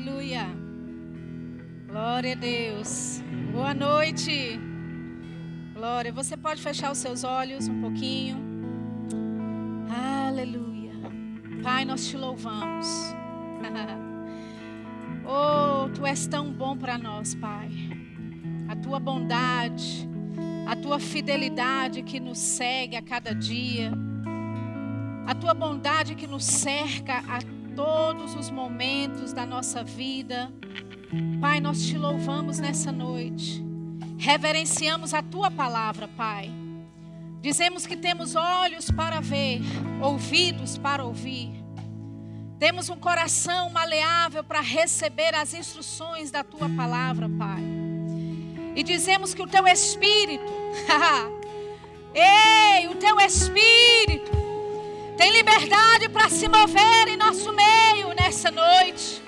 Aleluia. 0.00 0.46
Glória 1.86 2.32
a 2.32 2.34
Deus. 2.34 3.22
Boa 3.52 3.74
noite. 3.74 4.58
Glória. 5.74 6.10
Você 6.10 6.38
pode 6.38 6.62
fechar 6.62 6.90
os 6.90 6.96
seus 6.96 7.22
olhos 7.22 7.68
um 7.68 7.82
pouquinho. 7.82 8.38
Aleluia. 10.26 10.94
Pai, 11.62 11.84
nós 11.84 12.08
te 12.08 12.16
louvamos. 12.16 12.86
oh, 15.26 15.90
tu 15.90 16.06
és 16.06 16.26
tão 16.26 16.50
bom 16.50 16.78
para 16.78 16.96
nós, 16.96 17.34
Pai. 17.34 17.68
A 18.70 18.76
tua 18.76 18.98
bondade, 18.98 20.08
a 20.66 20.76
tua 20.76 20.98
fidelidade 20.98 22.02
que 22.02 22.18
nos 22.18 22.38
segue 22.38 22.96
a 22.96 23.02
cada 23.02 23.34
dia, 23.34 23.92
a 25.26 25.34
tua 25.34 25.52
bondade 25.52 26.14
que 26.14 26.26
nos 26.26 26.44
cerca 26.44 27.22
a 27.28 27.59
todos 27.80 28.34
os 28.34 28.50
momentos 28.50 29.32
da 29.32 29.46
nossa 29.46 29.82
vida. 29.82 30.52
Pai, 31.40 31.60
nós 31.60 31.86
te 31.86 31.96
louvamos 31.96 32.58
nessa 32.58 32.92
noite. 32.92 33.64
Reverenciamos 34.18 35.14
a 35.14 35.22
tua 35.22 35.50
palavra, 35.50 36.06
Pai. 36.06 36.50
Dizemos 37.40 37.86
que 37.86 37.96
temos 37.96 38.36
olhos 38.36 38.90
para 38.90 39.20
ver, 39.20 39.62
ouvidos 40.02 40.76
para 40.76 41.02
ouvir. 41.02 41.52
Temos 42.58 42.90
um 42.90 42.98
coração 42.98 43.70
maleável 43.70 44.44
para 44.44 44.60
receber 44.60 45.34
as 45.34 45.54
instruções 45.54 46.30
da 46.30 46.44
tua 46.44 46.68
palavra, 46.68 47.30
Pai. 47.30 47.62
E 48.76 48.82
dizemos 48.82 49.32
que 49.32 49.40
o 49.40 49.46
teu 49.46 49.66
espírito, 49.66 50.52
ei, 52.12 52.88
o 52.88 52.96
teu 52.96 53.18
espírito 53.18 54.49
tem 55.20 55.32
liberdade 55.32 56.08
para 56.08 56.30
se 56.30 56.48
mover 56.48 57.08
em 57.08 57.16
nosso 57.18 57.52
meio 57.52 58.14
nessa 58.18 58.50
noite. 58.50 59.22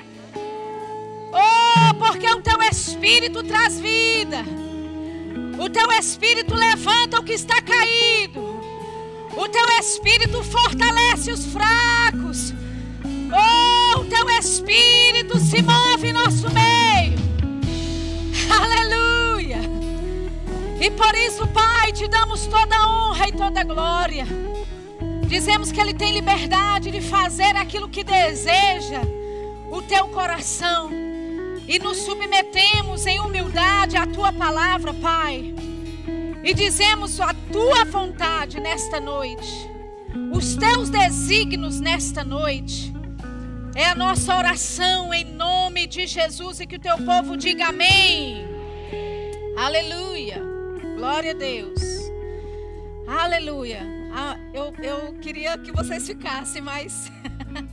Oh, 1.30 1.94
porque 1.96 2.26
o 2.30 2.40
teu 2.40 2.62
espírito 2.62 3.42
traz 3.42 3.78
vida. 3.78 4.38
O 5.58 5.68
teu 5.68 5.92
espírito 5.92 6.54
levanta 6.54 7.20
o 7.20 7.22
que 7.22 7.34
está 7.34 7.60
caído. 7.60 8.40
O 9.36 9.46
teu 9.50 9.66
espírito 9.78 10.42
fortalece 10.42 11.30
os 11.30 11.44
fracos. 11.44 12.54
Oh, 13.30 14.00
o 14.00 14.04
teu 14.06 14.30
espírito 14.30 15.38
se 15.40 15.60
move 15.60 16.08
em 16.08 16.14
nosso 16.14 16.48
meio. 16.50 17.18
Aleluia. 18.50 19.60
E 20.80 20.90
por 20.90 21.14
isso, 21.16 21.46
Pai, 21.48 21.92
te 21.92 22.08
damos 22.08 22.46
toda 22.46 22.88
honra 22.88 23.28
e 23.28 23.32
toda 23.32 23.62
glória. 23.62 24.26
Dizemos 25.32 25.72
que 25.72 25.80
Ele 25.80 25.94
tem 25.94 26.12
liberdade 26.12 26.90
de 26.90 27.00
fazer 27.00 27.56
aquilo 27.56 27.88
que 27.88 28.04
deseja 28.04 29.00
o 29.70 29.80
teu 29.80 30.08
coração. 30.08 30.90
E 31.66 31.78
nos 31.78 32.00
submetemos 32.00 33.06
em 33.06 33.18
humildade 33.18 33.96
à 33.96 34.06
tua 34.06 34.30
palavra, 34.30 34.92
Pai. 34.92 35.54
E 36.44 36.52
dizemos 36.52 37.18
a 37.18 37.32
tua 37.50 37.82
vontade 37.86 38.60
nesta 38.60 39.00
noite. 39.00 39.70
Os 40.30 40.54
teus 40.54 40.90
desígnios 40.90 41.80
nesta 41.80 42.22
noite. 42.22 42.92
É 43.74 43.86
a 43.86 43.94
nossa 43.94 44.36
oração 44.36 45.14
em 45.14 45.24
nome 45.24 45.86
de 45.86 46.06
Jesus 46.06 46.60
e 46.60 46.66
que 46.66 46.76
o 46.76 46.78
teu 46.78 46.98
povo 46.98 47.38
diga 47.38 47.68
amém. 47.68 48.44
Aleluia. 49.56 50.42
Glória 50.98 51.30
a 51.30 51.34
Deus. 51.34 51.80
Aleluia. 53.06 54.01
Ah, 54.14 54.36
eu, 54.52 54.74
eu 54.84 55.18
queria 55.20 55.56
que 55.56 55.72
vocês 55.72 56.06
ficassem, 56.06 56.60
mas 56.60 57.10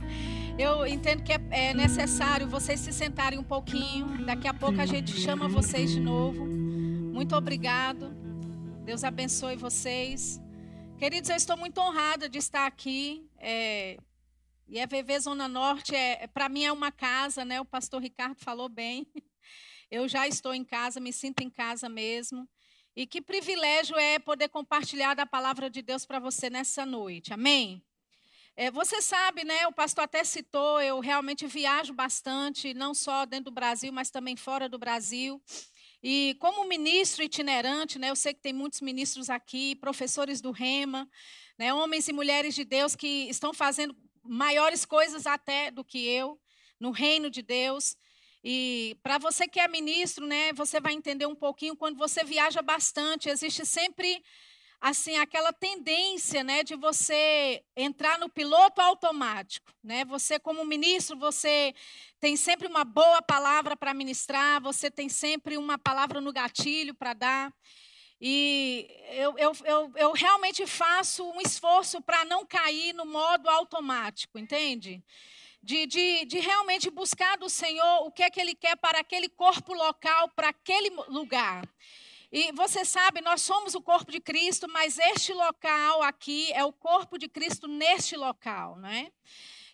eu 0.58 0.86
entendo 0.86 1.22
que 1.22 1.32
é, 1.32 1.40
é, 1.50 1.74
necessário 1.74 2.48
vocês 2.48 2.80
se 2.80 2.94
sentarem 2.94 3.38
um 3.38 3.44
pouquinho. 3.44 4.24
Daqui 4.24 4.48
a 4.48 4.54
pouco 4.54 4.80
a 4.80 4.86
gente 4.86 5.12
chama 5.12 5.46
vocês 5.48 5.90
de 5.90 6.00
novo. 6.00 6.46
Muito 6.46 7.36
obrigado. 7.36 8.10
Deus 8.86 9.04
abençoe 9.04 9.56
vocês. 9.56 10.40
Queridos, 10.98 11.28
eu 11.28 11.36
estou 11.36 11.58
muito 11.58 11.78
honrada 11.78 12.26
de 12.26 12.38
estar 12.38 12.66
aqui. 12.66 13.28
É, 13.38 13.98
e 14.66 14.80
a 14.80 14.86
VV 14.86 15.20
Zona 15.20 15.46
Norte, 15.46 15.94
é, 15.94 16.26
para 16.26 16.48
mim, 16.48 16.64
é 16.64 16.72
uma 16.72 16.90
casa, 16.90 17.44
né? 17.44 17.60
O 17.60 17.66
pastor 17.66 18.00
Ricardo 18.00 18.38
falou 18.38 18.68
bem. 18.68 19.06
Eu 19.90 20.08
já 20.08 20.26
estou 20.26 20.54
em 20.54 20.64
casa, 20.64 21.00
me 21.00 21.12
sinto 21.12 21.42
em 21.42 21.50
casa 21.50 21.88
mesmo. 21.88 22.48
E 23.00 23.06
que 23.06 23.22
privilégio 23.22 23.96
é 23.98 24.18
poder 24.18 24.50
compartilhar 24.50 25.14
da 25.14 25.24
palavra 25.24 25.70
de 25.70 25.80
Deus 25.80 26.04
para 26.04 26.18
você 26.18 26.50
nessa 26.50 26.84
noite. 26.84 27.32
Amém? 27.32 27.82
É, 28.54 28.70
você 28.70 29.00
sabe, 29.00 29.42
né? 29.42 29.66
O 29.66 29.72
pastor 29.72 30.04
até 30.04 30.22
citou, 30.22 30.82
eu 30.82 31.00
realmente 31.00 31.46
viajo 31.46 31.94
bastante, 31.94 32.74
não 32.74 32.92
só 32.92 33.24
dentro 33.24 33.46
do 33.46 33.52
Brasil, 33.52 33.90
mas 33.90 34.10
também 34.10 34.36
fora 34.36 34.68
do 34.68 34.78
Brasil. 34.78 35.42
E 36.02 36.36
como 36.40 36.68
ministro 36.68 37.24
itinerante, 37.24 37.98
né, 37.98 38.10
eu 38.10 38.16
sei 38.16 38.34
que 38.34 38.42
tem 38.42 38.52
muitos 38.52 38.82
ministros 38.82 39.30
aqui, 39.30 39.76
professores 39.76 40.42
do 40.42 40.50
Rema, 40.50 41.08
né, 41.58 41.72
homens 41.72 42.06
e 42.06 42.12
mulheres 42.12 42.54
de 42.54 42.66
Deus 42.66 42.94
que 42.94 43.30
estão 43.30 43.54
fazendo 43.54 43.96
maiores 44.22 44.84
coisas 44.84 45.26
até 45.26 45.70
do 45.70 45.82
que 45.82 46.06
eu 46.06 46.38
no 46.78 46.90
reino 46.90 47.30
de 47.30 47.40
Deus. 47.40 47.96
E 48.42 48.96
para 49.02 49.18
você 49.18 49.46
que 49.46 49.60
é 49.60 49.68
ministro, 49.68 50.26
né, 50.26 50.52
você 50.52 50.80
vai 50.80 50.94
entender 50.94 51.26
um 51.26 51.34
pouquinho 51.34 51.76
quando 51.76 51.98
você 51.98 52.24
viaja 52.24 52.62
bastante, 52.62 53.28
existe 53.28 53.66
sempre 53.66 54.22
assim 54.80 55.18
aquela 55.18 55.52
tendência, 55.52 56.42
né, 56.42 56.62
de 56.62 56.74
você 56.74 57.62
entrar 57.76 58.18
no 58.18 58.30
piloto 58.30 58.80
automático, 58.80 59.70
né? 59.84 60.06
Você 60.06 60.38
como 60.38 60.64
ministro, 60.64 61.18
você 61.18 61.74
tem 62.18 62.34
sempre 62.34 62.66
uma 62.66 62.82
boa 62.82 63.20
palavra 63.20 63.76
para 63.76 63.92
ministrar, 63.92 64.60
você 64.62 64.90
tem 64.90 65.08
sempre 65.08 65.58
uma 65.58 65.76
palavra 65.78 66.18
no 66.18 66.32
gatilho 66.32 66.94
para 66.94 67.12
dar. 67.12 67.52
E 68.22 68.86
eu, 69.12 69.38
eu, 69.38 69.52
eu, 69.64 69.92
eu 69.96 70.12
realmente 70.12 70.66
faço 70.66 71.24
um 71.30 71.40
esforço 71.40 72.00
para 72.02 72.24
não 72.24 72.44
cair 72.46 72.94
no 72.94 73.04
modo 73.04 73.48
automático, 73.48 74.38
entende? 74.38 75.02
De, 75.62 75.86
de, 75.86 76.24
de 76.24 76.38
realmente 76.38 76.90
buscar 76.90 77.36
do 77.36 77.48
Senhor 77.48 78.06
o 78.06 78.10
que 78.10 78.22
é 78.22 78.30
que 78.30 78.40
Ele 78.40 78.54
quer 78.54 78.76
para 78.76 79.00
aquele 79.00 79.28
corpo 79.28 79.74
local, 79.74 80.28
para 80.30 80.48
aquele 80.48 80.90
lugar. 81.08 81.68
E 82.32 82.52
você 82.52 82.84
sabe, 82.84 83.20
nós 83.20 83.42
somos 83.42 83.74
o 83.74 83.80
corpo 83.80 84.12
de 84.12 84.20
Cristo, 84.20 84.68
mas 84.70 84.98
este 84.98 85.32
local 85.32 86.02
aqui 86.02 86.52
é 86.52 86.64
o 86.64 86.72
corpo 86.72 87.18
de 87.18 87.28
Cristo 87.28 87.66
neste 87.66 88.16
local, 88.16 88.76
não 88.76 88.88
é? 88.88 89.10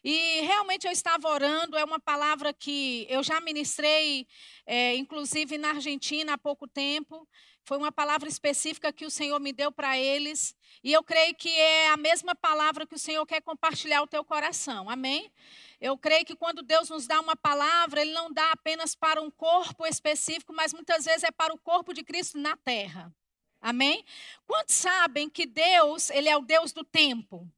E 0.02 0.40
realmente 0.42 0.86
eu 0.86 0.92
estava 0.92 1.28
orando, 1.28 1.76
é 1.76 1.84
uma 1.84 1.98
palavra 1.98 2.52
que 2.52 3.06
eu 3.10 3.22
já 3.22 3.40
ministrei, 3.40 4.26
é, 4.64 4.94
inclusive 4.94 5.58
na 5.58 5.70
Argentina 5.70 6.34
há 6.34 6.38
pouco 6.38 6.66
tempo. 6.66 7.28
Foi 7.64 7.76
uma 7.76 7.90
palavra 7.90 8.28
específica 8.28 8.92
que 8.92 9.04
o 9.04 9.10
Senhor 9.10 9.40
me 9.40 9.52
deu 9.52 9.72
para 9.72 9.98
eles. 9.98 10.54
E 10.84 10.92
eu 10.92 11.02
creio 11.02 11.34
que 11.34 11.50
é 11.50 11.88
a 11.88 11.96
mesma 11.96 12.36
palavra 12.36 12.86
que 12.86 12.94
o 12.94 12.98
Senhor 12.98 13.26
quer 13.26 13.42
compartilhar 13.42 13.98
ao 13.98 14.06
teu 14.06 14.24
coração. 14.24 14.88
Amém? 14.88 15.28
Eu 15.80 15.96
creio 15.98 16.24
que 16.24 16.34
quando 16.34 16.62
Deus 16.62 16.88
nos 16.88 17.06
dá 17.06 17.20
uma 17.20 17.36
palavra, 17.36 18.00
Ele 18.00 18.12
não 18.12 18.32
dá 18.32 18.52
apenas 18.52 18.94
para 18.94 19.20
um 19.20 19.30
corpo 19.30 19.86
específico, 19.86 20.52
mas 20.52 20.72
muitas 20.72 21.04
vezes 21.04 21.24
é 21.24 21.30
para 21.30 21.54
o 21.54 21.58
corpo 21.58 21.92
de 21.92 22.02
Cristo 22.02 22.38
na 22.38 22.56
terra. 22.56 23.12
Amém? 23.60 24.04
Quantos 24.46 24.74
sabem 24.74 25.28
que 25.28 25.46
Deus, 25.46 26.10
Ele 26.10 26.28
é 26.28 26.36
o 26.36 26.42
Deus 26.42 26.72
do 26.72 26.84
tempo? 26.84 27.50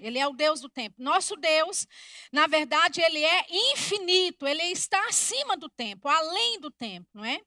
Ele 0.00 0.18
é 0.18 0.26
o 0.26 0.32
Deus 0.32 0.60
do 0.60 0.68
tempo. 0.68 1.02
Nosso 1.02 1.36
Deus, 1.36 1.86
na 2.30 2.46
verdade, 2.46 3.00
ele 3.00 3.22
é 3.22 3.46
infinito, 3.72 4.46
ele 4.46 4.62
está 4.64 5.02
acima 5.06 5.56
do 5.56 5.68
tempo, 5.68 6.08
além 6.08 6.60
do 6.60 6.70
tempo, 6.70 7.08
não 7.14 7.24
é? 7.24 7.40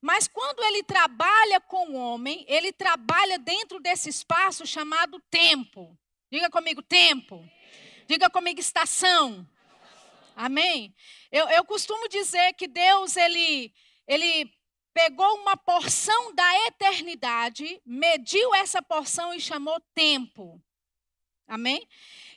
Mas 0.00 0.28
quando 0.28 0.62
ele 0.64 0.82
trabalha 0.82 1.60
com 1.60 1.90
o 1.90 1.94
homem, 1.94 2.44
ele 2.48 2.72
trabalha 2.72 3.38
dentro 3.38 3.80
desse 3.80 4.08
espaço 4.08 4.66
chamado 4.66 5.20
tempo. 5.30 5.96
Diga 6.30 6.50
comigo, 6.50 6.82
tempo. 6.82 7.48
Diga 8.06 8.30
comigo, 8.30 8.60
estação. 8.60 9.44
Amém? 10.36 10.94
Eu, 11.32 11.48
eu 11.48 11.64
costumo 11.64 12.08
dizer 12.08 12.52
que 12.52 12.68
Deus, 12.68 13.16
ele, 13.16 13.74
ele 14.06 14.48
pegou 14.94 15.26
uma 15.36 15.56
porção 15.56 16.32
da 16.34 16.66
eternidade, 16.66 17.80
mediu 17.84 18.54
essa 18.54 18.80
porção 18.80 19.34
e 19.34 19.40
chamou 19.40 19.80
tempo. 19.92 20.62
Amém? 21.48 21.88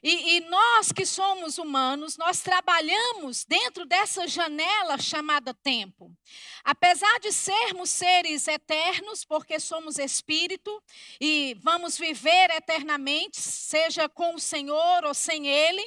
E, 0.02 0.38
e, 0.38 0.40
nós 0.42 0.92
que 0.92 1.06
somos 1.06 1.58
humanos, 1.58 2.18
nós 2.18 2.42
trabalhamos 2.42 3.44
dentro 3.46 3.86
dessa 3.86 4.28
janela 4.28 4.98
chamada 4.98 5.54
tempo. 5.54 6.16
Apesar 6.64 7.20
de 7.20 7.32
sermos 7.32 7.90
seres 7.90 8.48
eternos, 8.48 9.26
porque 9.26 9.60
somos 9.60 9.98
espírito 9.98 10.82
e 11.20 11.58
vamos 11.62 11.98
viver 11.98 12.50
eternamente, 12.52 13.40
seja 13.40 14.08
com 14.08 14.36
o 14.36 14.40
Senhor 14.40 15.04
ou 15.04 15.14
sem 15.14 15.48
Ele, 15.48 15.86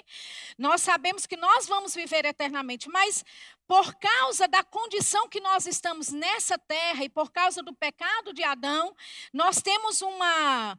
nós 0.58 0.82
sabemos 0.82 1.26
que 1.26 1.36
nós 1.36 1.66
vamos 1.66 1.94
viver 1.94 2.24
eternamente, 2.24 2.88
mas 2.88 3.24
por 3.66 3.94
causa 3.94 4.46
da 4.46 4.62
condição 4.62 5.28
que 5.28 5.40
nós 5.40 5.66
estamos 5.66 6.10
nessa 6.10 6.58
terra 6.58 7.04
e 7.04 7.08
por 7.08 7.30
causa 7.30 7.62
do 7.62 7.72
pecado 7.72 8.34
de 8.34 8.42
Adão, 8.44 8.94
nós 9.32 9.62
temos 9.62 10.02
uma 10.02 10.78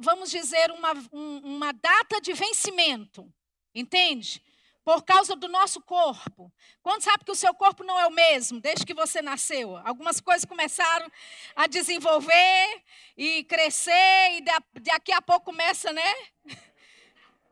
vamos 0.00 0.30
dizer, 0.30 0.70
uma, 0.70 0.92
um, 1.12 1.38
uma 1.56 1.72
data 1.72 2.20
de 2.20 2.32
vencimento. 2.32 3.32
Entende? 3.74 4.42
por 4.88 5.02
causa 5.02 5.36
do 5.36 5.48
nosso 5.48 5.82
corpo. 5.82 6.50
Quando 6.82 7.02
sabe 7.02 7.22
que 7.22 7.30
o 7.30 7.34
seu 7.34 7.52
corpo 7.52 7.84
não 7.84 8.00
é 8.00 8.06
o 8.06 8.10
mesmo 8.10 8.58
desde 8.58 8.86
que 8.86 8.94
você 8.94 9.20
nasceu? 9.20 9.76
Algumas 9.76 10.18
coisas 10.18 10.46
começaram 10.46 11.12
a 11.54 11.66
desenvolver 11.66 12.82
e 13.14 13.44
crescer 13.44 14.38
e 14.38 14.40
daqui 14.80 15.12
a 15.12 15.20
pouco 15.20 15.44
começa, 15.44 15.92
né? 15.92 16.14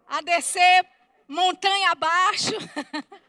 A 0.08 0.22
descer 0.22 0.88
montanha 1.28 1.90
abaixo. 1.90 2.52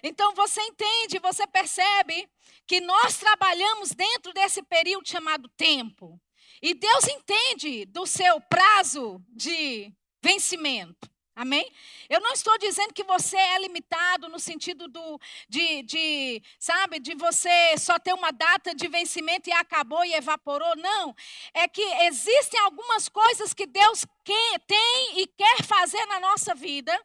Então 0.00 0.32
você 0.32 0.60
entende, 0.62 1.18
você 1.18 1.44
percebe 1.44 2.28
que 2.64 2.80
nós 2.80 3.16
trabalhamos 3.18 3.90
dentro 3.90 4.32
desse 4.32 4.62
período 4.62 5.08
chamado 5.08 5.48
tempo. 5.56 6.20
E 6.62 6.74
Deus 6.74 7.06
entende 7.06 7.84
do 7.86 8.06
seu 8.06 8.40
prazo 8.40 9.22
de 9.28 9.92
vencimento. 10.22 11.08
Amém? 11.38 11.72
Eu 12.10 12.18
não 12.20 12.32
estou 12.32 12.58
dizendo 12.58 12.92
que 12.92 13.04
você 13.04 13.36
é 13.36 13.60
limitado 13.60 14.28
no 14.28 14.40
sentido 14.40 14.88
do, 14.88 15.20
de, 15.48 15.84
de, 15.84 16.42
sabe, 16.58 16.98
de 16.98 17.14
você 17.14 17.78
só 17.78 17.96
ter 17.96 18.12
uma 18.12 18.32
data 18.32 18.74
de 18.74 18.88
vencimento 18.88 19.48
e 19.48 19.52
acabou 19.52 20.04
e 20.04 20.14
evaporou. 20.14 20.74
Não. 20.74 21.14
É 21.54 21.68
que 21.68 21.80
existem 22.06 22.58
algumas 22.58 23.08
coisas 23.08 23.54
que 23.54 23.66
Deus 23.66 24.04
quer, 24.24 24.58
tem 24.66 25.20
e 25.20 25.28
quer 25.28 25.62
fazer 25.62 26.04
na 26.06 26.18
nossa 26.18 26.56
vida 26.56 27.00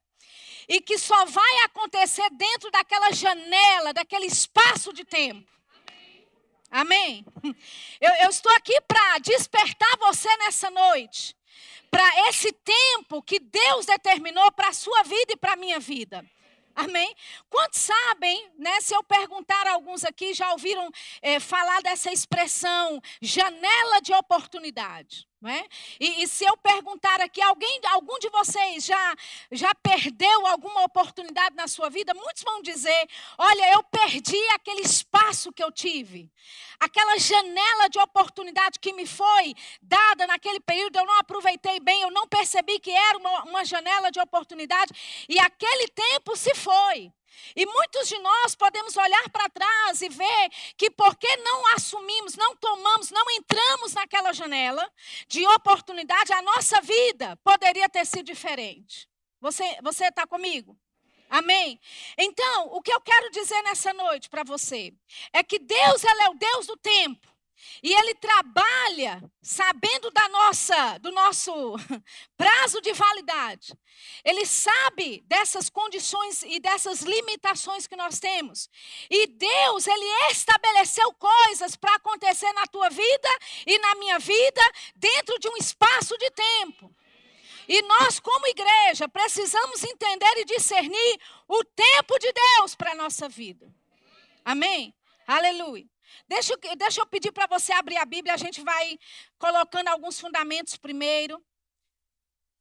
e 0.68 0.82
que 0.82 0.98
só 0.98 1.26
vai 1.26 1.58
acontecer 1.66 2.28
dentro 2.32 2.72
daquela 2.72 3.12
janela, 3.12 3.94
daquele 3.94 4.26
espaço 4.26 4.92
de 4.92 5.06
tempo. 5.06 5.53
Amém? 6.74 7.24
Eu, 8.02 8.12
eu 8.24 8.30
estou 8.30 8.52
aqui 8.54 8.82
para 8.82 9.20
despertar 9.20 9.96
você 10.00 10.28
nessa 10.38 10.72
noite 10.72 11.36
para 11.92 12.28
esse 12.28 12.52
tempo 12.52 13.22
que 13.22 13.40
Deus 13.40 13.86
determinou 13.86 14.52
para 14.52 14.70
a 14.70 14.74
sua 14.74 15.04
vida 15.04 15.34
e 15.34 15.38
para 15.38 15.54
a 15.54 15.56
minha 15.56 15.80
vida. 15.80 16.26
Amém? 16.76 17.16
Quantos 17.48 17.80
sabem, 17.80 18.50
né? 18.58 18.82
Se 18.82 18.96
eu 18.96 19.04
perguntar 19.04 19.68
a 19.68 19.74
alguns 19.74 20.04
aqui, 20.04 20.34
já 20.34 20.52
ouviram 20.52 20.92
é, 21.22 21.40
falar 21.40 21.84
dessa 21.84 22.12
expressão 22.12 23.00
janela 23.22 24.02
de 24.02 24.12
oportunidade? 24.12 25.28
É? 25.46 25.66
E, 26.00 26.24
e, 26.24 26.28
se 26.28 26.46
eu 26.46 26.56
perguntar 26.56 27.20
aqui, 27.20 27.42
alguém, 27.42 27.82
algum 27.92 28.18
de 28.18 28.30
vocês 28.30 28.86
já, 28.86 29.16
já 29.52 29.76
perdeu 29.76 30.48
alguma 30.48 30.84
oportunidade 30.84 31.54
na 31.54 31.68
sua 31.68 31.90
vida? 31.90 32.14
Muitos 32.14 32.44
vão 32.44 32.62
dizer: 32.62 33.10
olha, 33.38 33.74
eu 33.74 33.84
perdi 33.84 34.40
aquele 34.54 34.82
espaço 34.82 35.52
que 35.52 35.62
eu 35.62 35.70
tive, 35.70 36.32
aquela 36.80 37.18
janela 37.18 37.90
de 37.90 38.00
oportunidade 38.00 38.80
que 38.80 38.94
me 38.94 39.06
foi 39.06 39.54
dada 39.82 40.26
naquele 40.28 40.62
período, 40.62 40.98
eu 40.98 41.06
não 41.06 41.20
aproveitei 41.20 41.78
bem, 41.82 42.02
eu 42.02 42.12
não 42.12 42.26
percebi 42.26 42.80
que 42.80 42.92
era 42.92 43.18
uma, 43.18 43.44
uma 43.44 43.66
janela 43.66 44.12
de 44.12 44.22
oportunidade, 44.22 44.94
e 45.28 45.38
aquele 45.40 45.90
tempo 45.90 46.38
se 46.38 46.56
foi. 46.56 47.12
E 47.56 47.66
muitos 47.66 48.08
de 48.08 48.18
nós 48.20 48.56
podemos 48.56 48.96
olhar 48.98 49.30
para 49.30 49.50
trás 49.50 50.02
e 50.02 50.10
ver 50.10 50.50
que 50.78 50.90
porque 50.92 51.36
não 51.38 51.74
assumimos, 51.76 52.36
não 52.36 52.56
tomamos, 52.56 53.12
não 53.12 53.30
entramos 53.32 53.94
naquela 53.94 54.34
janela 54.34 54.90
de 55.28 55.46
oportunidade, 55.48 56.34
a 56.34 56.42
nossa 56.42 56.82
vida 56.82 57.36
poderia 57.44 57.90
ter 57.90 58.06
sido 58.06 58.26
diferente. 58.26 59.08
Você 59.40 59.78
você 59.82 60.06
está 60.06 60.26
comigo? 60.26 60.78
Amém? 61.30 61.80
Então, 62.16 62.68
o 62.68 62.82
que 62.82 62.94
eu 62.94 63.02
quero 63.02 63.32
dizer 63.32 63.60
nessa 63.64 63.92
noite 63.92 64.30
para 64.30 64.44
você 64.44 64.94
é 65.34 65.42
que 65.44 65.58
Deus 65.58 66.04
ele 66.04 66.22
é 66.22 66.30
o 66.30 66.36
Deus 66.36 66.68
do 66.68 66.78
tempo. 66.78 67.33
E 67.82 67.94
ele 67.94 68.16
trabalha 68.16 69.22
sabendo 69.42 70.10
da 70.12 70.30
nossa, 70.30 70.98
do 71.00 71.12
nosso 71.12 71.52
prazo 72.38 72.82
de 72.82 72.94
validade. 72.94 73.78
Ele 74.24 74.46
sabe 74.46 75.24
dessas 75.28 75.70
condições 75.70 76.44
e 76.44 76.60
dessas 76.60 77.02
limitações 77.02 77.88
que 77.88 77.96
nós 77.96 78.20
temos. 78.20 78.70
E 79.10 79.28
Deus, 79.28 79.88
ele 79.88 80.32
estabeleceu 80.32 81.14
coisas 81.14 81.76
para 81.76 81.96
acontecer 81.96 82.52
na 82.54 82.66
tua 82.68 82.90
vida 82.90 83.30
e 83.66 83.78
na 83.80 83.96
minha 83.96 84.20
vida 84.20 84.62
dentro 84.96 85.38
de 85.40 85.50
um 85.50 85.58
espaço 85.58 86.18
de 86.18 86.30
tempo. 86.32 86.96
E 87.68 87.82
nós, 87.84 88.20
como 88.20 88.48
igreja, 88.48 89.08
precisamos 89.08 89.84
entender 89.84 90.38
e 90.38 90.46
discernir 90.46 91.20
o 91.48 91.64
tempo 91.64 92.20
de 92.20 92.32
Deus 92.32 92.76
para 92.76 92.92
a 92.92 92.96
nossa 92.96 93.30
vida. 93.30 93.74
Amém? 94.44 94.94
Aleluia. 95.26 95.93
Deixa, 96.28 96.56
deixa 96.78 97.02
eu 97.02 97.06
pedir 97.06 97.32
para 97.32 97.48
você 97.48 97.72
abrir 97.74 97.98
a 97.98 98.06
Bíblia, 98.06 98.34
a 98.34 98.38
gente 98.38 98.62
vai 98.62 99.00
colocando 99.38 99.88
alguns 99.90 100.20
fundamentos 100.20 100.78
primeiro. 100.78 101.44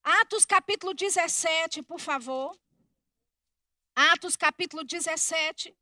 Atos 0.03 0.45
capítulo 0.45 0.95
17, 0.95 1.83
por 1.83 2.01
favor. 2.01 2.59
Atos 3.95 4.37
capítulo 4.37 4.85
17, 4.85 5.77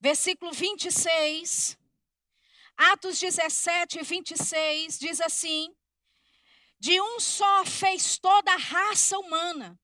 versículo 0.00 0.52
26. 0.52 1.76
Atos 2.76 3.18
17, 3.18 4.02
26 4.02 4.98
diz 4.98 5.20
assim: 5.20 5.74
De 6.78 7.00
um 7.00 7.18
só 7.18 7.64
fez 7.64 8.18
toda 8.18 8.52
a 8.52 8.56
raça 8.56 9.18
humana 9.18 9.78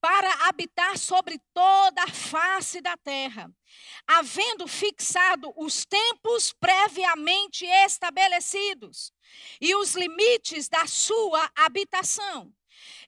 para 0.00 0.48
habitar 0.48 0.98
sobre 0.98 1.38
toda 1.52 2.02
a 2.02 2.08
face 2.08 2.80
da 2.80 2.96
terra, 2.96 3.50
havendo 4.06 4.66
fixado 4.66 5.52
os 5.56 5.84
tempos 5.84 6.52
previamente 6.52 7.66
estabelecidos 7.66 9.12
e 9.60 9.74
os 9.76 9.94
limites 9.94 10.68
da 10.68 10.86
sua 10.86 11.50
habitação. 11.54 12.52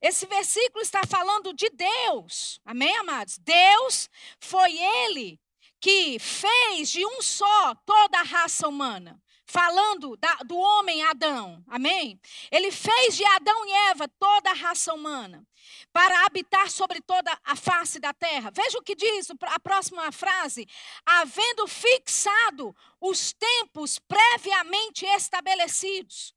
Esse 0.01 0.27
versículo 0.27 0.83
está 0.83 1.01
falando 1.07 1.55
de 1.55 1.71
Deus, 1.71 2.61
amém, 2.65 2.95
amados? 2.99 3.39
Deus 3.39 4.11
foi 4.39 4.77
Ele 4.79 5.41
que 5.81 6.19
fez 6.19 6.91
de 6.91 7.05
um 7.05 7.23
só 7.23 7.75
toda 7.87 8.19
a 8.19 8.23
raça 8.23 8.69
humana 8.69 9.21
falando 9.45 10.17
da, 10.17 10.35
do 10.45 10.57
homem 10.57 11.03
Adão, 11.03 11.63
amém? 11.67 12.21
Ele 12.51 12.71
fez 12.71 13.17
de 13.17 13.25
Adão 13.25 13.67
e 13.67 13.73
Eva 13.91 14.09
toda 14.19 14.51
a 14.51 14.55
raça 14.55 14.93
humana 14.95 15.47
para 15.93 16.27
habitar 16.27 16.71
sobre 16.71 17.01
toda 17.01 17.37
a 17.45 17.57
face 17.57 17.99
da 17.99 18.13
terra. 18.13 18.51
Veja 18.51 18.79
o 18.79 18.83
que 18.83 18.95
diz 18.95 19.29
a 19.43 19.61
próxima 19.61 20.11
frase: 20.13 20.67
havendo 21.05 21.67
fixado 21.67 22.75
os 23.01 23.33
tempos 23.33 23.99
previamente 23.99 25.05
estabelecidos. 25.07 26.35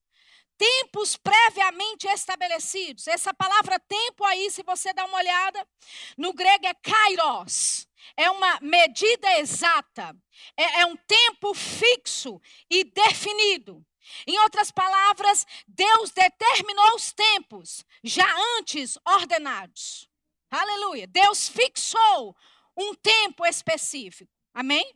Tempos 0.57 1.17
previamente 1.17 2.07
estabelecidos. 2.07 3.07
Essa 3.07 3.33
palavra 3.33 3.77
tempo 3.77 4.23
aí, 4.23 4.49
se 4.49 4.63
você 4.63 4.93
dá 4.93 5.03
uma 5.03 5.17
olhada, 5.17 5.67
no 6.17 6.31
grego 6.31 6.65
é 6.65 6.73
kairos. 6.73 7.85
É 8.15 8.29
uma 8.29 8.59
medida 8.61 9.39
exata. 9.39 10.15
É, 10.57 10.81
é 10.81 10.85
um 10.85 10.95
tempo 10.95 11.53
fixo 11.53 12.41
e 12.69 12.83
definido. 12.83 13.85
Em 14.27 14.37
outras 14.39 14.71
palavras, 14.71 15.45
Deus 15.67 16.11
determinou 16.11 16.95
os 16.95 17.11
tempos 17.11 17.85
já 18.03 18.27
antes 18.57 18.97
ordenados. 19.05 20.09
Aleluia. 20.49 21.07
Deus 21.07 21.49
fixou 21.49 22.35
um 22.77 22.93
tempo 22.93 23.45
específico. 23.45 24.31
Amém? 24.53 24.95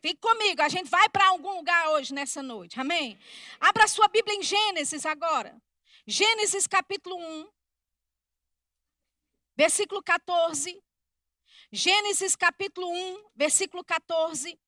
Fique 0.00 0.20
comigo, 0.20 0.62
a 0.62 0.68
gente 0.68 0.88
vai 0.88 1.08
para 1.10 1.28
algum 1.28 1.56
lugar 1.56 1.90
hoje, 1.90 2.14
nessa 2.14 2.42
noite. 2.42 2.80
Amém? 2.80 3.18
Abra 3.60 3.86
sua 3.86 4.08
Bíblia 4.08 4.34
em 4.34 4.42
Gênesis 4.42 5.04
agora. 5.04 5.60
Gênesis 6.06 6.66
capítulo 6.66 7.16
1, 7.16 7.48
versículo 9.54 10.02
14. 10.02 10.82
Gênesis 11.72 12.34
capítulo 12.34 12.90
1, 12.92 13.24
versículo 13.36 13.84
14. 13.84 14.58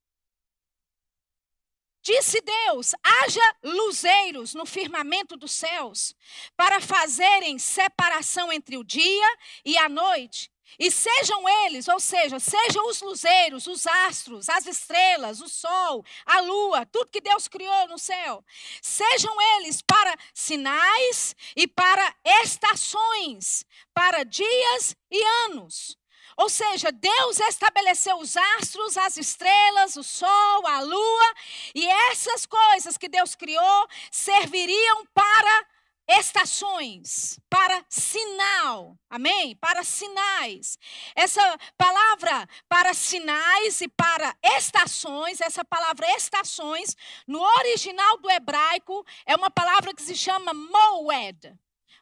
Disse 2.01 2.41
Deus: 2.41 2.93
haja 3.03 3.57
luzeiros 3.65 4.55
no 4.55 4.65
firmamento 4.65 5.37
dos 5.37 5.51
céus, 5.51 6.15
para 6.57 6.81
fazerem 6.81 7.59
separação 7.59 8.53
entre 8.53 8.77
o 8.77 8.85
dia 8.85 9.39
e 9.65 9.77
a 9.79 9.89
noite. 9.89 10.49
E 10.79 10.93
sejam 10.93 11.47
eles, 11.67 11.89
ou 11.89 11.99
seja, 11.99 12.39
sejam 12.39 12.89
os 12.89 13.03
luzeiros, 13.03 13.67
os 13.67 13.85
astros, 13.85 14.49
as 14.49 14.65
estrelas, 14.67 15.41
o 15.41 15.49
sol, 15.49 16.05
a 16.25 16.41
lua, 16.41 16.87
tudo 16.87 17.11
que 17.11 17.21
Deus 17.21 17.49
criou 17.49 17.89
no 17.89 17.99
céu, 17.99 18.45
sejam 18.81 19.35
eles 19.57 19.83
para 19.83 20.17
sinais 20.33 21.35
e 21.57 21.67
para 21.67 22.15
estações, 22.25 23.67
para 23.93 24.23
dias 24.23 24.97
e 25.11 25.23
anos 25.45 26.01
ou 26.37 26.49
seja, 26.49 26.91
Deus 26.91 27.41
estabeleceu 27.41 28.17
os 28.19 28.37
astros, 28.37 28.97
as 28.97 29.17
estrelas, 29.17 29.97
o 29.97 30.03
sol, 30.03 30.67
a 30.67 30.81
lua, 30.81 31.35
e 31.75 31.87
essas 31.87 32.47
coisas 32.47 32.97
que 32.97 33.09
Deus 33.09 33.35
criou 33.35 33.89
serviriam 34.11 35.07
para 35.15 35.67
estações, 36.09 37.39
para 37.49 37.85
sinal. 37.89 38.99
Amém? 39.09 39.57
Para 39.57 39.85
sinais. 39.85 40.79
Essa 41.15 41.59
palavra 41.77 42.49
para 42.69 42.93
sinais 42.93 43.81
e 43.81 43.89
para 43.89 44.37
estações, 44.43 45.41
essa 45.41 45.65
palavra 45.65 46.07
estações, 46.17 46.97
no 47.27 47.41
original 47.41 48.19
do 48.19 48.31
hebraico, 48.31 49.05
é 49.25 49.37
uma 49.37 49.51
palavra 49.51 49.95
que 49.95 50.03
se 50.03 50.17
chama 50.17 50.53
moed. 50.53 51.55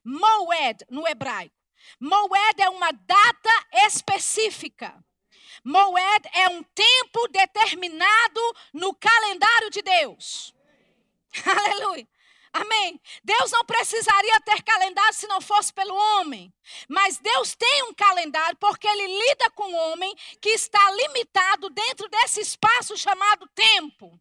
Moed 0.03 0.85
no 0.89 1.07
hebraico. 1.07 1.60
Moed 1.99 2.63
é 2.63 2.69
uma 2.69 2.91
data 2.93 3.67
específica. 3.87 4.95
Moed 5.65 6.29
é 6.33 6.49
um 6.51 6.63
tempo 6.63 7.29
determinado 7.29 8.41
no 8.73 8.95
calendário 8.95 9.71
de 9.71 9.83
Deus. 9.83 10.55
Aleluia. 11.45 12.07
Amém. 12.53 13.01
Deus 13.23 13.53
não 13.53 13.65
precisaria 13.65 14.41
ter 14.41 14.63
calendário 14.63 15.15
se 15.15 15.27
não 15.29 15.41
fosse 15.41 15.73
pelo 15.73 15.95
homem. 15.95 16.53
Mas 16.89 17.19
Deus 17.19 17.55
tem 17.55 17.85
um 17.85 17.95
calendário 17.95 18.57
porque 18.59 18.89
ele 18.89 19.07
lida 19.07 19.51
com 19.51 19.73
o 19.73 19.93
homem 19.93 20.13
que 20.41 20.51
está 20.51 20.91
limitado 20.91 21.71
dentro 21.71 22.09
desse 22.09 22.41
espaço 22.41 22.97
chamado 22.97 23.49
tempo. 23.55 24.21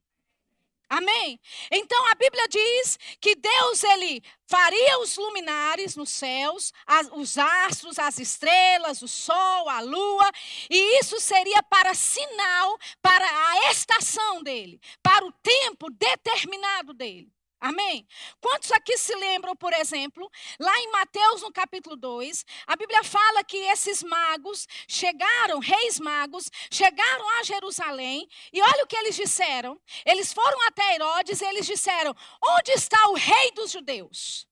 Amém? 0.90 1.40
Então 1.72 2.04
a 2.08 2.16
Bíblia 2.16 2.48
diz 2.48 2.98
que 3.22 3.36
Deus 3.36 3.84
ele 3.84 4.24
faria 4.48 5.00
os 5.00 5.16
luminares 5.18 5.96
nos 5.96 6.10
céus, 6.10 6.74
as, 6.86 7.08
os 7.14 7.38
astros, 7.38 8.00
as 8.00 8.18
estrelas, 8.18 9.04
o 9.04 9.08
sol, 9.08 9.70
a 9.70 9.82
lua, 9.82 10.32
e 10.68 11.00
isso 11.00 11.20
seria 11.20 11.62
para 11.62 11.94
sinal 11.94 12.78
para 13.04 13.26
a 13.26 13.72
estação 13.72 14.42
dele, 14.42 14.82
para 15.04 15.24
o 15.26 15.32
tempo 15.32 15.92
determinado 15.92 16.92
dele. 16.92 17.32
Amém? 17.62 18.08
Quantos 18.40 18.72
aqui 18.72 18.98
se 18.98 19.14
lembram, 19.16 19.54
por 19.54 19.74
exemplo, 19.74 20.30
lá 20.58 20.80
em 20.80 20.92
Mateus, 20.92 21.42
no 21.42 21.52
capítulo 21.52 21.98
2, 21.98 22.46
a 22.66 22.76
Bíblia 22.78 23.04
fala 23.04 23.44
que 23.44 23.58
esses 23.58 24.02
magos 24.02 24.66
chegaram, 24.88 25.60
reis 25.60 26.00
magos, 26.00 26.50
chegaram 26.72 27.30
a 27.38 27.44
Jerusalém, 27.44 28.28
e 28.54 28.62
olha 28.62 28.84
o 28.84 28.88
que 28.88 28.96
eles 28.96 29.16
disseram. 29.16 29.80
Eles 30.06 30.32
foram 30.32 30.58
até 30.68 30.96
Herodes 30.96 31.42
e 31.42 31.46
eles 31.46 31.66
disseram: 31.66 32.16
Onde 32.42 32.72
está 32.72 33.10
o 33.10 33.16
rei 33.16 33.52
dos 33.52 33.72
judeus? 33.72 34.48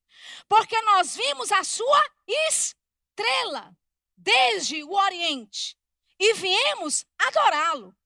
Porque 0.50 0.80
nós 0.82 1.16
vimos 1.16 1.52
a 1.52 1.64
sua 1.64 2.06
estrela 2.28 3.74
desde 4.18 4.84
o 4.84 4.92
Oriente 4.92 5.78
e 6.20 6.34
viemos 6.34 7.06
adorá-lo. 7.18 7.97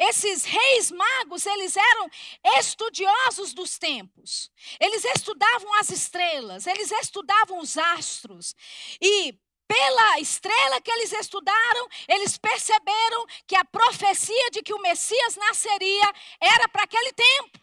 Esses 0.00 0.44
reis 0.44 0.90
magos, 0.90 1.44
eles 1.44 1.76
eram 1.76 2.10
estudiosos 2.58 3.52
dos 3.52 3.78
tempos. 3.78 4.50
Eles 4.80 5.04
estudavam 5.04 5.74
as 5.74 5.90
estrelas, 5.90 6.66
eles 6.66 6.90
estudavam 6.90 7.58
os 7.58 7.76
astros. 7.76 8.54
E 8.98 9.38
pela 9.68 10.18
estrela 10.18 10.80
que 10.80 10.90
eles 10.90 11.12
estudaram, 11.12 11.86
eles 12.08 12.38
perceberam 12.38 13.26
que 13.46 13.54
a 13.54 13.64
profecia 13.64 14.50
de 14.50 14.62
que 14.62 14.72
o 14.72 14.80
Messias 14.80 15.36
nasceria 15.36 16.12
era 16.40 16.66
para 16.68 16.84
aquele 16.84 17.12
tempo. 17.12 17.59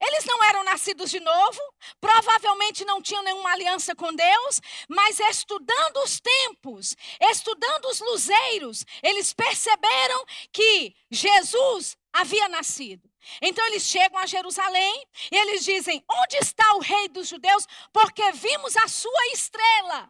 Eles 0.00 0.24
não 0.26 0.44
eram 0.44 0.62
nascidos 0.62 1.10
de 1.10 1.20
novo, 1.20 1.60
provavelmente 2.00 2.84
não 2.84 3.00
tinham 3.00 3.22
nenhuma 3.22 3.50
aliança 3.52 3.94
com 3.94 4.14
Deus, 4.14 4.60
mas 4.88 5.18
estudando 5.18 5.96
os 6.04 6.20
tempos, 6.20 6.94
estudando 7.30 7.86
os 7.86 8.00
luzeiros, 8.00 8.84
eles 9.02 9.32
perceberam 9.32 10.24
que 10.52 10.94
Jesus 11.10 11.96
havia 12.12 12.48
nascido. 12.48 13.10
Então 13.40 13.66
eles 13.66 13.84
chegam 13.84 14.18
a 14.18 14.26
Jerusalém 14.26 15.06
e 15.32 15.36
eles 15.36 15.64
dizem: 15.64 16.04
Onde 16.08 16.36
está 16.36 16.74
o 16.74 16.80
rei 16.80 17.08
dos 17.08 17.28
judeus? 17.28 17.66
Porque 17.92 18.32
vimos 18.32 18.76
a 18.76 18.88
sua 18.88 19.26
estrela. 19.32 20.08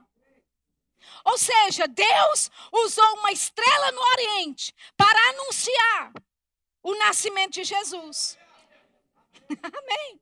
Ou 1.25 1.39
seja, 1.39 1.87
Deus 1.89 2.51
usou 2.73 3.19
uma 3.19 3.33
estrela 3.33 3.93
no 3.93 4.01
Oriente 4.01 4.75
para 4.97 5.29
anunciar 5.31 6.13
o 6.83 6.95
nascimento 6.97 7.55
de 7.55 7.65
Jesus. 7.65 8.37
Amém. 9.63 10.21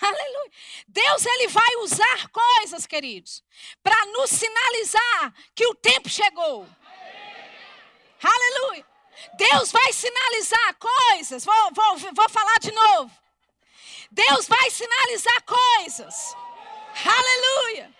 Aleluia. 0.00 0.50
Deus 0.88 1.26
ele 1.26 1.48
vai 1.48 1.76
usar 1.76 2.28
coisas, 2.28 2.86
queridos, 2.86 3.42
para 3.82 4.06
nos 4.06 4.30
sinalizar 4.30 5.32
que 5.54 5.66
o 5.66 5.74
tempo 5.74 6.08
chegou. 6.08 6.66
Aleluia. 8.22 8.84
Deus 9.34 9.70
vai 9.70 9.92
sinalizar 9.92 10.76
coisas. 10.76 11.44
Vou, 11.44 11.70
vou, 11.72 11.98
vou 12.14 12.28
falar 12.28 12.58
de 12.60 12.72
novo. 12.72 13.10
Deus 14.10 14.46
vai 14.46 14.70
sinalizar 14.70 15.42
coisas. 15.44 16.36
Aleluia. 17.04 17.94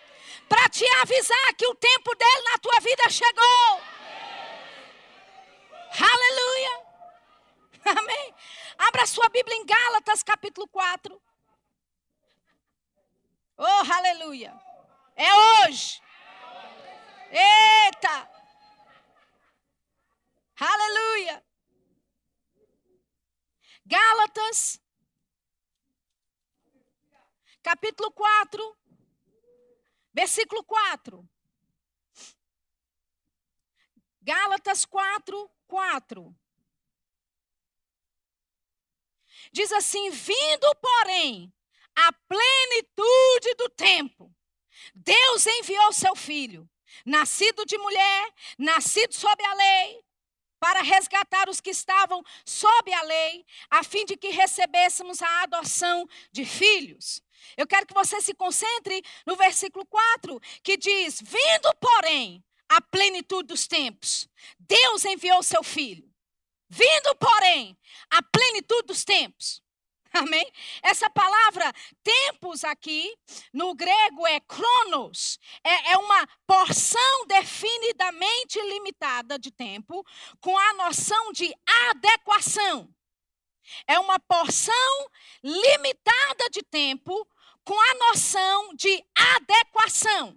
Para 0.49 0.69
te 0.69 0.85
avisar 1.01 1.55
que 1.57 1.67
o 1.67 1.75
tempo 1.75 2.15
dele 2.15 2.43
na 2.53 2.59
tua 2.59 2.81
vida 2.81 3.09
chegou. 3.11 3.81
Aleluia. 5.99 6.87
Amém. 7.85 8.35
Abra 8.79 9.07
sua 9.07 9.29
Bíblia 9.29 9.57
em 9.57 9.67
Gálatas, 9.67 10.23
capítulo 10.23 10.69
4. 10.69 11.23
Oh, 13.57 13.93
aleluia. 13.93 14.53
É 15.15 15.35
hoje. 15.67 16.03
Eita. 17.31 18.31
Aleluia. 20.59 21.45
Gálatas, 23.85 24.81
capítulo 27.63 28.11
4, 28.11 28.77
versículo 30.13 30.65
4. 30.65 31.29
Gálatas 34.21 34.85
4, 34.85 35.51
4. 35.69 36.37
Diz 39.53 39.73
assim: 39.73 40.11
vindo, 40.11 40.75
porém, 40.81 41.53
a 41.95 42.13
plenitude 42.13 43.55
do 43.57 43.69
tempo, 43.71 44.35
Deus 44.95 45.47
enviou 45.47 45.93
seu 45.93 46.15
filho, 46.15 46.69
nascido 47.05 47.65
de 47.65 47.79
mulher, 47.79 48.35
nascido 48.59 49.15
sob 49.15 49.45
a 49.45 49.55
lei, 49.55 50.05
para 50.59 50.83
resgatar 50.83 51.49
os 51.49 51.61
que 51.61 51.71
estavam 51.71 52.23
sob 52.45 52.93
a 52.93 53.03
lei, 53.03 53.45
a 53.71 53.83
fim 53.83 54.05
de 54.05 54.17
que 54.17 54.31
recebêssemos 54.31 55.23
a 55.23 55.43
adoção 55.43 56.09
de 56.33 56.45
filhos. 56.45 57.23
Eu 57.57 57.67
quero 57.67 57.87
que 57.87 57.95
você 57.95 58.21
se 58.21 58.35
concentre 58.35 59.03
no 59.27 59.37
versículo 59.37 59.87
4, 59.87 60.41
que 60.63 60.77
diz: 60.77 61.21
Vindo, 61.21 61.75
porém, 61.81 62.45
a 62.69 62.81
plenitude 62.81 63.49
dos 63.49 63.67
tempos, 63.67 64.29
Deus 64.59 65.05
enviou 65.05 65.43
seu 65.43 65.63
filho. 65.63 66.06
Vindo, 66.77 67.17
porém, 67.17 67.75
a 68.11 68.23
plenitude 68.23 68.89
dos 68.89 69.03
tempos. 69.03 69.63
Amém? 70.13 70.47
Essa 70.83 71.09
palavra 71.09 71.73
tempos 72.05 72.65
aqui, 72.65 73.17
no 73.51 73.75
grego 73.75 74.27
é 74.27 74.41
cronos, 74.41 75.39
é, 75.65 75.93
é, 75.93 75.97
uma 75.97 76.29
porção 76.47 77.27
definidamente 77.27 78.61
limitada 78.61 79.39
de 79.39 79.51
tempo, 79.51 80.05
com 80.39 80.57
a 80.59 80.75
noção 80.75 81.33
de 81.33 81.51
adequação. 81.89 82.95
É 83.87 83.99
uma 83.99 84.19
porção 84.19 85.09
limitada 85.43 86.51
de 86.51 86.63
tempo, 86.63 87.27
com 87.65 87.81
a 87.81 87.95
noção 87.95 88.75
de 88.75 89.03
adequação. 89.15 90.37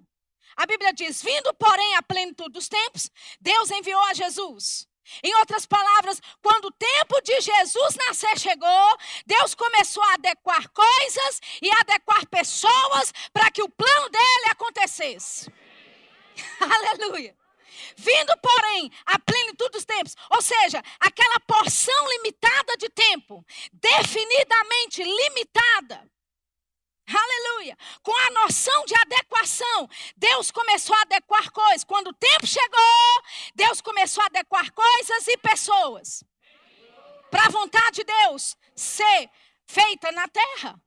A 0.56 0.66
Bíblia 0.66 0.94
diz: 0.94 1.22
vindo, 1.22 1.54
porém, 1.56 1.96
a 1.96 2.02
plenitude 2.02 2.54
dos 2.54 2.70
tempos, 2.70 3.12
Deus 3.42 3.70
enviou 3.72 4.02
a 4.06 4.14
Jesus. 4.14 4.88
Em 5.24 5.34
outras 5.36 5.66
palavras, 5.66 6.22
quando 6.42 6.66
o 6.66 6.72
tempo 6.72 7.22
de 7.22 7.42
Jesus 7.42 7.96
nascer 8.08 8.38
chegou, 8.40 8.98
Deus 9.26 9.56
começou 9.56 10.04
a 10.04 10.14
adequar 10.14 10.70
coisas 10.70 11.42
e 11.62 11.70
adequar 11.72 12.26
pessoas 12.28 13.14
para 13.34 13.52
que 13.52 13.62
o 13.62 13.70
plano 13.70 14.10
dele 14.10 14.52
acontecesse. 14.52 15.52
Aleluia. 16.60 17.36
Vindo, 17.96 18.34
porém, 18.42 18.92
a 19.06 19.20
plenitude 19.20 19.72
dos 19.72 19.86
tempos, 19.86 20.16
ou 20.30 20.42
seja, 20.42 20.82
aquela 21.00 21.40
porção 21.42 22.08
limitada 22.10 22.78
de 22.78 22.90
tempo, 22.90 23.46
definidamente 23.74 25.04
limitada, 25.04 26.10
Aleluia. 27.18 27.78
Com 28.04 28.16
a 28.16 28.30
noção 28.42 28.86
de 28.86 28.96
adequação, 28.96 29.90
Deus 30.16 30.52
começou 30.52 30.96
a 30.96 31.02
adequar 31.02 31.52
coisas. 31.52 31.84
Quando 31.84 32.10
o 32.10 32.14
tempo 32.14 32.46
chegou, 32.46 33.24
Deus 33.56 33.82
começou 33.82 34.22
a 34.24 34.28
adequar 34.28 34.72
coisas 34.72 35.28
e 35.28 35.38
pessoas. 35.38 36.24
Para 37.32 37.46
a 37.46 37.50
vontade 37.50 37.98
de 37.98 38.04
Deus 38.04 38.56
ser 38.76 39.30
feita 39.66 40.12
na 40.12 40.28
terra. 40.28 40.80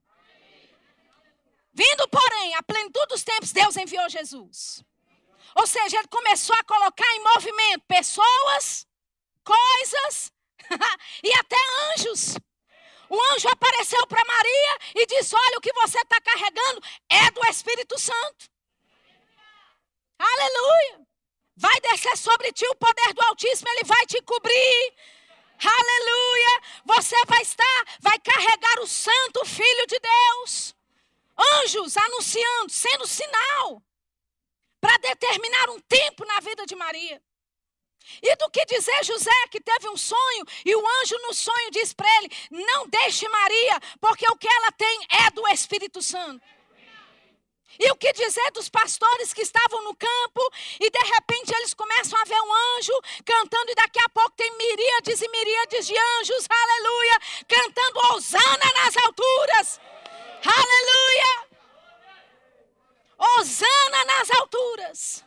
Vindo, 1.75 2.09
porém, 2.09 2.55
a 2.55 2.63
plenitude 2.63 3.07
dos 3.07 3.25
tempos, 3.25 3.53
Deus 3.53 3.77
enviou 3.77 4.09
Jesus. 4.09 4.85
Ou 5.57 5.67
seja, 5.67 5.99
ele 5.99 6.09
começou 6.09 6.55
a 6.55 6.65
colocar 6.65 7.11
em 7.15 7.25
movimento 7.25 7.85
pessoas, 7.87 8.87
coisas 9.45 10.33
e 11.23 11.33
até 11.35 11.57
anjos 11.95 12.37
o 13.13 13.35
anjo 13.35 13.47
apareceu 13.49 14.07
para 14.07 14.25
Maria 14.25 14.79
e 14.95 15.07
disse: 15.07 15.37
Olha, 15.37 15.59
o 15.59 15.61
que 15.61 15.73
você 15.75 15.99
está 15.99 16.19
carregando 16.19 16.81
é 17.11 17.31
do 17.31 17.45
Espírito 17.47 17.99
Santo. 17.99 18.51
Aleluia. 20.19 21.07
Vai 21.55 21.79
descer 21.81 22.17
sobre 22.17 22.51
ti 22.53 22.67
o 22.67 22.75
poder 22.77 23.13
do 23.13 23.23
Altíssimo, 23.25 23.69
ele 23.69 23.85
vai 23.85 24.07
te 24.07 24.21
cobrir. 24.23 24.95
Aleluia. 25.63 26.63
Você 26.87 27.17
vai 27.27 27.43
estar, 27.43 27.85
vai 28.01 28.19
carregar 28.19 28.81
o 28.81 28.87
Santo 28.87 29.45
Filho 29.45 29.87
de 29.87 29.99
Deus. 30.01 30.75
Anjos 31.37 31.97
anunciando, 31.99 32.71
sendo 32.71 33.07
sinal. 33.07 33.83
para 34.81 34.97
determinar 34.97 35.71
um 35.71 35.79
tempo 35.81 36.25
na 36.25 36.41
vida 36.41 36.65
de 36.67 36.75
Maria. 36.75 37.23
E 38.23 38.37
do 38.37 38.51
que 38.51 38.65
dizer 38.67 39.05
José 39.05 39.31
que 39.51 39.61
teve 39.61 39.89
um 39.89 39.97
sonho 39.97 40.45
e 40.65 40.75
o 40.75 40.87
anjo 41.01 41.17
no 41.27 41.35
sonho 41.35 41.71
diz 41.71 41.93
para 41.93 42.09
ele: 42.19 42.31
Não 42.51 42.87
deixe 42.89 43.29
Maria, 43.29 43.81
porque 44.01 44.27
o 44.29 44.37
que 44.37 44.49
ela 44.49 44.73
tem 44.73 45.07
é 45.27 45.31
do 45.31 45.47
Espírito 45.49 46.03
Santo. 46.03 46.43
E 47.79 47.91
o 47.91 47.97
que 47.97 48.13
dizer 48.13 48.51
dos 48.53 48.69
pastores 48.69 49.33
que 49.33 49.43
estavam 49.43 49.83
no 49.83 49.95
campo 49.97 50.53
e 50.79 50.91
de 50.91 50.99
repente 50.99 51.55
eles 51.55 51.73
começam 51.73 52.21
a 52.21 52.25
ver 52.25 52.41
um 52.41 52.55
anjo 52.77 52.93
cantando 53.25 53.71
e 53.71 53.75
daqui 53.75 53.99
a 53.99 54.09
pouco 54.11 54.33
tem 54.33 54.51
miríades 54.57 55.23
e 55.23 55.29
miríades 55.29 55.87
de 55.87 55.95
anjos, 55.97 56.47
aleluia, 56.51 57.19
cantando 57.49 58.15
Osana 58.15 58.73
nas 58.77 58.97
alturas, 58.99 59.81
aleluia, 60.45 61.49
Osana 63.19 64.05
nas 64.05 64.31
alturas! 64.31 65.25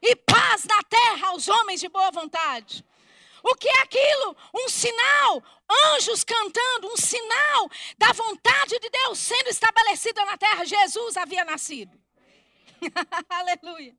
E 0.00 0.14
paz 0.14 0.64
na 0.64 0.82
terra 1.08 1.28
aos 1.28 1.48
homens 1.48 1.80
de 1.80 1.88
boa 1.88 2.10
vontade. 2.10 2.84
O 3.42 3.54
que 3.54 3.68
é 3.68 3.82
aquilo? 3.82 4.36
Um 4.54 4.68
sinal, 4.68 5.42
anjos 5.94 6.24
cantando, 6.24 6.92
um 6.92 6.96
sinal 6.96 7.70
da 7.96 8.12
vontade 8.12 8.78
de 8.78 8.90
Deus 8.90 9.18
sendo 9.18 9.48
estabelecida 9.48 10.24
na 10.24 10.36
terra. 10.36 10.64
Jesus 10.64 11.16
havia 11.16 11.44
nascido. 11.44 11.98
Aleluia. 13.30 13.96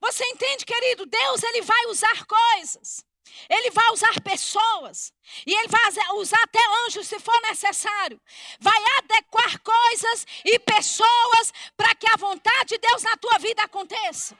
Você 0.00 0.24
entende, 0.24 0.64
querido? 0.64 1.04
Deus 1.04 1.42
ele 1.42 1.62
vai 1.62 1.86
usar 1.86 2.24
coisas. 2.24 3.04
Ele 3.50 3.70
vai 3.70 3.90
usar 3.92 4.20
pessoas. 4.22 5.12
E 5.44 5.52
ele 5.52 5.68
vai 5.68 5.80
usar 6.14 6.42
até 6.42 6.60
anjos 6.86 7.06
se 7.06 7.18
for 7.18 7.38
necessário. 7.42 8.20
Vai 8.60 8.80
adequar 8.98 9.60
coisas 9.60 10.26
e 10.44 10.58
pessoas 10.60 11.52
para 11.76 11.94
que 11.94 12.08
a 12.08 12.16
vontade 12.16 12.70
de 12.70 12.78
Deus 12.78 13.02
na 13.02 13.16
tua 13.16 13.38
vida 13.38 13.62
aconteça. 13.64 14.38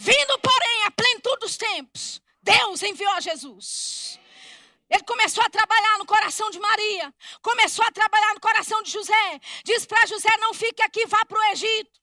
Vindo, 0.00 0.38
porém, 0.38 0.84
a 0.86 0.92
plenitude 0.92 1.40
dos 1.40 1.56
tempos, 1.56 2.22
Deus 2.40 2.84
enviou 2.84 3.10
a 3.14 3.20
Jesus. 3.20 4.20
Ele 4.88 5.02
começou 5.02 5.42
a 5.42 5.50
trabalhar 5.50 5.98
no 5.98 6.06
coração 6.06 6.48
de 6.50 6.60
Maria, 6.60 7.12
começou 7.42 7.84
a 7.84 7.90
trabalhar 7.90 8.32
no 8.32 8.40
coração 8.40 8.80
de 8.80 8.92
José. 8.92 9.40
Diz 9.64 9.84
para 9.84 10.06
José: 10.06 10.28
não 10.38 10.54
fique 10.54 10.80
aqui, 10.82 11.04
vá 11.06 11.24
para 11.24 11.38
o 11.38 11.44
Egito. 11.50 12.00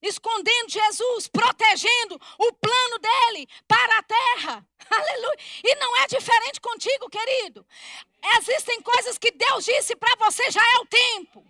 Escondendo 0.00 0.70
Jesus, 0.70 1.26
protegendo 1.26 2.14
o 2.38 2.52
plano 2.52 2.98
dele 3.00 3.48
para 3.66 3.98
a 3.98 4.02
terra. 4.04 4.66
Aleluia. 4.88 5.38
E 5.64 5.74
não 5.74 5.96
é 5.96 6.06
diferente 6.06 6.60
contigo, 6.60 7.10
querido. 7.10 7.66
Existem 8.38 8.80
coisas 8.80 9.18
que 9.18 9.32
Deus 9.32 9.64
disse 9.64 9.96
para 9.96 10.14
você, 10.24 10.48
já 10.52 10.62
é 10.62 10.78
o 10.78 10.86
tempo. 10.86 11.44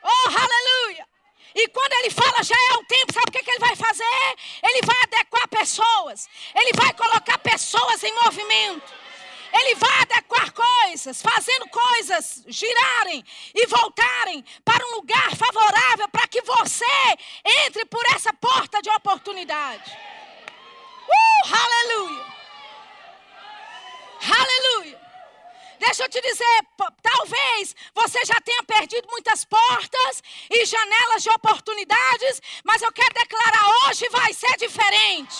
Oh, 0.00 0.28
aleluia. 0.28 1.09
E 1.54 1.68
quando 1.68 1.92
ele 1.94 2.10
fala 2.10 2.42
já 2.42 2.54
é 2.54 2.74
o 2.74 2.84
tempo, 2.84 3.12
sabe 3.12 3.28
o 3.28 3.32
que, 3.32 3.42
que 3.42 3.50
ele 3.50 3.58
vai 3.58 3.76
fazer? 3.76 4.36
Ele 4.62 4.80
vai 4.86 4.96
adequar 5.04 5.48
pessoas. 5.48 6.28
Ele 6.54 6.72
vai 6.74 6.92
colocar 6.94 7.38
pessoas 7.38 8.02
em 8.04 8.14
movimento. 8.24 8.92
Ele 9.52 9.74
vai 9.74 10.02
adequar 10.02 10.52
coisas, 10.52 11.20
fazendo 11.20 11.66
coisas 11.68 12.44
girarem 12.46 13.24
e 13.52 13.66
voltarem 13.66 14.44
para 14.64 14.86
um 14.86 14.92
lugar 14.92 15.34
favorável 15.34 16.08
para 16.08 16.28
que 16.28 16.40
você 16.42 16.84
entre 17.66 17.84
por 17.86 18.04
essa 18.14 18.32
porta 18.32 18.80
de 18.80 18.88
oportunidade. 18.90 19.90
Uh, 21.08 21.54
aleluia! 21.54 22.26
Aleluia! 24.22 24.99
Deixa 25.80 26.04
eu 26.04 26.10
te 26.10 26.20
dizer, 26.20 26.66
talvez 27.02 27.74
você 27.94 28.22
já 28.26 28.38
tenha 28.42 28.62
perdido 28.64 29.08
muitas 29.10 29.46
portas 29.46 30.22
e 30.50 30.66
janelas 30.66 31.22
de 31.22 31.30
oportunidades, 31.30 32.42
mas 32.62 32.82
eu 32.82 32.92
quero 32.92 33.14
declarar 33.14 33.66
hoje 33.86 34.06
vai 34.10 34.30
ser 34.34 34.54
diferente. 34.58 35.36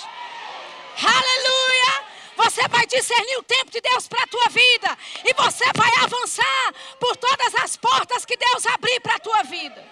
Aleluia! 0.96 2.08
Você 2.38 2.66
vai 2.68 2.86
discernir 2.86 3.36
o 3.36 3.42
tempo 3.42 3.70
de 3.70 3.82
Deus 3.82 4.08
para 4.08 4.22
a 4.22 4.26
tua 4.28 4.48
vida 4.48 4.98
e 5.26 5.34
você 5.34 5.66
vai 5.76 5.92
avançar 6.04 6.74
por 6.98 7.14
todas 7.18 7.54
as 7.56 7.76
portas 7.76 8.24
que 8.24 8.34
Deus 8.34 8.64
abrir 8.64 8.98
para 9.00 9.16
a 9.16 9.20
tua 9.20 9.42
vida. 9.42 9.86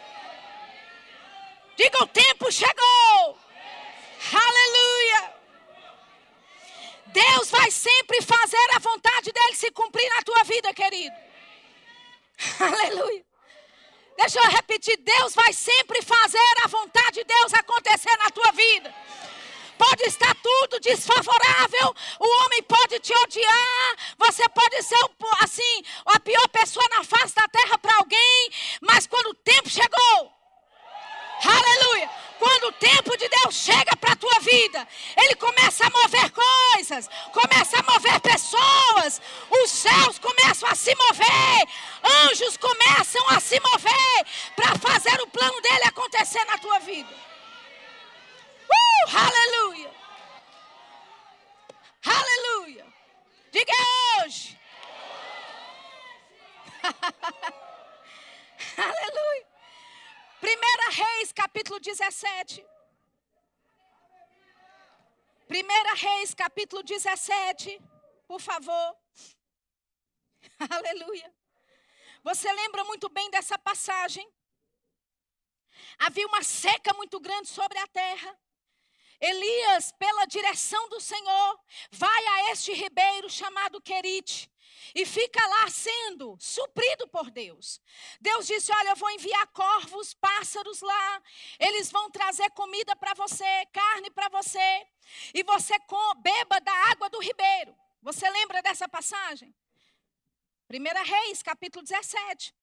Diga: 1.77 2.05
o 2.05 2.07
tempo 2.07 2.51
chegou. 2.51 3.39
Aleluia! 4.33 5.38
Deus 7.13 7.51
vai 7.51 7.71
sempre 7.71 8.21
fazer 8.23 8.67
a 8.75 8.79
vontade 8.79 9.33
dele 9.33 9.55
se 9.55 9.71
cumprir 9.71 10.09
na 10.11 10.23
tua 10.23 10.45
vida, 10.45 10.73
querido. 10.75 11.17
Aleluia. 12.61 13.25
Deixa 14.17 14.41
eu 14.41 14.51
repetir: 14.51 14.97
Deus 14.99 15.35
vai 15.35 15.53
sempre 15.53 16.03
fazer 16.03 16.55
a 16.65 16.69
vontade 16.69 17.13
de 17.13 17.25
Deus 17.25 17.55
acontecer 17.55 18.17
na 18.19 18.31
tua 18.31 18.53
vida. 18.53 18.95
Pode 19.79 20.03
estar 20.09 20.35
tudo 20.43 20.81
desfavorável, 20.81 21.95
o 22.19 22.45
homem 22.45 22.63
pode 22.65 22.99
te 22.99 23.15
odiar, 23.15 23.97
você 24.19 24.49
pode 24.49 24.83
ser 24.83 24.99
assim, 25.41 25.85
a 26.05 26.19
pior 26.19 26.49
pessoa 26.49 26.85
na 26.91 27.05
face 27.05 27.33
da 27.33 27.47
terra 27.47 27.79
para 27.79 27.97
alguém, 27.99 28.51
mas 28.81 29.07
quando 29.07 29.29
o 29.29 29.35
tempo 29.35 29.71
chegou, 29.71 30.33
aleluia, 31.45 32.11
quando 32.39 32.65
o 32.69 32.73
tempo 32.73 33.17
de 33.17 33.29
Deus 33.29 33.55
chega 33.55 33.97
para 33.97 34.13
a 34.13 34.17
tua 34.17 34.41
vida, 34.41 34.87
Ele 35.17 35.35
começa 35.35 35.87
a 35.87 35.91
mover 35.91 36.31
coisas, 36.31 37.09
começa 37.33 37.79
a 37.79 37.83
mover 37.83 38.21
pessoas, 38.21 39.21
os 39.51 39.71
céus 39.71 40.19
começam 40.19 40.69
a 40.69 40.75
se 40.75 40.95
mover, 40.95 41.69
anjos 42.25 42.57
começam 42.57 43.29
a 43.31 43.41
se 43.41 43.61
mover 43.61 44.27
para 44.55 44.79
fazer 44.79 45.21
o 45.21 45.27
plano 45.27 45.61
dele 45.61 45.85
acontecer 45.85 46.45
na 46.45 46.59
tua 46.59 46.79
vida. 46.81 47.13
Uh, 48.71 49.17
aleluia! 49.17 49.91
Aleluia! 52.05 52.87
Diga 53.51 53.73
hoje! 54.23 54.59
aleluia! 58.79 59.48
Primeira 60.41 60.91
Reis, 60.91 61.33
capítulo 61.33 61.81
17. 61.81 62.65
Primeira 65.49 65.95
Reis, 65.95 66.33
capítulo 66.33 66.83
17, 66.83 67.81
por 68.27 68.41
favor. 68.41 68.97
Aleluia. 70.71 71.35
Você 72.23 72.53
lembra 72.53 72.85
muito 72.85 73.09
bem 73.09 73.29
dessa 73.31 73.59
passagem? 73.59 74.31
Havia 75.99 76.27
uma 76.27 76.43
seca 76.43 76.95
muito 76.95 77.19
grande 77.19 77.49
sobre 77.49 77.79
a 77.79 77.87
terra. 77.89 78.39
Elias, 79.21 79.91
pela 79.99 80.25
direção 80.27 80.89
do 80.89 81.01
Senhor, 81.01 81.61
vai 81.91 82.27
a 82.27 82.53
este 82.53 82.73
ribeiro 82.73 83.29
chamado 83.29 83.81
Querite 83.81 84.49
e 84.95 85.05
fica 85.05 85.45
lá 85.47 85.69
sendo 85.71 86.37
suprido 86.41 87.09
por 87.09 87.31
Deus. 87.31 87.81
Deus 88.21 88.47
disse: 88.47 88.73
Olha, 88.73 88.91
eu 88.91 88.97
vou 88.97 89.11
enviar 89.11 89.47
corvos, 89.49 90.15
pássaros 90.15 90.81
lá, 90.81 91.23
eles 91.59 91.91
vão 91.91 92.11
trazer 92.11 92.51
comida 92.51 92.95
para 92.97 93.15
você, 93.15 93.67
carne 93.73 94.11
para 94.11 94.29
você, 94.29 94.87
e 95.35 95.43
você 95.43 95.75
beba 96.21 96.61
da 96.61 96.73
água 96.91 97.09
do 97.11 97.21
ribeiro. 97.21 97.77
Você 98.03 98.29
lembra 98.31 98.63
dessa 98.63 98.89
passagem? 98.89 99.55
1 100.71 101.05
Reis, 101.05 101.43
capítulo 101.43 101.83
17. 101.83 102.55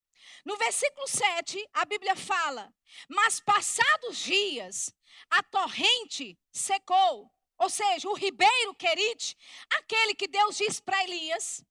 No 0.43 0.58
versículo 0.58 1.08
7, 1.08 1.69
a 1.73 1.86
Bíblia 1.86 2.15
fala: 2.15 2.73
Mas 3.10 3.39
passados 3.39 4.17
dias, 4.19 4.95
a 5.30 5.43
torrente 5.43 6.38
secou. 6.51 7.32
Ou 7.58 7.69
seja, 7.69 8.10
o 8.10 8.13
ribeiro 8.13 8.75
Querite, 8.75 9.38
aquele 9.78 10.13
que 10.13 10.28
Deus 10.28 10.58
disse 10.58 10.82
para 10.82 11.01
Elias, 11.04 11.63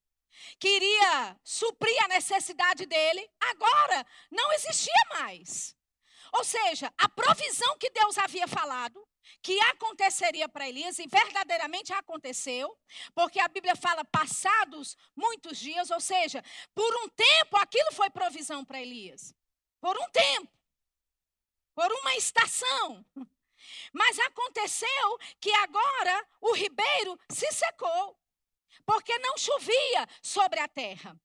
queria 0.59 1.37
suprir 1.43 2.03
a 2.03 2.07
necessidade 2.07 2.85
dele, 2.85 3.29
agora 3.39 4.05
não 4.31 4.51
existia 4.53 4.93
mais. 5.11 5.75
Ou 6.33 6.43
seja, 6.43 6.93
a 6.97 7.07
provisão 7.07 7.77
que 7.77 7.89
Deus 7.89 8.17
havia 8.17 8.47
falado, 8.47 9.01
que 9.41 9.59
aconteceria 9.61 10.49
para 10.49 10.67
Elias, 10.67 10.99
e 10.99 11.07
verdadeiramente 11.07 11.93
aconteceu, 11.93 12.77
porque 13.13 13.39
a 13.39 13.47
Bíblia 13.47 13.75
fala 13.75 14.03
passados 14.03 14.97
muitos 15.15 15.57
dias, 15.57 15.89
ou 15.89 15.99
seja, 15.99 16.43
por 16.73 16.95
um 17.03 17.09
tempo 17.09 17.57
aquilo 17.57 17.91
foi 17.93 18.09
provisão 18.09 18.65
para 18.65 18.81
Elias. 18.81 19.33
Por 19.79 19.97
um 19.97 20.09
tempo. 20.09 20.51
Por 21.73 21.91
uma 21.91 22.15
estação. 22.15 23.05
Mas 23.93 24.19
aconteceu 24.19 25.19
que 25.39 25.51
agora 25.51 26.27
o 26.41 26.53
ribeiro 26.53 27.19
se 27.29 27.51
secou 27.51 28.17
porque 28.85 29.17
não 29.19 29.37
chovia 29.37 30.07
sobre 30.21 30.59
a 30.59 30.67
terra. 30.67 31.15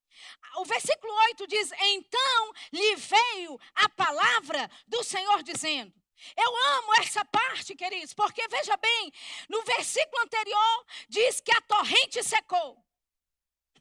O 0.57 0.65
versículo 0.65 1.13
8 1.29 1.47
diz: 1.47 1.73
Então 1.73 2.53
lhe 2.73 2.97
veio 2.97 3.59
a 3.75 3.89
palavra 3.89 4.71
do 4.87 5.03
Senhor 5.03 5.43
dizendo. 5.43 5.93
Eu 6.37 6.57
amo 6.75 6.95
essa 7.01 7.25
parte, 7.25 7.75
queridos, 7.75 8.13
porque 8.13 8.47
veja 8.49 8.77
bem, 8.77 9.13
no 9.49 9.63
versículo 9.63 10.23
anterior 10.23 10.87
diz 11.09 11.41
que 11.41 11.51
a 11.51 11.61
torrente 11.63 12.23
secou. 12.23 12.77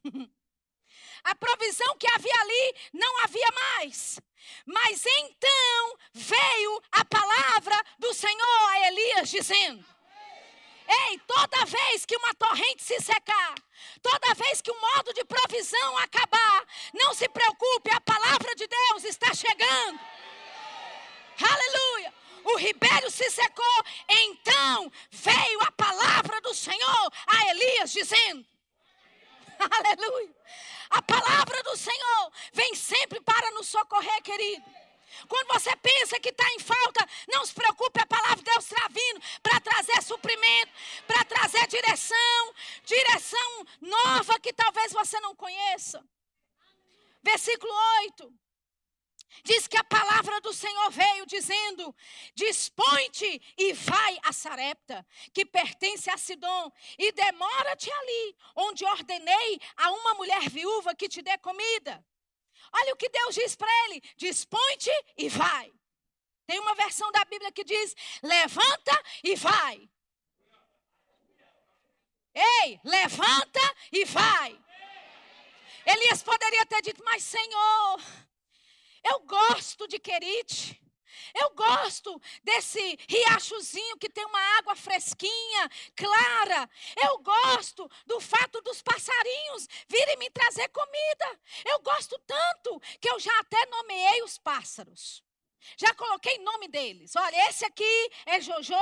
a 1.24 1.36
provisão 1.36 1.98
que 1.98 2.08
havia 2.10 2.42
ali 2.42 2.76
não 2.94 3.24
havia 3.24 3.52
mais. 3.52 4.20
Mas 4.66 5.06
então 5.06 5.98
veio 6.14 6.84
a 6.92 7.04
palavra 7.06 7.76
do 7.98 8.14
Senhor 8.14 8.70
a 8.70 8.88
Elias 8.88 9.30
dizendo: 9.30 9.86
Ei, 10.92 11.20
toda 11.20 11.66
vez 11.66 12.04
que 12.04 12.18
uma 12.18 12.34
torrente 12.34 12.84
se 12.84 13.00
secar, 13.00 13.54
toda 14.02 14.34
vez 14.34 14.60
que 14.60 14.72
o 14.72 14.82
modo 14.82 15.14
de 15.14 15.24
provisão 15.24 15.98
acabar, 16.00 16.66
não 16.94 17.14
se 17.14 17.30
preocupe, 17.30 17.92
a 17.92 18.02
palavra 18.02 18.56
de 18.56 18.66
Deus 18.66 19.04
está 19.04 19.32
chegando. 19.34 20.00
Aleluia! 21.40 22.14
O 22.44 22.58
ribeiro 22.58 23.12
se 23.12 23.30
secou, 23.30 23.84
então 24.10 24.92
veio 25.12 25.62
a 25.62 25.72
palavra 25.74 26.42
do 26.42 26.56
Senhor 26.56 27.14
a 27.28 27.52
Elias 27.52 27.92
dizendo: 27.92 28.44
Aleluia! 29.60 30.36
A 30.90 31.04
palavra 31.04 31.62
do 31.62 31.78
Senhor 31.78 32.32
vem 32.52 32.74
sempre 32.74 33.22
para 33.22 33.52
nos 33.52 33.68
socorrer, 33.68 34.24
querido. 34.24 34.66
Quando 35.28 35.48
você 35.54 35.76
pensa 35.76 36.20
que 36.20 36.30
está 36.30 36.48
em 36.54 36.60
falta, 36.60 37.08
não 37.28 37.46
se 37.46 37.54
preocupe, 37.54 38.00
a 38.00 38.06
palavra 38.06 38.19
de 38.36 38.44
Deus 38.44 38.66
está 38.66 38.88
vindo 38.88 39.22
para 39.42 39.60
trazer 39.60 40.02
suprimento, 40.04 40.72
para 41.08 41.24
trazer 41.26 41.68
direção, 41.68 42.54
direção 42.84 43.66
nova 43.82 44.40
que 44.40 44.54
talvez 44.54 44.92
você 44.92 45.20
não 45.20 45.36
conheça. 45.36 46.04
Versículo 47.22 47.72
8. 48.02 48.34
Diz 49.44 49.68
que 49.68 49.78
a 49.78 49.84
palavra 49.84 50.42
do 50.42 50.52
Senhor 50.52 50.90
veio 50.92 51.26
dizendo: 51.26 51.96
Dispõe-te 52.34 53.42
e 53.58 53.74
vai 53.74 54.18
a 54.24 54.34
Sarepta, 54.34 55.06
que 55.34 55.46
pertence 55.46 56.10
a 56.10 56.18
Sidom, 56.18 56.72
e 56.98 57.12
demora-te 57.12 57.92
ali, 57.92 58.36
onde 58.56 58.86
ordenei 58.86 59.60
a 59.78 59.92
uma 59.92 60.16
mulher 60.16 60.50
viúva 60.50 60.96
que 60.96 61.08
te 61.08 61.22
dê 61.22 61.38
comida. 61.38 62.04
Olha 62.74 62.94
o 62.94 62.98
que 62.98 63.10
Deus 63.10 63.36
diz 63.36 63.56
para 63.56 63.72
ele: 63.86 64.02
Dispõe-te 64.18 64.92
e 65.18 65.30
vai. 65.30 65.72
Tem 66.50 66.60
uma 66.60 66.74
versão 66.74 67.12
da 67.12 67.24
Bíblia 67.26 67.52
que 67.52 67.64
diz: 67.64 67.96
Levanta 68.24 69.04
e 69.24 69.36
vai. 69.36 69.88
Ei, 72.34 72.80
levanta 72.84 73.76
e 73.92 74.04
vai. 74.06 74.60
Elias 75.86 76.24
poderia 76.24 76.66
ter 76.66 76.82
dito, 76.82 77.04
mas 77.06 77.24
Senhor, 77.24 78.02
eu 79.04 79.20
gosto 79.28 79.88
de 79.88 80.00
Querite. 80.00 80.82
Eu 81.36 81.52
gosto 81.52 82.20
desse 82.44 82.98
riachozinho 83.08 84.00
que 84.00 84.10
tem 84.10 84.26
uma 84.26 84.58
água 84.58 84.76
fresquinha, 84.76 85.70
clara. 85.96 86.68
Eu 87.00 87.20
gosto 87.20 87.88
do 88.08 88.20
fato 88.20 88.60
dos 88.62 88.82
passarinhos 88.82 89.68
virem 89.88 90.18
me 90.18 90.32
trazer 90.32 90.68
comida. 90.70 91.40
Eu 91.64 91.80
gosto 91.82 92.18
tanto 92.26 92.80
que 93.00 93.08
eu 93.08 93.20
já 93.20 93.38
até 93.40 93.64
nomeei 93.68 94.24
os 94.24 94.40
pássaros. 94.40 95.24
Já 95.78 95.94
coloquei 95.94 96.38
nome 96.40 96.68
deles. 96.68 97.16
Olha, 97.16 97.50
esse 97.50 97.66
aqui 97.66 98.12
é 98.26 98.42
Jojo, 98.42 98.76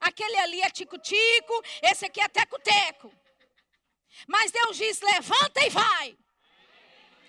aquele 0.00 0.36
ali 0.38 0.60
é 0.62 0.70
Tico-Tico, 0.70 1.62
esse 1.82 2.06
aqui 2.06 2.20
é 2.20 2.28
Teco-Teco. 2.28 3.12
Mas 4.26 4.50
Deus 4.50 4.76
diz: 4.76 5.00
levanta 5.00 5.64
e 5.64 5.70
vai. 5.70 6.18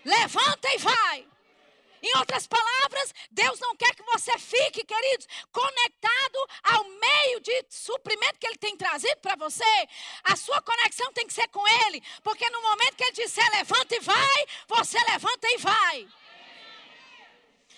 Levanta 0.03 0.73
e 0.73 0.77
vai. 0.77 1.27
Em 2.05 2.17
outras 2.19 2.45
palavras, 2.45 3.13
Deus 3.31 3.59
não 3.59 3.75
quer 3.75 3.95
que 3.95 4.03
você 4.03 4.37
fique, 4.37 4.83
queridos, 4.83 5.27
conectado 5.51 6.47
ao 6.63 6.83
meio 6.83 7.39
de 7.39 7.65
suprimento 7.67 8.37
que 8.39 8.45
Ele 8.45 8.59
tem 8.59 8.77
trazido 8.77 9.17
para 9.21 9.35
você. 9.35 9.87
A 10.23 10.35
sua 10.35 10.61
conexão 10.61 11.11
tem 11.13 11.25
que 11.25 11.33
ser 11.33 11.47
com 11.47 11.67
Ele, 11.87 12.03
porque 12.21 12.47
no 12.51 12.61
momento 12.61 12.95
que 12.95 13.03
Ele 13.05 13.11
disser 13.13 13.49
levanta 13.51 13.95
e 13.95 13.99
vai, 14.01 14.45
você 14.67 14.99
levanta 15.09 15.47
e 15.49 15.57
vai. 15.57 16.07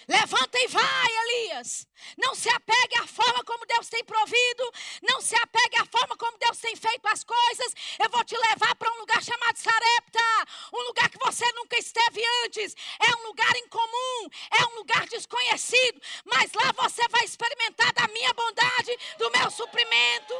Levanta 0.07 0.57
e 0.57 0.67
vai, 0.67 1.07
Elias. 1.23 1.85
Não 2.17 2.33
se 2.33 2.49
apegue 2.49 2.97
à 2.97 3.05
forma 3.05 3.43
como 3.43 3.65
Deus 3.65 3.89
tem 3.89 4.03
provido. 4.05 4.71
Não 5.01 5.19
se 5.19 5.35
apegue 5.35 5.77
à 5.77 5.85
forma 5.85 6.15
como 6.15 6.37
Deus 6.37 6.57
tem 6.59 6.75
feito 6.77 7.05
as 7.07 7.25
coisas. 7.25 7.73
Eu 7.99 8.09
vou 8.09 8.23
te 8.23 8.37
levar 8.37 8.73
para 8.75 8.89
um 8.93 8.99
lugar 8.99 9.21
chamado 9.21 9.57
Sarepta. 9.57 10.53
Um 10.73 10.81
lugar 10.83 11.09
que 11.09 11.17
você 11.19 11.45
nunca 11.53 11.77
esteve 11.77 12.21
antes. 12.45 12.73
É 13.01 13.15
um 13.17 13.27
lugar 13.27 13.53
incomum. 13.57 14.29
É 14.57 14.65
um 14.67 14.75
lugar 14.75 15.05
desconhecido. 15.07 16.01
Mas 16.23 16.53
lá 16.53 16.71
você 16.71 17.05
vai 17.09 17.25
experimentar 17.25 17.91
da 17.91 18.07
minha 18.07 18.33
bondade, 18.33 18.97
do 19.17 19.29
meu 19.31 19.51
suprimento, 19.51 20.33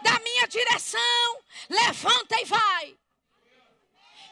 da 0.00 0.18
minha 0.20 0.46
direção. 0.48 1.42
Levanta 1.68 2.40
e 2.40 2.46
vai. 2.46 2.98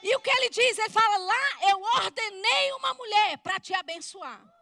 E 0.03 0.17
o 0.17 0.21
que 0.21 0.31
ele 0.31 0.49
diz? 0.49 0.79
Ele 0.79 0.89
fala: 0.89 1.19
lá 1.19 1.69
eu 1.69 1.83
ordenei 1.83 2.73
uma 2.79 2.95
mulher 2.95 3.37
para 3.39 3.61
te 3.61 3.75
abençoar. 3.75 4.60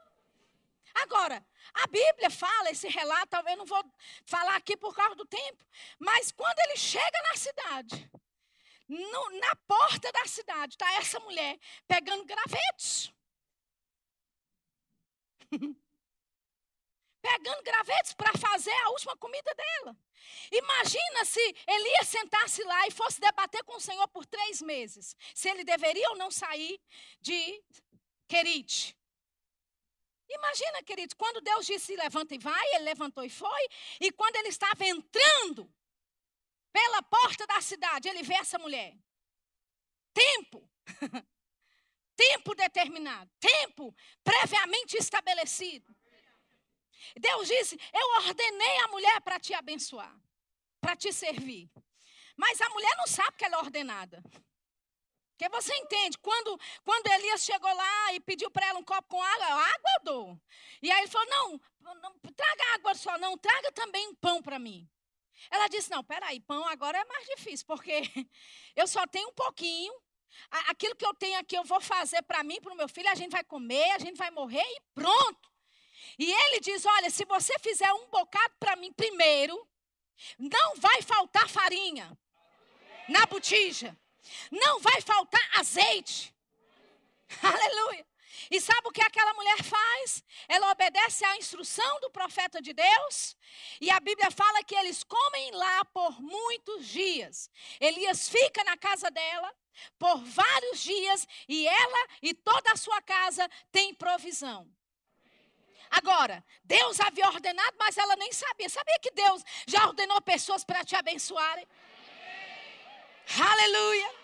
Agora, 1.03 1.45
a 1.75 1.87
Bíblia 1.87 2.31
fala 2.31 2.71
esse 2.71 2.89
relato, 2.89 3.29
talvez 3.29 3.57
não 3.57 3.67
vou 3.67 3.85
falar 4.25 4.57
aqui 4.57 4.77
por 4.77 4.95
causa 4.95 5.15
do 5.15 5.27
tempo, 5.27 5.65
mas 5.99 6.33
quando 6.33 6.59
ele 6.61 6.77
chega 6.77 7.23
na 7.31 7.37
cidade, 7.37 8.11
no, 8.89 9.31
na 9.39 9.55
porta 9.67 10.11
da 10.11 10.27
cidade, 10.27 10.75
está 10.75 10.93
essa 10.95 11.21
mulher 11.21 11.59
pegando 11.87 12.25
gravetos. 12.25 13.13
pegando 17.21 17.63
gravetos 17.63 18.15
para 18.15 18.33
fazer 18.39 18.73
a 18.73 18.91
última 18.91 19.17
comida 19.17 19.55
dela. 19.55 19.97
Imagina 20.51 21.25
se 21.25 21.41
Elias 21.67 22.09
sentasse 22.09 22.63
lá 22.65 22.87
e 22.87 22.91
fosse 22.91 23.21
debater 23.21 23.63
com 23.65 23.77
o 23.77 23.81
Senhor 23.81 24.09
por 24.09 24.25
três 24.25 24.63
meses, 24.63 25.15
se 25.35 25.49
ele 25.49 25.65
deveria 25.65 26.09
ou 26.11 26.17
não 26.17 26.31
sair 26.31 26.81
de 27.21 27.63
Querite. 28.27 28.98
Imagina, 30.29 30.83
queridos, 30.83 31.15
quando 31.15 31.41
Deus 31.41 31.67
disse 31.67 31.97
levanta 31.97 32.35
e 32.35 32.39
vai, 32.39 32.75
ele 32.75 32.85
levantou 32.85 33.25
e 33.25 33.31
foi. 33.31 33.69
E 34.01 34.13
quando 34.13 34.37
ele 34.37 34.49
estava 34.49 34.85
entrando 34.85 35.73
pela 36.73 37.03
porta 37.03 37.47
da 37.47 37.61
cidade, 37.61 38.09
ele 38.09 38.23
vê 38.23 38.35
essa 38.35 38.59
mulher. 38.59 38.95
Tempo. 40.13 40.71
tempo 42.15 42.55
determinado. 42.55 43.31
Tempo 43.41 43.95
previamente 44.23 44.97
estabelecido. 44.97 45.95
Deus 47.17 47.49
disse: 47.49 47.79
Eu 47.93 48.27
ordenei 48.27 48.79
a 48.81 48.89
mulher 48.89 49.21
para 49.23 49.41
te 49.41 49.55
abençoar, 49.55 50.15
para 50.81 50.95
te 50.95 51.13
servir. 51.13 51.71
Mas 52.37 52.61
a 52.61 52.69
mulher 52.71 52.95
não 52.97 53.07
sabe 53.07 53.37
que 53.37 53.45
ela 53.45 53.57
é 53.57 53.59
ordenada. 53.59 54.23
Porque 55.39 55.49
você 55.51 55.73
entende, 55.77 56.19
quando, 56.19 56.59
quando 56.85 57.07
Elias 57.07 57.45
chegou 57.45 57.73
lá 57.73 58.13
e 58.13 58.19
pediu 58.19 58.51
para 58.51 58.67
ela 58.67 58.79
um 58.81 58.83
copo 58.83 59.07
com 59.09 59.23
água, 59.23 59.47
água 59.47 59.91
eu 59.99 60.05
dou. 60.05 60.41
E 60.83 60.91
aí 60.91 60.99
ele 60.99 61.07
falou: 61.09 61.29
não, 61.29 61.61
não 61.95 62.13
traga 62.35 62.75
água 62.75 62.93
só, 62.97 63.17
não, 63.19 63.39
traga 63.39 63.71
também 63.71 64.09
um 64.09 64.17
pão 64.17 64.43
para 64.43 64.59
mim. 64.59 64.91
Ela 65.49 65.69
disse: 65.69 65.93
não, 65.93 66.03
peraí, 66.03 66.41
pão 66.41 66.67
agora 66.67 66.99
é 66.99 67.05
mais 67.05 67.25
difícil, 67.29 67.65
porque 67.69 68.03
eu 68.75 68.89
só 68.89 69.07
tenho 69.07 69.29
um 69.29 69.33
pouquinho. 69.33 69.95
Aquilo 70.67 70.97
que 70.97 71.07
eu 71.07 71.15
tenho 71.15 71.39
aqui 71.39 71.57
eu 71.57 71.65
vou 71.65 71.81
fazer 71.81 72.21
para 72.23 72.43
mim, 72.43 72.61
para 72.61 72.73
o 72.73 72.77
meu 72.77 72.89
filho, 72.89 73.09
a 73.09 73.15
gente 73.15 73.31
vai 73.31 73.45
comer, 73.45 73.93
a 73.93 73.99
gente 74.01 74.17
vai 74.17 74.33
morrer 74.33 74.65
e 74.65 74.81
pronto. 74.93 75.53
E 76.19 76.33
ele 76.33 76.59
diz: 76.59 76.85
olha, 76.85 77.11
se 77.11 77.25
você 77.25 77.57
fizer 77.61 77.93
um 77.93 78.09
bocado 78.09 78.55
para 78.59 78.75
mim 78.75 78.93
primeiro, 78.93 79.57
não 80.37 80.75
vai 80.75 81.01
faltar 81.03 81.49
farinha 81.49 82.19
na 83.09 83.25
botija. 83.27 83.97
Não 84.51 84.81
vai 84.81 85.01
faltar 85.01 85.59
azeite. 85.59 86.35
Aleluia. 87.43 88.07
E 88.51 88.61
sabe 88.61 88.89
o 88.89 88.93
que 88.93 89.03
aquela 89.03 89.35
mulher 89.35 89.63
faz? 89.63 90.23
Ela 90.49 90.71
obedece 90.71 91.25
à 91.25 91.37
instrução 91.37 92.01
do 92.01 92.11
profeta 92.11 92.63
de 92.63 92.73
Deus. 92.73 93.37
E 93.81 93.91
a 93.91 94.01
Bíblia 94.01 94.31
fala 94.31 94.63
que 94.63 94.75
eles 94.75 95.03
comem 95.03 95.51
lá 95.53 95.85
por 95.87 96.21
muitos 96.21 96.87
dias. 96.87 97.51
Elias 97.81 98.29
fica 98.29 98.65
na 98.65 98.77
casa 98.77 99.11
dela 99.11 99.53
por 99.99 100.25
vários 100.25 100.81
dias 100.83 101.27
e 101.49 101.67
ela 101.67 102.09
e 102.23 102.33
toda 102.33 102.73
a 102.73 102.77
sua 102.77 103.01
casa 103.03 103.49
tem 103.71 103.95
provisão. 103.95 104.71
Agora, 105.91 106.45
Deus 106.65 107.01
havia 107.01 107.27
ordenado, 107.27 107.77
mas 107.79 107.97
ela 107.97 108.15
nem 108.17 108.33
sabia. 108.33 108.69
Sabia 108.69 108.99
que 109.01 109.11
Deus 109.11 109.43
já 109.67 109.87
ordenou 109.87 110.21
pessoas 110.21 110.65
para 110.65 110.85
te 110.85 110.95
abençoarem? 110.95 111.67
Aleluia. 113.41 114.18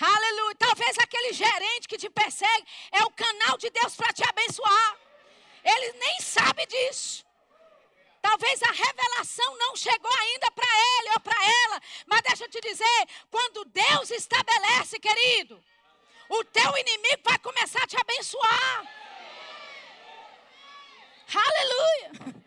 Aleluia. 0.00 0.54
Talvez 0.56 0.98
aquele 0.98 1.32
gerente 1.32 1.88
que 1.88 1.98
te 1.98 2.10
persegue 2.10 2.66
é 2.92 3.04
o 3.04 3.10
canal 3.10 3.56
de 3.58 3.70
Deus 3.70 3.94
para 3.94 4.12
te 4.12 4.22
abençoar. 4.28 4.96
Ele 5.64 5.92
nem 5.92 6.20
sabe 6.20 6.66
disso. 6.66 7.24
Talvez 8.20 8.62
a 8.62 8.72
revelação 8.72 9.58
não 9.58 9.76
chegou 9.76 10.10
ainda 10.20 10.50
para 10.50 10.66
ele 10.66 11.10
ou 11.14 11.20
para 11.20 11.44
ela. 11.64 11.80
Mas 12.06 12.22
deixa 12.22 12.44
eu 12.44 12.48
te 12.48 12.60
dizer: 12.60 13.08
quando 13.30 13.64
Deus 13.66 14.10
estabelece, 14.10 14.98
querido, 14.98 15.62
o 16.28 16.44
teu 16.44 16.76
inimigo 16.78 17.22
vai 17.22 17.38
começar 17.38 17.82
a 17.82 17.86
te 17.86 17.96
abençoar. 18.00 18.86
Aleluia. 21.34 22.43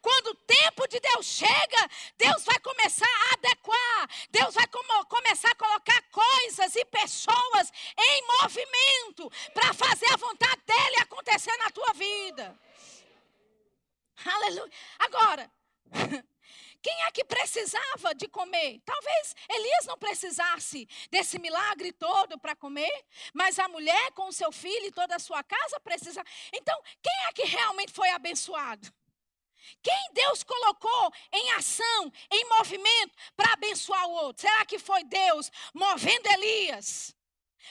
Quando 0.00 0.28
o 0.28 0.34
tempo 0.34 0.86
de 0.86 1.00
Deus 1.00 1.26
chega, 1.26 1.90
Deus 2.16 2.44
vai 2.44 2.58
começar 2.60 3.06
a 3.06 3.34
adequar, 3.34 4.10
Deus 4.30 4.54
vai 4.54 4.66
começar 5.08 5.50
a 5.50 5.54
colocar 5.54 6.02
coisas 6.10 6.76
e 6.76 6.84
pessoas 6.84 7.72
em 7.98 8.26
movimento 8.40 9.30
para 9.52 9.74
fazer 9.74 10.12
a 10.12 10.16
vontade 10.16 10.62
dele 10.66 10.96
acontecer 11.00 11.56
na 11.58 11.70
tua 11.70 11.92
vida. 11.94 12.58
Aleluia. 14.24 14.72
Agora, 14.98 15.50
quem 16.82 17.02
é 17.04 17.10
que 17.10 17.24
precisava 17.24 18.14
de 18.14 18.28
comer? 18.28 18.80
Talvez 18.84 19.34
Elias 19.48 19.86
não 19.86 19.98
precisasse 19.98 20.88
desse 21.10 21.38
milagre 21.38 21.92
todo 21.92 22.38
para 22.38 22.56
comer, 22.56 23.04
mas 23.32 23.58
a 23.58 23.68
mulher 23.68 24.12
com 24.12 24.28
o 24.28 24.32
seu 24.32 24.50
filho 24.52 24.86
e 24.86 24.92
toda 24.92 25.16
a 25.16 25.20
sua 25.20 25.42
casa 25.42 25.80
precisava. 25.80 26.28
Então, 26.52 26.80
quem 27.02 27.24
é 27.28 27.32
que 27.32 27.44
realmente 27.44 27.92
foi 27.92 28.10
abençoado? 28.10 28.92
Quem 29.82 30.12
Deus 30.12 30.42
colocou 30.42 31.12
em 31.32 31.52
ação, 31.52 32.12
em 32.30 32.48
movimento, 32.48 33.14
para 33.36 33.52
abençoar 33.52 34.06
o 34.06 34.12
outro? 34.12 34.42
Será 34.42 34.64
que 34.64 34.78
foi 34.78 35.04
Deus 35.04 35.50
movendo 35.74 36.26
Elias 36.26 37.14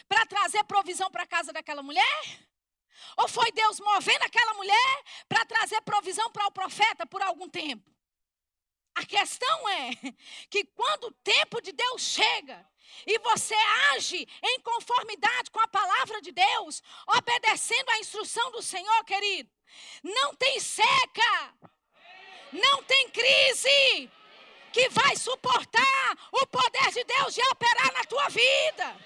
para 0.07 0.25
trazer 0.25 0.63
provisão 0.63 1.09
para 1.09 1.23
a 1.23 1.27
casa 1.27 1.51
daquela 1.51 1.83
mulher? 1.83 2.47
Ou 3.17 3.27
foi 3.27 3.51
Deus 3.51 3.79
movendo 3.79 4.23
aquela 4.23 4.53
mulher 4.53 5.03
para 5.27 5.45
trazer 5.45 5.81
provisão 5.81 6.31
para 6.31 6.47
o 6.47 6.51
profeta 6.51 7.05
por 7.05 7.21
algum 7.21 7.49
tempo? 7.49 7.89
A 8.95 9.05
questão 9.05 9.69
é 9.69 9.91
que 10.49 10.65
quando 10.65 11.05
o 11.05 11.11
tempo 11.11 11.61
de 11.61 11.71
Deus 11.71 12.01
chega 12.01 12.67
e 13.05 13.19
você 13.19 13.55
age 13.93 14.27
em 14.41 14.59
conformidade 14.61 15.51
com 15.51 15.59
a 15.59 15.67
palavra 15.67 16.21
de 16.21 16.31
Deus, 16.31 16.81
obedecendo 17.05 17.89
a 17.91 17.99
instrução 17.99 18.51
do 18.51 18.61
Senhor, 18.61 19.03
querido, 19.03 19.51
não 20.03 20.33
tem 20.35 20.59
seca, 20.59 21.53
não 22.51 22.83
tem 22.83 23.09
crise 23.09 24.11
que 24.71 24.89
vai 24.89 25.15
suportar 25.15 26.17
o 26.31 26.45
poder 26.47 26.91
de 26.91 27.03
Deus 27.03 27.33
de 27.33 27.41
operar 27.49 27.93
na 27.93 28.03
tua 28.03 28.29
vida, 28.29 28.97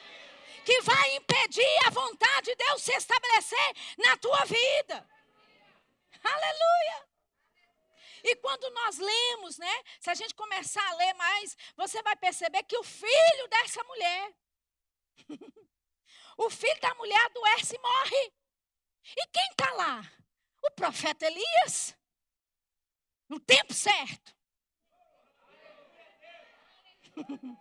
que 0.65 0.81
vai 0.81 1.15
impedir 1.15 1.87
a 1.87 1.89
vontade 1.89 2.47
de 2.47 2.55
Deus 2.55 2.81
se 2.81 2.91
estabelecer 2.93 3.75
na 3.97 4.17
tua 4.17 4.43
vida. 4.45 5.07
Aleluia! 6.23 7.07
E 8.23 8.35
quando 8.35 8.69
nós 8.71 8.97
lemos, 8.97 9.57
né? 9.57 9.83
Se 9.99 10.09
a 10.09 10.13
gente 10.13 10.35
começar 10.35 10.87
a 10.87 10.95
ler 10.95 11.13
mais, 11.13 11.57
você 11.75 12.01
vai 12.03 12.15
perceber 12.15 12.63
que 12.63 12.77
o 12.77 12.83
filho 12.83 13.47
dessa 13.49 13.83
mulher, 13.83 14.33
o 16.37 16.49
filho 16.49 16.81
da 16.81 16.93
mulher 16.95 17.19
adoece 17.25 17.75
e 17.75 17.79
morre. 17.79 18.33
E 19.17 19.27
quem 19.27 19.47
está 19.51 19.71
lá? 19.73 20.03
O 20.61 20.71
profeta 20.71 21.25
Elias. 21.25 21.95
No 23.31 23.39
tempo 23.39 23.73
certo. 23.73 24.35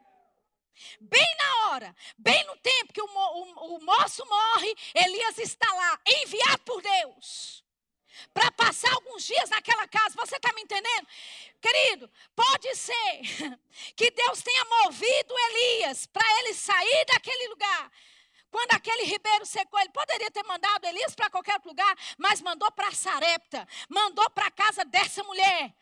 Bem 1.01 1.37
na 1.39 1.69
hora, 1.69 1.95
bem 2.17 2.43
no 2.47 2.57
tempo 2.57 2.93
que 2.93 3.03
o, 3.03 3.07
o, 3.07 3.77
o 3.77 3.85
moço 3.85 4.25
morre, 4.27 4.75
Elias 4.95 5.39
está 5.39 5.71
lá, 5.73 6.01
enviado 6.07 6.63
por 6.65 6.81
Deus 6.81 7.63
para 8.33 8.51
passar 8.51 8.91
alguns 8.95 9.25
dias 9.25 9.51
naquela 9.51 9.87
casa. 9.87 10.17
Você 10.17 10.37
está 10.37 10.53
me 10.55 10.63
entendendo? 10.63 11.07
Querido, 11.61 12.11
pode 12.35 12.75
ser 12.75 13.21
que 13.95 14.11
Deus 14.11 14.43
tenha 14.43 14.65
movido 14.65 15.35
Elias 15.51 16.07
para 16.07 16.27
ele 16.41 16.55
sair 16.55 17.05
daquele 17.13 17.49
lugar. 17.49 17.93
Quando 18.51 18.73
aquele 18.73 19.05
ribeiro 19.05 19.47
secou, 19.47 19.79
ele 19.79 19.91
poderia 19.91 20.31
ter 20.31 20.43
mandado 20.45 20.85
Elias 20.87 21.15
para 21.15 21.31
qualquer 21.31 21.55
outro 21.55 21.69
lugar, 21.69 21.97
mas 22.19 22.41
mandou 22.41 22.71
para 22.73 22.91
Sarepta, 22.93 23.67
mandou 23.89 24.29
para 24.31 24.47
a 24.47 24.51
casa 24.51 24.85
dessa 24.85 25.23
mulher. 25.23 25.73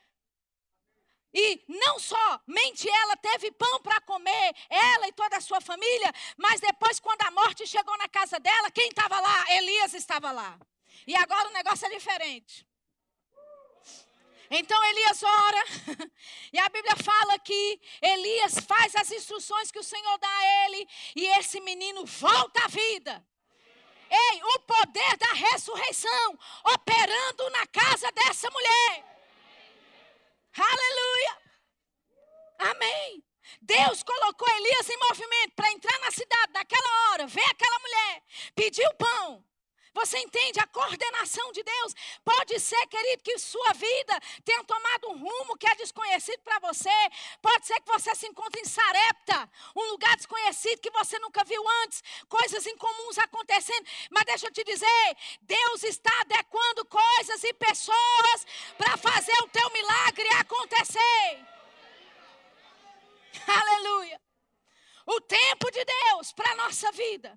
E 1.33 1.65
não 1.69 1.99
somente 1.99 2.89
ela 2.89 3.17
teve 3.17 3.51
pão 3.53 3.81
para 3.81 4.01
comer, 4.03 4.55
ela 4.69 5.09
e 5.09 5.13
toda 5.13 5.37
a 5.37 5.41
sua 5.41 5.61
família, 5.61 6.13
mas 6.37 6.61
depois, 6.61 7.01
quando 7.01 7.23
a 7.23 7.31
morte 7.31 7.67
chegou 7.67 7.97
na 7.99 8.09
casa 8.09 8.39
dela, 8.39 8.71
quem 8.71 8.89
estava 8.89 9.19
lá? 9.21 9.45
Elias 9.51 9.95
estava 9.95 10.31
lá. 10.31 10.59
E 11.07 11.17
agora 11.17 11.49
o 11.49 11.53
negócio 11.53 11.87
é 11.87 11.91
diferente. 11.91 12.68
Então 14.51 14.83
Elias 14.85 15.23
ora, 15.23 15.65
e 16.53 16.59
a 16.59 16.69
Bíblia 16.69 16.97
fala 16.97 17.39
que 17.39 17.81
Elias 18.01 18.59
faz 18.61 18.97
as 18.97 19.11
instruções 19.11 19.71
que 19.71 19.79
o 19.79 19.85
Senhor 19.85 20.19
dá 20.19 20.29
a 20.29 20.65
ele, 20.65 20.89
e 21.15 21.27
esse 21.39 21.61
menino 21.61 22.07
volta 22.07 22.65
à 22.65 22.69
vida. 22.69 23.25
Ei, 24.11 24.41
o 24.43 24.61
poder 24.61 25.17
da 25.19 25.33
ressurreição 25.35 26.39
operando 26.73 27.51
na 27.51 27.67
casa 27.67 28.11
dessa 28.13 28.51
mulher. 28.51 29.05
Aleluia. 30.57 31.43
Amém. 32.59 33.23
Deus 33.61 34.03
colocou 34.03 34.49
Elias 34.49 34.89
em 34.89 34.99
movimento 35.09 35.53
para 35.55 35.71
entrar 35.73 35.99
na 36.01 36.11
cidade 36.11 36.53
naquela 36.53 37.13
hora, 37.13 37.27
ver 37.27 37.45
aquela 37.51 37.79
mulher, 37.81 38.23
pedir 38.55 38.87
o 38.87 38.95
pão. 38.95 39.45
Você 39.99 40.17
entende 40.19 40.61
a 40.61 40.67
coordenação 40.69 41.51
de 41.51 41.61
Deus? 41.61 41.93
Pode 42.25 42.61
ser, 42.61 42.87
querido, 42.87 43.21
que 43.21 43.37
sua 43.37 43.73
vida 43.73 44.21
tenha 44.45 44.63
tomado 44.63 45.09
um 45.11 45.19
rumo 45.19 45.59
que 45.59 45.69
é 45.69 45.75
desconhecido 45.75 46.39
para 46.45 46.61
você. 46.61 46.99
Pode 47.43 47.67
ser 47.67 47.81
que 47.81 47.93
você 47.93 48.15
se 48.15 48.29
encontre 48.29 48.61
em 48.61 48.65
Sarepta, 48.65 49.51
um 49.75 49.91
lugar 49.91 50.15
desconhecido 50.17 50.81
que 50.81 50.93
você 50.93 51.19
nunca 51.19 51.43
viu 51.43 51.63
antes, 51.83 52.05
coisas 52.29 52.65
incomuns 52.65 53.19
acontecendo. 53.19 53.85
Mas 54.09 54.25
deixa 54.25 54.47
eu 54.47 54.53
te 54.53 54.63
dizer, 54.63 55.17
Deus 55.41 55.83
está 55.83 56.13
adequando 56.21 56.85
coisas 56.85 57.43
e 57.43 57.53
pessoas 57.55 58.47
para 58.77 58.97
fazer 58.97 59.37
o 59.43 59.49
teu 59.49 59.69
milagre 59.71 60.29
acontecer. 60.39 61.45
Aleluia. 63.49 64.21
O 65.07 65.21
tempo 65.23 65.73
de 65.73 65.85
Deus 65.85 66.33
para 66.33 66.53
a 66.53 66.57
nossa 66.57 66.93
vida. 66.93 67.37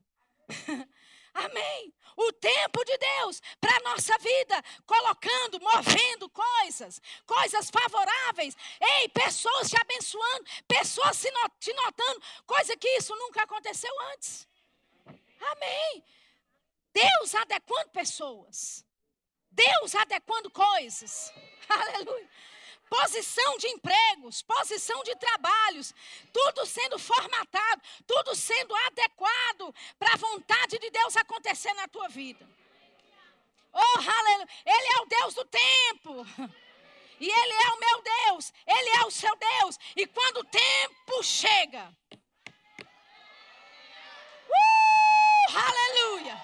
Amém 1.34 1.94
o 2.15 2.32
tempo 2.34 2.84
de 2.84 2.98
Deus 2.98 3.41
para 3.60 3.76
a 3.76 3.91
nossa 3.91 4.17
vida, 4.20 4.63
colocando, 4.86 5.60
movendo 5.60 6.30
coisas, 6.30 7.02
coisas 7.26 7.70
favoráveis. 7.70 8.56
Ei, 8.80 9.10
pessoas 9.10 9.70
te 9.70 9.78
abençoando, 9.80 10.46
pessoas 10.67 11.17
se 11.17 11.32
not 11.32 11.56
te 11.60 11.74
notando, 11.74 12.22
coisa 12.46 12.76
que 12.78 12.88
isso 12.98 13.15
nunca 13.15 13.44
aconteceu 13.44 13.94
antes. 14.13 14.48
Amém. 15.39 16.04
Deus 16.94 17.36
adequando 17.36 17.89
pessoas. 17.89 18.86
Deus 19.50 19.96
adequando 19.96 20.50
coisas. 20.50 21.34
Aleluia 21.67 22.30
posição 22.92 23.58
de 23.58 23.68
empregos, 23.70 24.42
posição 24.42 25.02
de 25.04 25.16
trabalhos, 25.16 25.96
tudo 26.34 26.66
sendo 26.66 27.00
formatado, 27.00 27.82
tudo 28.06 28.36
sendo 28.36 28.76
adequado 28.76 29.74
para 29.98 30.14
a 30.14 30.18
vontade 30.18 30.78
de 30.78 30.90
Deus 30.90 31.16
acontecer 31.16 31.74
na 31.74 31.88
tua 31.88 32.10
vida. 32.10 32.46
Oh, 33.72 33.98
aleluia! 33.98 34.48
Ele 34.66 34.88
é 34.94 35.02
o 35.02 35.06
Deus 35.06 35.34
do 35.34 35.46
tempo. 35.46 36.28
E 37.18 37.30
Ele 37.30 37.54
é 37.54 37.70
o 37.70 37.80
meu 37.80 38.02
Deus, 38.02 38.52
Ele 38.68 38.90
é 39.00 39.06
o 39.06 39.12
seu 39.12 39.34
Deus. 39.36 39.78
E 39.96 40.08
quando 40.08 40.38
o 40.38 40.44
tempo 40.44 41.24
chega, 41.24 41.96
uh, 44.50 45.58
aleluia! 45.58 46.36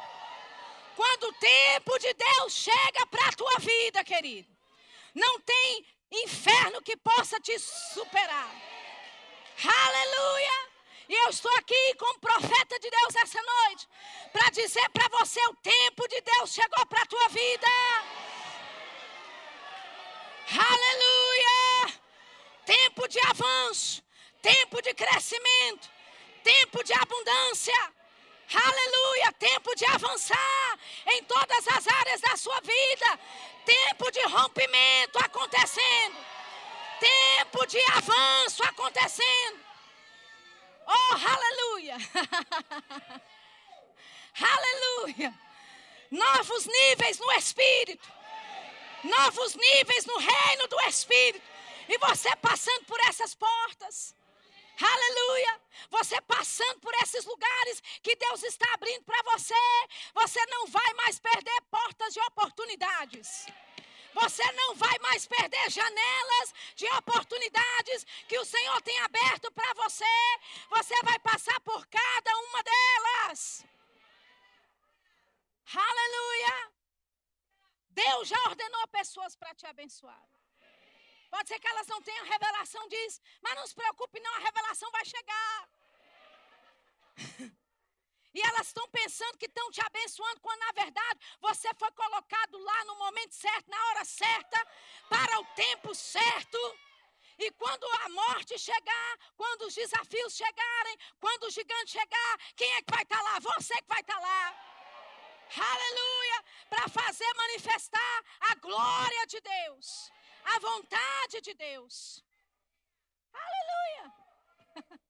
Quando 0.95 1.23
o 1.29 1.33
tempo 1.33 1.97
de 1.99 2.13
Deus 2.13 2.53
chega 2.53 3.05
para 3.07 3.27
a 3.27 3.33
tua 3.33 3.59
vida, 3.59 4.03
querido, 4.03 4.55
não 5.13 5.39
tem 5.41 5.85
inferno 6.11 6.81
que 6.81 6.95
possa 6.97 7.39
te 7.39 7.57
superar. 7.59 8.49
Aleluia! 9.63 10.67
E 11.09 11.13
eu 11.13 11.29
estou 11.29 11.51
aqui 11.55 11.95
como 11.97 12.19
profeta 12.19 12.79
de 12.79 12.89
Deus 12.89 13.15
essa 13.15 13.41
noite 13.41 13.87
para 14.31 14.49
dizer 14.51 14.89
para 14.89 15.07
você: 15.19 15.39
o 15.47 15.55
tempo 15.55 16.07
de 16.07 16.21
Deus 16.21 16.53
chegou 16.53 16.85
para 16.85 17.01
a 17.01 17.05
tua 17.05 17.27
vida. 17.29 17.67
Aleluia! 20.49 22.01
Tempo 22.65 23.07
de 23.07 23.19
avanço, 23.27 24.03
tempo 24.41 24.81
de 24.81 24.93
crescimento, 24.93 25.89
tempo 26.43 26.83
de 26.83 26.93
abundância. 26.93 27.93
Aleluia! 28.53 29.31
Tempo 29.33 29.75
de 29.75 29.85
avançar 29.85 30.79
em 31.07 31.23
todas 31.23 31.67
as 31.67 31.87
áreas 31.87 32.21
da 32.21 32.37
sua 32.37 32.59
vida. 32.61 33.19
Tempo 33.67 34.09
de 34.11 34.21
rompimento 34.27 35.19
acontecendo. 35.19 36.15
Tempo 37.01 37.65
de 37.65 37.77
avanço 37.91 38.63
acontecendo. 38.63 39.59
Oh, 40.87 41.15
aleluia! 41.15 41.97
aleluia! 44.39 45.33
Novos 46.09 46.65
níveis 46.65 47.19
no 47.19 47.29
Espírito. 47.33 48.09
Novos 49.03 49.53
níveis 49.55 50.05
no 50.05 50.17
reino 50.17 50.67
do 50.69 50.79
Espírito. 50.87 51.45
E 51.89 51.97
você 51.97 52.33
passando 52.37 52.85
por 52.85 52.97
essas 53.01 53.35
portas. 53.35 54.15
Aleluia! 54.79 55.61
Você 55.89 56.19
passando 56.21 56.79
por 56.79 56.93
esses 57.01 57.25
lugares 57.25 57.81
que 58.03 58.15
Deus 58.15 58.43
está 58.43 58.73
abrindo 58.73 59.03
para 59.03 59.21
você, 59.31 59.53
você 60.13 60.45
não 60.47 60.67
vai 60.67 60.93
mais 60.93 61.19
perder 61.19 61.61
portas 61.71 62.13
de 62.13 62.19
oportunidades. 62.21 63.47
Você 64.13 64.51
não 64.53 64.75
vai 64.75 64.97
mais 64.99 65.27
perder 65.27 65.69
janelas 65.69 66.53
de 66.75 66.87
oportunidades 66.91 68.05
que 68.27 68.37
o 68.37 68.45
Senhor 68.45 68.81
tem 68.81 68.99
aberto 69.01 69.51
para 69.51 69.73
você. 69.75 70.15
Você 70.69 70.95
vai 71.03 71.19
passar 71.19 71.59
por 71.61 71.85
cada 71.87 72.37
uma 72.37 72.63
delas. 72.63 73.65
Aleluia! 75.73 76.71
Deus 77.89 78.27
já 78.27 78.41
ordenou 78.47 78.87
pessoas 78.87 79.35
para 79.35 79.53
te 79.55 79.65
abençoar. 79.65 80.36
Pode 81.29 81.49
ser 81.49 81.59
que 81.59 81.67
elas 81.67 81.87
não 81.87 82.01
tenham 82.01 82.25
revelação 82.25 82.87
disso, 82.87 83.21
mas 83.41 83.55
não 83.55 83.67
se 83.67 83.75
preocupe, 83.75 84.19
não, 84.19 84.33
a 84.35 84.39
revelação 84.39 84.89
vai 84.91 85.05
chegar. 85.05 85.69
E 88.37 88.41
elas 88.41 88.67
estão 88.67 88.87
pensando 88.89 89.35
que 89.39 89.47
estão 89.47 89.71
te 89.71 89.81
abençoando, 89.81 90.39
quando 90.41 90.59
na 90.59 90.71
verdade 90.71 91.19
você 91.41 91.69
foi 91.73 91.89
colocado 91.91 92.55
lá 92.59 92.85
no 92.85 92.95
momento 92.99 93.33
certo, 93.33 93.67
na 93.67 93.83
hora 93.87 94.05
certa, 94.05 94.67
para 95.09 95.39
o 95.39 95.45
tempo 95.55 95.95
certo. 95.95 96.59
E 97.39 97.49
quando 97.53 97.83
a 98.03 98.09
morte 98.09 98.59
chegar, 98.59 99.17
quando 99.35 99.63
os 99.63 99.73
desafios 99.73 100.35
chegarem, 100.35 100.97
quando 101.19 101.45
o 101.45 101.49
gigante 101.49 101.91
chegar, 101.91 102.37
quem 102.55 102.71
é 102.73 102.81
que 102.83 102.91
vai 102.91 103.01
estar 103.01 103.17
tá 103.17 103.23
lá? 103.23 103.39
Você 103.39 103.73
que 103.81 103.87
vai 103.87 104.01
estar 104.01 104.13
tá 104.13 104.19
lá. 104.19 104.67
Aleluia! 105.55 106.43
Para 106.69 106.89
fazer 106.89 107.33
manifestar 107.35 108.23
a 108.51 108.55
glória 108.55 109.25
de 109.27 109.39
Deus, 109.39 110.11
a 110.53 110.59
vontade 110.59 111.41
de 111.41 111.53
Deus. 111.53 112.23
Aleluia! 113.43 114.05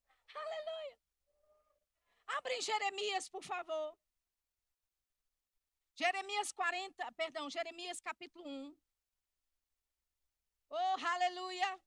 Aleluia! 0.42 0.98
Abre 2.36 2.54
em 2.54 2.62
Jeremias, 2.62 3.28
por 3.28 3.42
favor. 3.42 3.96
Jeremias 5.94 6.52
40, 6.52 7.12
perdão, 7.12 7.50
Jeremias 7.50 8.00
capítulo 8.00 8.46
1. 8.46 8.76
Oh, 10.70 10.96
aleluia! 11.14 11.80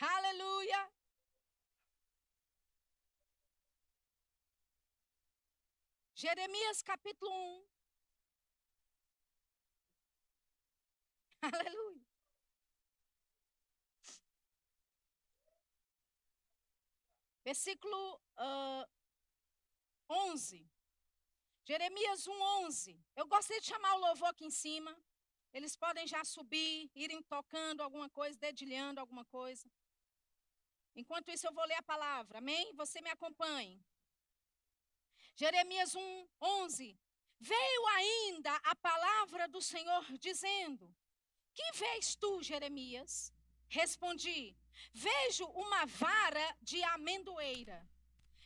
Aleluia! 0.00 0.92
Jeremias 6.14 6.82
capítulo 6.82 7.30
1. 7.30 7.77
Aleluia. 11.42 12.00
Versículo 17.44 18.20
uh, 18.36 18.84
11. 20.10 20.68
Jeremias 21.64 22.26
1, 22.26 22.32
11. 22.66 23.04
Eu 23.14 23.26
gostaria 23.26 23.60
de 23.60 23.68
chamar 23.68 23.94
o 23.94 24.00
louvor 24.00 24.28
aqui 24.28 24.44
em 24.44 24.50
cima. 24.50 24.96
Eles 25.52 25.76
podem 25.76 26.06
já 26.06 26.24
subir, 26.24 26.90
irem 26.94 27.22
tocando 27.22 27.82
alguma 27.82 28.10
coisa, 28.10 28.38
dedilhando 28.38 29.00
alguma 29.00 29.24
coisa. 29.24 29.70
Enquanto 30.94 31.30
isso, 31.30 31.46
eu 31.46 31.52
vou 31.52 31.64
ler 31.64 31.74
a 31.74 31.82
palavra. 31.82 32.38
Amém? 32.38 32.72
Você 32.74 33.00
me 33.00 33.10
acompanhe. 33.10 33.82
Jeremias 35.36 35.94
1, 35.94 36.28
11. 36.42 36.98
Veio 37.38 37.86
ainda 37.86 38.54
a 38.64 38.74
palavra 38.76 39.46
do 39.46 39.62
Senhor 39.62 40.04
dizendo: 40.18 40.94
Que 41.58 41.72
vês 41.72 42.14
tu, 42.14 42.40
Jeremias? 42.40 43.32
Respondi: 43.68 44.56
Vejo 44.92 45.44
uma 45.64 45.86
vara 45.86 46.46
de 46.62 46.80
amendoeira. 46.84 47.78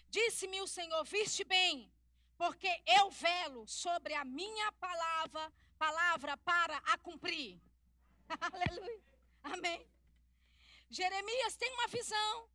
Disse-me 0.09 0.62
o 0.62 0.66
Senhor: 0.77 1.05
Viste 1.05 1.44
bem, 1.44 1.92
porque 2.38 2.72
eu 2.87 3.11
velo 3.11 3.68
sobre 3.68 4.14
a 4.14 4.25
minha 4.25 4.72
palavra, 4.87 5.53
palavra 5.79 6.38
para 6.38 6.79
a 6.92 6.96
cumprir. 6.96 7.61
Aleluia. 8.51 9.03
Amém. 9.44 9.87
Jeremias 10.88 11.55
tem 11.57 11.70
uma 11.75 11.88
visão. 11.88 12.48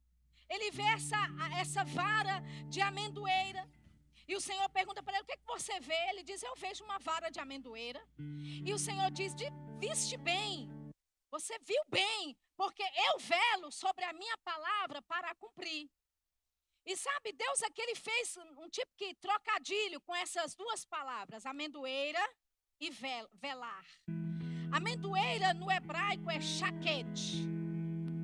Ele 0.50 0.72
vê 0.72 0.88
essa, 0.98 1.22
essa 1.62 1.84
vara 1.84 2.42
de 2.68 2.82
amendoeira. 2.82 3.64
E 4.28 4.36
o 4.36 4.42
Senhor 4.42 4.68
pergunta 4.70 5.04
para 5.04 5.14
ele: 5.14 5.24
O 5.24 5.28
que, 5.28 5.34
é 5.34 5.38
que 5.38 5.54
você 5.56 5.80
vê? 5.80 6.02
Ele 6.10 6.24
diz: 6.24 6.42
Eu 6.42 6.56
vejo 6.56 6.84
uma 6.84 6.98
vara 6.98 7.30
de 7.30 7.40
amendoeira. 7.40 8.04
E 8.66 8.74
o 8.74 8.80
Senhor 8.80 9.12
diz: 9.12 9.36
Viste 9.80 10.18
bem, 10.18 10.68
você 11.30 11.58
viu 11.60 11.82
bem, 11.88 12.36
porque 12.56 12.82
eu 12.82 13.20
velo 13.20 13.72
sobre 13.72 14.04
a 14.06 14.14
minha 14.14 14.36
palavra 14.40 15.04
para 15.04 15.36
cumprir. 15.36 15.88
E 16.84 16.98
sabe, 16.98 17.32
Deus 17.34 17.62
aqui 17.62 17.82
ele 17.82 17.96
fez 17.96 18.38
um 18.58 18.68
tipo 18.70 18.92
de 18.98 19.14
trocadilho 19.16 20.02
com 20.02 20.16
essas 20.16 20.56
duas 20.56 20.84
palavras, 20.84 21.46
amendoeira 21.46 22.20
e 22.80 22.90
velar. 23.34 23.86
Amendoeira 24.72 25.54
no 25.54 25.70
hebraico 25.72 26.32
é 26.32 26.42
shaked. 26.42 27.22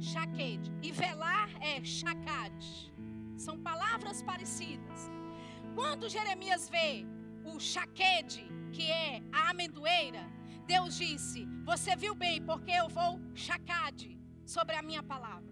Shaked. 0.02 0.72
E 0.82 0.92
velar 0.92 1.50
é 1.62 1.84
shakad. 1.84 2.54
São 3.38 3.62
palavras 3.62 4.24
parecidas. 4.24 5.10
Quando 5.76 6.10
Jeremias 6.10 6.68
vê 6.68 7.06
o 7.46 7.60
chaquede, 7.60 8.44
que 8.72 8.90
é 8.90 9.22
a 9.32 9.50
amendoeira, 9.50 9.83
Deus 10.66 10.98
disse: 10.98 11.46
Você 11.64 11.96
viu 11.96 12.16
bem, 12.16 12.42
porque 12.42 12.72
eu 12.72 12.90
vou 12.90 13.20
chacade 13.36 14.18
sobre 14.46 14.76
a 14.76 14.82
minha 14.82 15.04
palavra. 15.04 15.52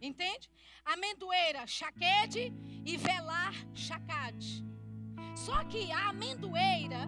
Entende? 0.00 0.50
Amendoeira, 0.84 1.66
chaquede 1.66 2.52
e 2.84 2.96
velar, 2.96 3.54
chacade. 3.74 4.64
Só 5.34 5.62
que 5.64 5.92
a 5.92 6.08
amendoeira, 6.08 7.06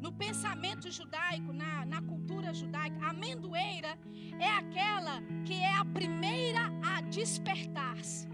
no 0.00 0.12
pensamento 0.12 0.90
judaico, 0.90 1.52
na, 1.52 1.86
na 1.86 2.02
cultura 2.02 2.52
judaica, 2.52 2.98
a 3.04 3.10
amendoeira 3.10 3.98
é 4.38 4.48
aquela 4.48 5.22
que 5.46 5.54
é 5.54 5.74
a 5.76 5.84
primeira 5.84 6.70
a 6.82 7.00
despertar-se. 7.02 8.28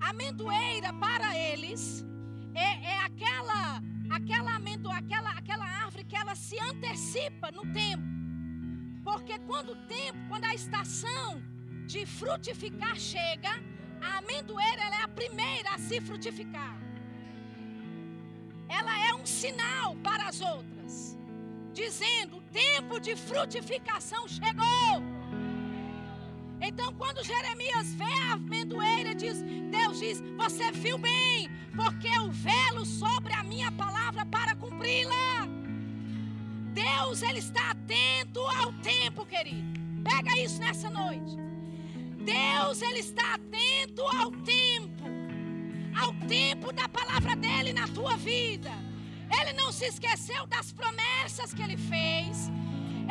Amendoeira 0.00 0.92
para 0.94 1.36
eles 1.36 2.04
é, 2.54 2.92
é 2.92 2.98
aquela 2.98 3.82
aquela 4.10 4.56
aquela 4.98 5.30
aquela 5.40 5.64
árvore 5.84 6.04
que 6.04 6.16
ela 6.16 6.34
se 6.34 6.58
antecipa 6.58 7.50
no 7.50 7.64
tempo. 7.72 8.02
Porque 9.04 9.38
quando 9.40 9.70
o 9.72 9.76
tempo, 9.96 10.18
quando 10.28 10.44
a 10.44 10.54
estação 10.54 11.42
de 11.86 12.04
frutificar 12.04 12.96
chega, 12.96 13.52
a 14.00 14.18
amendoeira 14.18 14.82
é 14.82 15.02
a 15.02 15.08
primeira 15.08 15.70
a 15.74 15.78
se 15.78 16.00
frutificar. 16.00 16.76
Ela 18.68 18.94
é 19.08 19.14
um 19.14 19.26
sinal 19.26 19.96
para 19.96 20.28
as 20.28 20.40
outras, 20.40 21.18
dizendo: 21.72 22.38
o 22.38 22.42
tempo 22.42 23.00
de 23.00 23.16
frutificação 23.16 24.28
chegou. 24.28 24.92
Então, 26.60 26.92
quando 26.94 27.24
Jeremias 27.24 27.94
vê 27.94 28.12
a 28.28 28.32
amendoeira, 28.34 29.14
diz, 29.14 29.42
Deus 29.76 29.98
diz: 29.98 30.20
Você 30.36 30.70
viu 30.70 30.98
bem, 30.98 31.48
porque 31.82 32.08
eu 32.08 32.30
velo 32.30 32.84
sobre 32.84 33.32
a 33.32 33.42
minha 33.42 33.72
palavra 33.72 34.26
para 34.26 34.54
cumpri-la. 34.54 35.48
Deus, 36.74 37.22
Ele 37.22 37.38
está 37.38 37.70
atento 37.70 38.40
ao 38.40 38.70
tempo, 38.74 39.24
querido. 39.24 39.80
Pega 40.04 40.38
isso 40.38 40.60
nessa 40.60 40.90
noite. 40.90 41.36
Deus, 42.22 42.82
Ele 42.82 42.98
está 42.98 43.34
atento 43.34 44.02
ao 44.02 44.30
tempo, 44.30 45.04
ao 45.98 46.12
tempo 46.28 46.70
da 46.70 46.86
palavra 46.86 47.34
dele 47.34 47.72
na 47.72 47.88
tua 47.88 48.14
vida. 48.14 48.72
Ele 49.40 49.54
não 49.54 49.72
se 49.72 49.86
esqueceu 49.86 50.46
das 50.46 50.72
promessas 50.72 51.54
que 51.54 51.62
Ele 51.62 51.78
fez. 51.78 52.50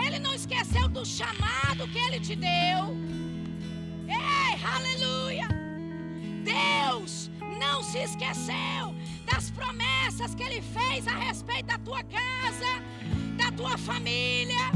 Ele 0.05 0.19
não 0.19 0.33
esqueceu 0.35 0.87
do 0.87 1.03
chamado 1.03 1.87
que 1.91 1.97
Ele 1.97 2.19
te 2.19 2.35
deu. 2.35 2.95
Ei, 4.07 4.63
aleluia! 4.63 5.47
Deus 6.43 7.29
não 7.59 7.83
se 7.83 7.99
esqueceu 7.99 8.95
das 9.25 9.51
promessas 9.51 10.33
que 10.33 10.41
Ele 10.43 10.61
fez 10.61 11.07
a 11.07 11.15
respeito 11.15 11.65
da 11.65 11.77
tua 11.77 12.01
casa, 12.03 12.81
da 13.37 13.51
tua 13.51 13.77
família. 13.77 14.71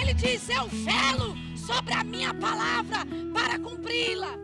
Ele 0.00 0.12
diz: 0.12 0.48
Eu 0.48 0.68
velo 0.68 1.36
sobre 1.56 1.94
a 1.94 2.04
minha 2.04 2.34
palavra 2.34 3.06
para 3.32 3.58
cumpri-la. 3.58 4.36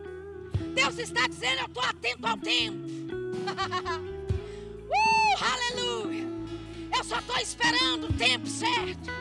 Deus 0.73 0.97
está 0.97 1.27
dizendo: 1.27 1.59
Eu 1.59 1.65
estou 1.65 1.83
atento 1.83 2.25
ao 2.25 2.37
tempo. 2.37 2.87
uh, 4.89 5.35
aleluia! 5.53 6.27
Eu 6.97 7.03
só 7.03 7.19
estou 7.19 7.37
esperando 7.37 8.05
o 8.05 8.13
tempo 8.13 8.47
certo 8.47 9.11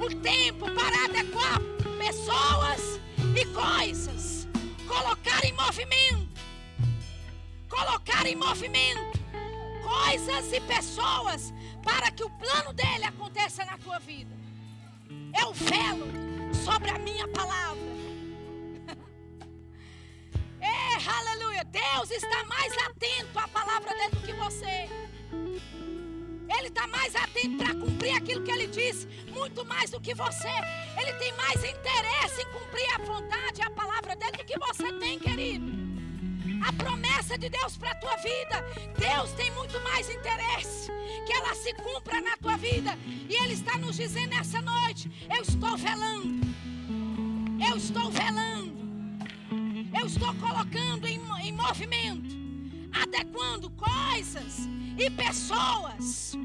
o 0.00 0.14
tempo 0.16 0.70
para 0.72 1.04
adequar 1.04 1.60
pessoas 1.98 3.00
e 3.34 3.44
coisas. 3.46 4.46
Colocar 4.86 5.44
em 5.44 5.52
movimento. 5.52 6.23
Colocar 7.74 8.24
em 8.24 8.36
movimento 8.36 9.18
coisas 9.82 10.52
e 10.52 10.60
pessoas 10.60 11.52
para 11.82 12.08
que 12.12 12.22
o 12.22 12.30
plano 12.30 12.72
dele 12.72 13.04
aconteça 13.04 13.64
na 13.64 13.76
tua 13.78 13.98
vida. 13.98 14.32
Eu 15.40 15.52
velo 15.52 16.06
sobre 16.64 16.90
a 16.90 16.98
minha 17.00 17.26
palavra. 17.28 17.82
é, 20.60 21.10
aleluia. 21.18 21.64
Deus 21.64 22.12
está 22.12 22.44
mais 22.44 22.72
atento 22.78 23.38
à 23.38 23.48
palavra 23.48 23.90
dele 23.90 24.10
do 24.12 24.22
que 24.22 24.32
você. 24.34 24.88
Ele 26.56 26.68
está 26.68 26.86
mais 26.86 27.16
atento 27.16 27.56
para 27.56 27.74
cumprir 27.74 28.14
aquilo 28.16 28.44
que 28.44 28.52
ele 28.52 28.68
disse, 28.68 29.08
muito 29.32 29.64
mais 29.64 29.90
do 29.90 30.00
que 30.00 30.14
você. 30.14 30.54
Ele 30.96 31.12
tem 31.14 31.32
mais 31.32 31.56
interesse 31.56 32.40
em 32.40 32.52
cumprir 32.52 32.88
a 32.94 32.98
vontade 32.98 33.60
e 33.60 33.64
a 33.64 33.70
palavra 33.70 34.14
dele 34.14 34.36
do 34.36 34.44
que 34.44 34.58
você 34.60 34.92
tem, 34.92 35.18
querido. 35.18 35.93
A 36.66 36.72
promessa 36.72 37.36
de 37.36 37.50
Deus 37.50 37.76
para 37.76 37.90
a 37.90 37.94
tua 37.94 38.16
vida, 38.16 38.64
Deus 38.98 39.32
tem 39.32 39.50
muito 39.50 39.78
mais 39.82 40.08
interesse 40.08 40.90
que 41.26 41.32
ela 41.34 41.54
se 41.54 41.74
cumpra 41.74 42.22
na 42.22 42.34
tua 42.38 42.56
vida. 42.56 42.98
E 43.28 43.34
Ele 43.42 43.52
está 43.52 43.76
nos 43.76 43.96
dizendo 43.96 44.30
nessa 44.30 44.62
noite: 44.62 45.10
Eu 45.28 45.42
estou 45.42 45.76
velando, 45.76 46.46
eu 47.68 47.76
estou 47.76 48.10
velando, 48.10 48.72
eu 50.00 50.06
estou 50.06 50.34
colocando 50.36 51.06
em, 51.06 51.20
em 51.42 51.52
movimento, 51.52 52.34
adequando 52.92 53.68
coisas 53.70 54.66
e 54.96 55.10
pessoas. 55.10 56.32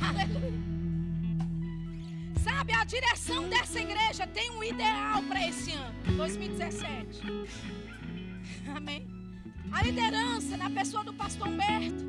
Aleluia. 0.00 0.59
Sabe, 2.42 2.72
a 2.72 2.84
direção 2.84 3.48
dessa 3.48 3.78
igreja 3.78 4.26
tem 4.26 4.50
um 4.50 4.64
ideal 4.64 5.22
para 5.24 5.46
esse 5.46 5.72
ano, 5.72 6.16
2017. 6.16 7.20
Amém. 8.74 9.06
A 9.70 9.82
liderança 9.82 10.56
na 10.56 10.70
pessoa 10.70 11.04
do 11.04 11.12
pastor 11.12 11.48
Humberto. 11.48 12.06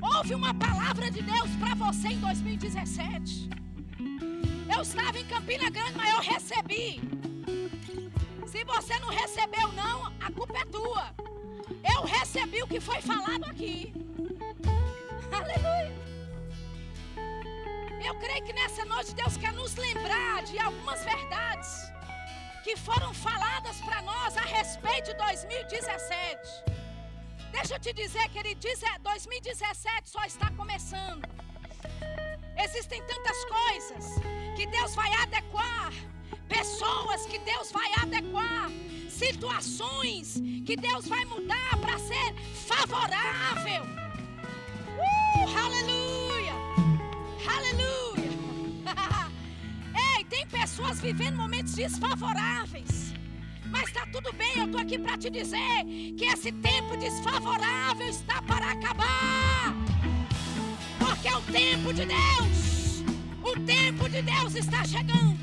Houve 0.00 0.34
uma 0.34 0.54
palavra 0.54 1.10
de 1.10 1.20
Deus 1.22 1.50
para 1.58 1.74
você 1.74 2.08
em 2.08 2.20
2017. 2.20 3.50
Eu 4.72 4.82
estava 4.82 5.18
em 5.18 5.26
Campina 5.26 5.68
Grande, 5.68 5.94
mas 5.96 6.14
eu 6.14 6.20
recebi. 6.20 7.00
Se 8.46 8.64
você 8.64 8.98
não 9.00 9.08
recebeu, 9.08 9.72
não, 9.72 10.06
a 10.20 10.30
culpa 10.32 10.58
é 10.58 10.64
tua. 10.66 11.14
Eu 11.92 12.02
recebi 12.04 12.62
o 12.62 12.66
que 12.68 12.80
foi 12.80 13.00
falado 13.02 13.44
aqui. 13.44 13.92
Aleluia. 15.32 16.09
Eu 18.04 18.14
creio 18.18 18.42
que 18.44 18.52
nessa 18.52 18.84
noite 18.84 19.14
Deus 19.14 19.36
quer 19.36 19.52
nos 19.52 19.74
lembrar 19.76 20.42
de 20.44 20.58
algumas 20.58 21.04
verdades 21.04 21.92
que 22.64 22.76
foram 22.76 23.12
faladas 23.12 23.76
para 23.82 24.00
nós 24.02 24.36
a 24.36 24.42
respeito 24.42 25.12
de 25.12 25.14
2017. 25.14 26.64
Deixa 27.52 27.74
eu 27.74 27.80
te 27.80 27.92
dizer, 27.92 28.28
querido, 28.30 28.60
2017 29.02 30.08
só 30.08 30.24
está 30.24 30.50
começando. 30.52 31.28
Existem 32.62 33.02
tantas 33.06 33.44
coisas 33.44 34.14
que 34.56 34.66
Deus 34.66 34.94
vai 34.94 35.12
adequar, 35.14 35.92
pessoas 36.48 37.26
que 37.26 37.38
Deus 37.38 37.72
vai 37.72 37.90
adequar, 38.02 38.70
situações 39.08 40.34
que 40.66 40.76
Deus 40.76 41.06
vai 41.08 41.24
mudar 41.24 41.76
para 41.80 41.98
ser 41.98 42.34
favorável. 42.66 43.82
Uh, 44.96 45.58
aleluia! 45.58 45.79
Pessoas 50.50 51.00
vivendo 51.00 51.36
momentos 51.36 51.74
desfavoráveis. 51.74 53.14
Mas 53.70 53.84
está 53.84 54.04
tudo 54.06 54.32
bem, 54.32 54.52
eu 54.56 54.66
estou 54.66 54.80
aqui 54.80 54.98
para 54.98 55.16
te 55.16 55.30
dizer 55.30 55.84
que 56.18 56.24
esse 56.24 56.50
tempo 56.52 56.96
desfavorável 56.96 58.08
está 58.08 58.42
para 58.42 58.72
acabar. 58.72 59.74
Porque 60.98 61.28
é 61.28 61.36
o 61.36 61.42
tempo 61.42 61.92
de 61.94 62.04
Deus. 62.04 63.04
O 63.42 63.60
tempo 63.60 64.08
de 64.08 64.22
Deus 64.22 64.54
está 64.56 64.84
chegando. 64.84 65.38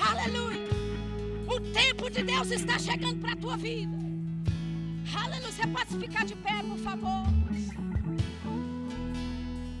Aleluia. 0.00 0.68
O 1.46 1.60
tempo 1.60 2.10
de 2.10 2.22
Deus 2.22 2.50
está 2.50 2.78
chegando 2.78 3.20
para 3.20 3.32
a 3.32 3.36
tua 3.36 3.56
vida. 3.56 3.96
Aleluia. 5.14 5.52
Você 5.52 5.66
pode 5.66 5.98
ficar 5.98 6.24
de 6.24 6.34
pé, 6.36 6.62
por 6.62 6.78
favor. 6.78 7.26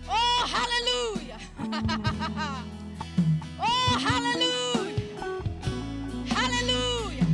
Oh, 0.06 0.44
aleluia. 0.62 1.36
oh, 3.62 4.14
aleluia. 4.14 4.96
Aleluia. 6.44 7.26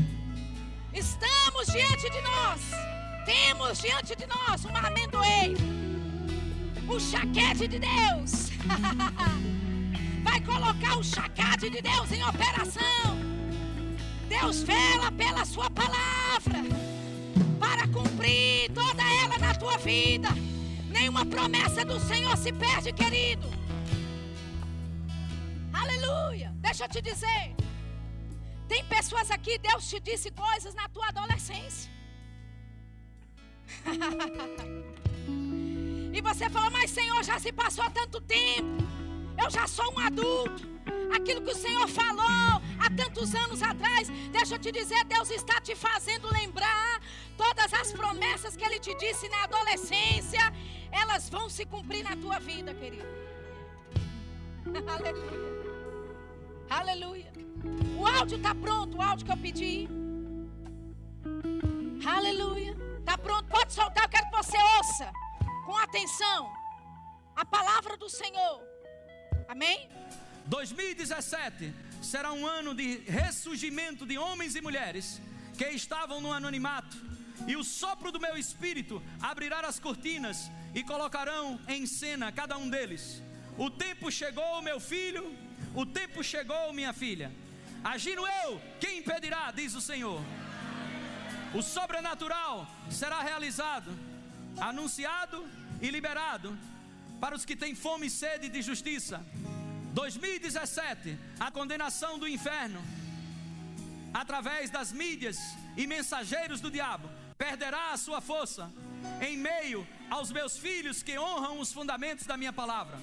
Estamos 0.93 1.67
diante 1.67 2.11
de 2.11 2.21
nós. 2.21 2.61
Temos 3.25 3.79
diante 3.79 4.17
de 4.17 4.27
nós 4.27 4.65
uma 4.65 4.87
amendoeira 4.87 5.79
o 6.89 6.99
chaquete 6.99 7.69
de 7.69 7.79
Deus. 7.79 8.51
Vai 10.25 10.41
colocar 10.41 10.99
o 10.99 11.05
chaquete 11.05 11.71
de 11.71 11.83
Deus 11.83 12.11
em 12.11 12.25
operação. 12.25 13.19
Deus 14.29 14.63
vela 14.63 15.13
pela 15.13 15.45
sua 15.45 15.71
palavra 15.71 16.65
para 17.61 17.87
cumprir 17.89 18.71
toda 18.73 19.03
ela 19.23 19.39
na 19.39 19.55
tua 19.55 19.77
vida. 19.79 20.29
Nenhuma 20.91 21.27
promessa 21.27 21.85
do 21.85 22.01
Senhor 22.01 22.37
se 22.37 22.53
perde, 22.53 22.93
querido. 22.93 23.49
Aleluia. 25.83 26.53
Deixa 26.57 26.85
eu 26.85 26.89
te 26.89 27.01
dizer. 27.01 27.45
Tem 28.69 28.85
pessoas 28.85 29.31
aqui, 29.31 29.59
Deus 29.59 29.89
te 29.89 29.99
disse 30.01 30.31
coisas 30.31 30.75
na 30.75 30.89
tua 30.89 31.09
adolescência. 31.09 31.91
E 36.19 36.21
você 36.21 36.51
fala, 36.51 36.69
mas 36.71 36.91
Senhor, 36.91 37.23
já 37.23 37.39
se 37.39 37.53
passou 37.53 37.89
tanto 37.91 38.21
tempo. 38.21 38.83
Eu 39.41 39.49
já 39.51 39.69
sou 39.69 39.89
um 39.95 39.99
adulto. 40.01 40.67
Aquilo 41.15 41.43
que 41.43 41.53
o 41.53 41.55
Senhor 41.55 41.87
falou 41.87 42.61
há 42.81 42.91
tantos 42.97 43.35
anos 43.37 43.63
atrás, 43.63 44.09
deixa 44.33 44.57
eu 44.57 44.59
te 44.59 44.73
dizer, 44.73 45.05
Deus 45.05 45.31
está 45.31 45.61
te 45.61 45.77
fazendo 45.77 46.33
lembrar 46.33 47.01
todas 47.37 47.73
as 47.73 47.93
promessas 47.93 48.57
que 48.57 48.65
Ele 48.65 48.81
te 48.81 48.95
disse 48.97 49.29
na 49.29 49.45
adolescência, 49.45 50.41
elas 50.91 51.31
vão 51.31 51.49
se 51.49 51.65
cumprir 51.65 52.03
na 52.03 52.17
tua 52.17 52.41
vida, 52.41 52.75
querido. 52.75 53.07
Aleluia. 54.97 55.48
Aleluia. 56.71 57.33
O 57.99 58.07
áudio 58.07 58.37
está 58.37 58.55
pronto, 58.55 58.99
o 58.99 59.03
áudio 59.03 59.27
que 59.27 59.33
eu 59.33 59.37
pedi. 59.37 59.89
Aleluia. 62.07 62.77
Está 62.99 63.17
pronto, 63.17 63.45
pode 63.49 63.73
soltar, 63.73 64.05
eu 64.05 64.09
quero 64.11 64.27
que 64.31 64.37
você 64.37 64.57
ouça 64.77 65.11
com 65.65 65.77
atenção 65.77 66.53
a 67.35 67.45
palavra 67.45 67.97
do 67.97 68.09
Senhor. 68.09 68.63
Amém? 69.49 69.89
2017 70.47 71.73
será 72.03 72.33
um 72.33 72.47
ano 72.47 72.75
de 72.75 72.99
ressurgimento 72.99 74.05
de 74.05 74.19
homens 74.19 74.55
e 74.55 74.61
mulheres 74.61 75.21
que 75.57 75.69
estavam 75.69 76.21
no 76.21 76.33
anonimato, 76.33 76.97
e 77.47 77.57
o 77.57 77.65
sopro 77.65 78.13
do 78.13 78.21
meu 78.21 78.37
espírito 78.37 79.03
abrirá 79.21 79.61
as 79.61 79.81
cortinas 79.81 80.51
e 80.75 80.85
colocarão 80.85 81.59
em 81.67 81.87
cena 81.87 82.31
cada 82.31 82.57
um 82.57 82.69
deles. 82.69 83.23
O 83.57 83.71
tempo 83.71 84.11
chegou, 84.11 84.63
meu 84.63 84.79
filho, 84.79 85.35
o 85.75 85.85
tempo 85.85 86.23
chegou, 86.23 86.73
minha 86.73 86.93
filha. 86.93 87.33
Agindo 87.83 88.27
eu, 88.27 88.61
quem 88.81 88.99
impedirá, 88.99 89.51
diz 89.51 89.75
o 89.75 89.81
Senhor. 89.81 90.21
O 91.55 91.63
sobrenatural 91.63 92.67
será 92.91 93.23
realizado, 93.23 93.91
anunciado 94.61 95.47
e 95.81 95.91
liberado 95.91 96.59
para 97.21 97.35
os 97.35 97.45
que 97.45 97.57
têm 97.57 97.75
fome 97.75 98.07
e 98.07 98.11
sede 98.11 98.49
de 98.49 98.61
justiça. 98.63 99.25
2017, 99.95 101.19
a 101.41 101.51
condenação 101.51 102.19
do 102.19 102.29
inferno, 102.29 102.83
através 104.13 104.71
das 104.71 104.93
mídias 104.93 105.39
e 105.77 105.87
mensageiros 105.87 106.61
do 106.61 106.71
diabo, 106.71 107.09
perderá 107.37 107.93
a 107.93 107.97
sua 107.97 108.21
força 108.21 108.71
em 109.21 109.37
meio 109.37 109.87
aos 110.11 110.31
meus 110.31 110.59
filhos 110.59 111.03
que 111.03 111.19
honram 111.19 111.61
os 111.61 111.73
fundamentos 111.73 112.27
da 112.27 112.37
minha 112.37 112.53
palavra. 112.53 112.99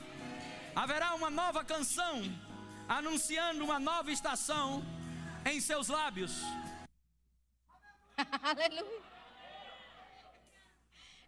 Haverá 0.75 1.13
uma 1.15 1.29
nova 1.29 1.63
canção 1.63 2.23
anunciando 2.87 3.63
uma 3.63 3.79
nova 3.79 4.11
estação 4.11 4.83
em 5.45 5.59
seus 5.59 5.87
lábios. 5.87 6.41
Aleluia. 8.41 9.01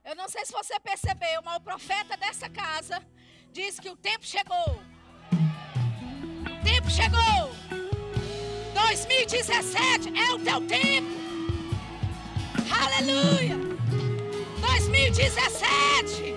Eu 0.06 0.16
não 0.16 0.30
sei 0.30 0.46
se 0.46 0.54
você 0.54 0.80
percebeu, 0.80 1.42
mas 1.44 1.58
o 1.58 1.62
profeta 1.62 2.16
dessa 2.16 2.50
casa 2.50 3.06
diz 3.52 3.80
que 3.80 3.90
o 3.90 3.98
tempo 3.98 4.26
chegou. 4.26 4.82
O 6.46 6.64
tempo 6.64 6.90
chegou. 6.90 7.52
2017 8.74 10.18
é 10.18 10.32
o 10.34 10.40
teu 10.40 10.66
tempo. 10.66 11.10
Aleluia. 12.72 13.58
2017 14.62 16.36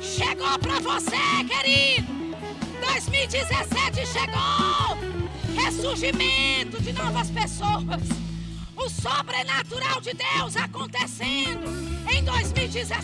chegou 0.00 0.58
para 0.58 0.78
você, 0.78 1.16
querido. 1.48 2.07
2017 2.98 4.06
chegou. 4.06 4.98
Ressurgimento 5.54 6.82
de 6.82 6.92
novas 6.92 7.30
pessoas 7.30 8.02
o 8.76 8.88
sobrenatural 8.88 10.00
de 10.00 10.14
Deus 10.14 10.56
acontecendo 10.56 11.64
em 12.12 12.24
2017. 12.24 13.00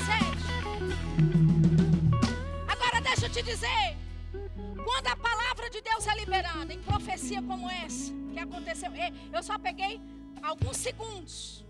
Agora 2.66 3.00
deixa 3.02 3.26
eu 3.26 3.30
te 3.30 3.42
dizer, 3.44 3.96
quando 4.84 5.06
a 5.06 5.16
palavra 5.16 5.70
de 5.70 5.80
Deus 5.80 6.04
é 6.08 6.14
liberada 6.16 6.72
em 6.72 6.82
profecia 6.82 7.40
como 7.40 7.70
essa, 7.70 8.12
que 8.32 8.40
aconteceu, 8.40 8.90
eu 9.32 9.42
só 9.44 9.56
peguei 9.60 10.00
alguns 10.42 10.76
segundos. 10.76 11.64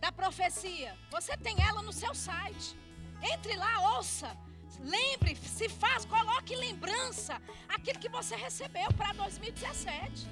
da 0.00 0.10
profecia. 0.10 0.92
Você 1.12 1.36
tem 1.36 1.54
ela 1.62 1.80
no 1.82 1.92
seu 1.92 2.12
site. 2.12 2.76
Entre 3.22 3.54
lá, 3.54 3.94
ouça. 3.96 4.36
Lembre, 4.80 5.36
se 5.36 5.68
faz, 5.68 6.04
coloque 6.04 6.54
lembrança 6.56 7.40
aquilo 7.68 7.98
que 7.98 8.08
você 8.08 8.34
recebeu 8.36 8.92
para 8.96 9.12
2017. 9.12 10.26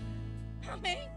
Amém. 0.68 1.08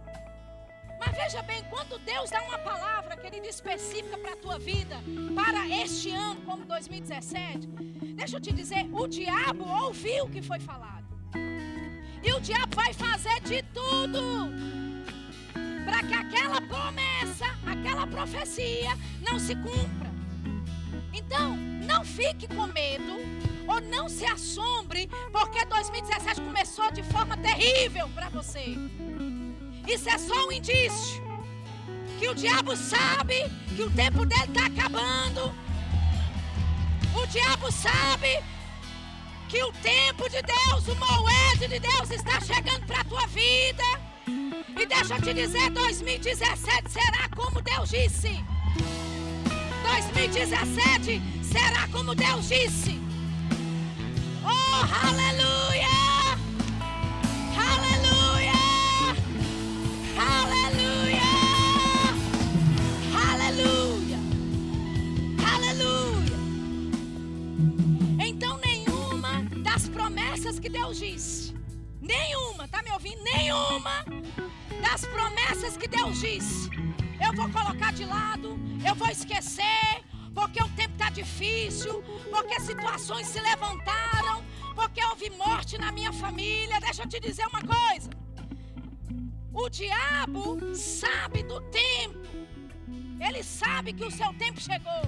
Mas 1.00 1.16
veja 1.16 1.42
bem, 1.42 1.64
quando 1.70 2.00
Deus 2.00 2.30
dá 2.30 2.42
uma 2.44 2.58
palavra, 2.60 3.18
querida, 3.18 3.48
específica 3.48 4.18
para 4.18 4.34
a 4.34 4.38
tua 4.38 4.60
vida, 4.60 4.96
para 5.36 5.68
este 5.68 6.12
ano, 6.12 6.42
como 6.42 6.66
2017, 6.66 7.68
deixa 8.16 8.38
eu 8.38 8.42
te 8.42 8.54
dizer, 8.54 8.88
o 8.92 9.08
diabo 9.08 9.68
ouviu 9.68 10.26
o 10.26 10.30
que 10.30 10.42
foi 10.42 10.60
falado. 10.60 11.04
E 12.24 12.32
o 12.32 12.40
diabo 12.40 12.76
vai 12.76 12.94
fazer 12.94 13.42
de 13.42 13.62
tudo 13.64 14.54
para 15.84 16.04
que 16.04 16.14
aquela 16.14 16.62
promessa, 16.62 17.46
aquela 17.68 18.08
profecia 18.08 18.98
não 19.22 19.38
se 19.38 19.56
cumpra. 19.56 20.13
Então, 21.26 21.56
não 21.86 22.04
fique 22.04 22.48
com 22.48 22.68
medo 22.68 23.14
ou 23.68 23.82
não 23.82 24.10
se 24.10 24.26
assombre, 24.26 25.10
porque 25.32 25.66
2017 25.66 26.42
começou 26.42 26.92
de 26.92 27.04
forma 27.04 27.38
terrível 27.38 28.10
para 28.10 28.30
você. 28.30 28.76
Isso 29.88 30.10
é 30.10 30.18
só 30.18 30.48
um 30.48 30.52
indício 30.52 31.24
que 32.20 32.30
o 32.30 32.36
diabo 32.36 32.76
sabe 32.76 33.36
que 33.76 33.82
o 33.82 33.90
tempo 33.92 34.26
dele 34.26 34.44
está 34.44 34.66
acabando. 34.66 35.54
O 37.16 37.28
diabo 37.28 37.72
sabe 37.72 38.42
que 39.50 39.62
o 39.62 39.72
tempo 39.74 40.30
de 40.30 40.42
Deus, 40.42 40.88
o 40.88 40.96
moed 40.96 41.68
de 41.68 41.80
Deus 41.80 42.12
está 42.12 42.40
chegando 42.42 42.86
para 42.86 43.02
a 43.02 43.04
tua 43.04 43.28
vida. 43.28 43.84
E 44.28 44.86
deixa 44.86 45.16
eu 45.16 45.22
te 45.22 45.34
dizer, 45.34 45.70
2017 45.70 46.90
será 46.90 47.30
como 47.36 47.62
Deus 47.62 47.90
disse. 47.90 48.44
2017 49.84 51.22
será 51.44 51.88
como 51.92 52.16
Deus 52.16 52.50
disse. 52.50 53.00
Oh, 54.44 55.08
aleluia! 55.08 55.54
que 70.64 70.70
Deus 70.70 70.98
disse, 70.98 71.54
nenhuma, 72.00 72.70
tá 72.70 72.82
me 72.82 72.92
ouvindo? 72.92 73.22
Nenhuma 73.22 74.06
das 74.82 75.06
promessas 75.06 75.76
que 75.76 75.90
Deus 75.90 76.22
disse, 76.22 76.70
eu 77.34 77.38
vou 77.38 77.50
colocar 77.50 77.92
de 77.92 78.06
lado, 78.06 78.60
eu 78.88 78.94
vou 78.94 79.10
esquecer, 79.10 80.04
porque 80.36 80.62
o 80.62 80.70
tempo 80.70 80.94
está 80.94 81.10
difícil, 81.10 82.04
porque 82.30 82.60
situações 82.60 83.28
se 83.28 83.40
levantaram, 83.42 84.44
porque 84.76 85.04
houve 85.04 85.32
morte 85.32 85.80
na 85.80 85.92
minha 85.92 86.14
família. 86.14 86.80
Deixa 86.80 87.02
eu 87.02 87.08
te 87.08 87.20
dizer 87.20 87.48
uma 87.48 87.62
coisa: 87.62 88.12
o 89.52 89.68
diabo 89.68 90.76
sabe 90.76 91.42
do 91.42 91.60
tempo, 91.72 92.30
ele 93.20 93.42
sabe 93.42 93.94
que 93.94 94.06
o 94.06 94.12
seu 94.12 94.32
tempo 94.36 94.62
chegou. 94.62 95.04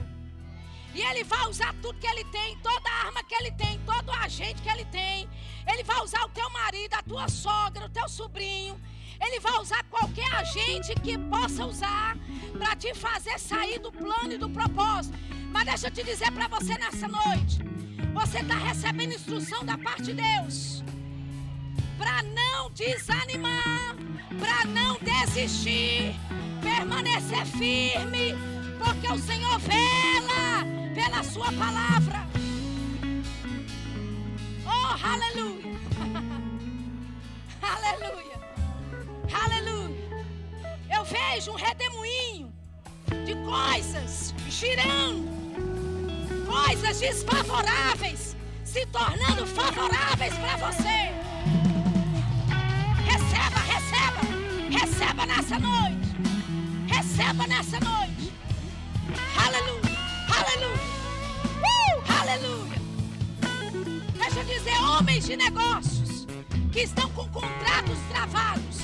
E 0.95 1.01
ele 1.01 1.23
vai 1.25 1.47
usar 1.47 1.75
tudo 1.81 1.99
que 1.99 2.07
ele 2.07 2.23
tem, 2.25 2.57
toda 2.59 2.89
a 2.89 3.05
arma 3.07 3.23
que 3.23 3.35
ele 3.35 3.51
tem, 3.51 3.79
todo 3.85 4.07
o 4.07 4.13
agente 4.13 4.61
que 4.61 4.69
ele 4.69 4.85
tem. 4.85 5.29
Ele 5.71 5.83
vai 5.83 6.01
usar 6.01 6.23
o 6.23 6.29
teu 6.29 6.49
marido, 6.49 6.93
a 6.93 7.03
tua 7.03 7.27
sogra, 7.27 7.85
o 7.85 7.89
teu 7.89 8.07
sobrinho. 8.07 8.79
Ele 9.19 9.39
vai 9.39 9.59
usar 9.59 9.83
qualquer 9.85 10.31
agente 10.35 10.93
que 10.95 11.17
possa 11.17 11.65
usar 11.65 12.17
para 12.57 12.75
te 12.75 12.93
fazer 12.93 13.39
sair 13.39 13.79
do 13.79 13.91
plano 13.91 14.33
e 14.33 14.37
do 14.37 14.49
propósito. 14.49 15.17
Mas 15.51 15.65
deixa 15.65 15.87
eu 15.87 15.91
te 15.91 16.03
dizer 16.03 16.31
para 16.31 16.47
você 16.47 16.77
nessa 16.77 17.07
noite: 17.07 17.59
você 18.13 18.39
está 18.39 18.55
recebendo 18.55 19.13
instrução 19.13 19.63
da 19.63 19.77
parte 19.77 20.03
de 20.03 20.13
Deus 20.13 20.83
para 21.97 22.23
não 22.23 22.69
desanimar, 22.71 23.95
para 24.39 24.65
não 24.65 24.97
desistir, 24.99 26.15
permanecer 26.61 27.45
firme, 27.45 28.35
porque 28.83 29.07
o 29.07 29.17
Senhor 29.17 29.59
vela 29.59 30.65
pela 30.93 31.23
sua 31.23 31.51
palavra. 31.53 32.27
Oh, 34.65 35.05
aleluia. 35.05 35.75
aleluia. 37.61 38.44
Aleluia. 39.33 40.25
Eu 40.93 41.03
vejo 41.03 41.51
um 41.51 41.55
redemoinho 41.55 42.53
de 43.25 43.35
coisas 43.35 44.33
girando, 44.49 45.27
coisas 46.45 46.99
desfavoráveis 46.99 48.35
se 48.63 48.85
tornando 48.87 49.45
favoráveis 49.47 50.33
para 50.33 50.57
você. 50.57 51.11
Receba, 53.05 53.59
receba, 53.59 54.21
receba 54.69 55.25
nessa 55.25 55.59
noite. 55.59 56.15
Receba 56.87 57.47
nessa 57.47 57.79
noite. 57.79 58.33
Aleluia. 59.37 59.95
Aleluia. 60.37 60.85
Uh, 61.61 62.21
aleluia. 62.21 62.81
Deixa 64.13 64.39
eu 64.39 64.45
dizer, 64.45 64.81
homens 64.81 65.25
de 65.25 65.37
negócios 65.37 66.27
que 66.71 66.81
estão 66.81 67.09
com 67.11 67.25
contratos 67.29 67.97
travados, 68.09 68.77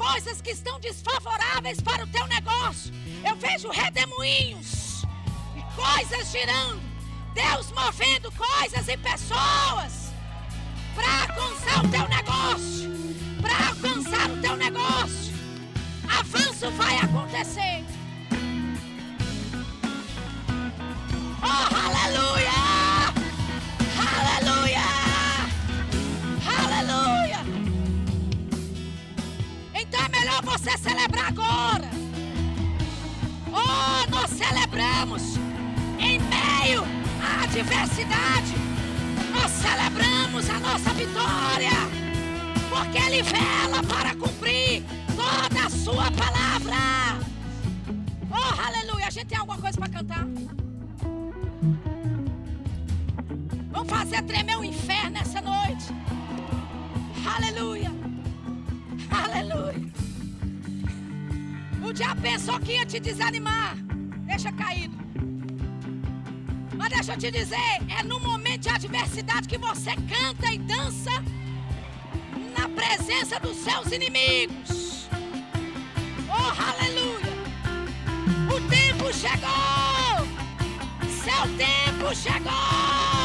coisas 0.00 0.40
que 0.40 0.50
estão 0.50 0.80
desfavoráveis 0.80 1.78
para 1.82 2.04
o 2.04 2.06
teu 2.06 2.26
negócio. 2.26 2.92
Eu 3.28 3.36
vejo 3.36 3.68
redemoinhos 3.68 5.02
e 5.54 5.62
coisas 5.74 6.30
girando. 6.30 6.80
Deus 7.34 7.70
movendo 7.72 8.32
coisas 8.32 8.88
e 8.88 8.96
pessoas 8.96 10.10
para 10.94 11.22
alcançar 11.22 11.84
o 11.84 11.88
teu 11.88 12.08
negócio. 12.08 12.90
Para 13.42 13.68
alcançar 13.68 14.30
o 14.30 14.40
teu 14.40 14.56
negócio. 14.56 15.34
Avanço 16.18 16.70
vai 16.72 16.96
acontecer. 16.96 17.84
Oh, 21.42 21.74
aleluia! 21.86 22.59
Você 30.60 30.76
celebrar 30.76 31.28
agora. 31.28 31.88
Oh, 33.48 34.10
nós 34.10 34.30
celebramos 34.30 35.36
em 35.98 36.18
meio 36.18 36.84
à 37.22 37.44
adversidade. 37.44 38.54
Nós 39.32 39.50
celebramos 39.52 40.50
a 40.50 40.60
nossa 40.60 40.92
vitória. 40.92 41.70
Porque 42.68 42.98
Ele 42.98 43.22
vela 43.22 43.82
para 43.88 44.14
cumprir 44.14 44.84
toda 45.16 45.66
a 45.66 45.70
sua 45.70 46.10
palavra. 46.10 46.76
Oh, 48.30 48.62
aleluia. 48.62 49.06
A 49.06 49.10
gente 49.10 49.28
tem 49.28 49.38
alguma 49.38 49.58
coisa 49.58 49.78
para 49.78 49.88
cantar? 49.88 50.26
Vamos 53.72 53.88
fazer 53.88 54.22
tremer 54.24 54.58
o 54.58 54.64
inferno 54.64 55.16
essa 55.16 55.40
noite. 55.40 55.86
Aleluia. 57.24 57.90
Aleluia. 59.10 60.09
O 61.82 61.92
diabo 61.92 62.20
pensou 62.20 62.58
que 62.60 62.72
ia 62.72 62.86
te 62.86 63.00
desanimar. 63.00 63.76
Deixa 64.26 64.52
caído. 64.52 64.96
Mas 66.76 66.90
deixa 66.90 67.12
eu 67.12 67.18
te 67.18 67.30
dizer, 67.30 67.80
é 67.98 68.02
no 68.02 68.20
momento 68.20 68.62
de 68.62 68.68
adversidade 68.68 69.48
que 69.48 69.58
você 69.58 69.90
canta 69.96 70.52
e 70.52 70.58
dança 70.58 71.10
na 72.56 72.68
presença 72.68 73.38
dos 73.40 73.56
seus 73.56 73.92
inimigos. 73.92 75.08
Oh, 76.28 76.52
aleluia. 76.70 77.30
O 78.48 78.60
tempo 78.68 79.12
chegou. 79.12 80.26
Seu 81.08 81.56
tempo 81.56 82.14
chegou. 82.14 83.19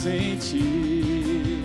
Sentir. 0.00 1.62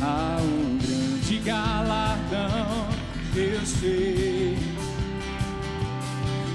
Há 0.00 0.38
um 0.40 0.78
grande 0.78 1.38
galardão, 1.40 2.88
eu 3.34 3.60
sei. 3.66 4.56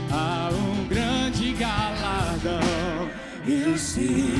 Há 0.09 0.49
um 0.53 0.87
grande 0.87 1.51
galardão, 1.53 2.61
eu 3.45 3.77
sei. 3.77 4.37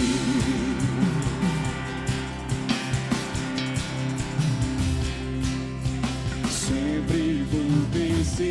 Sempre 6.49 7.43
vou 7.51 7.85
perseverar 7.91 8.47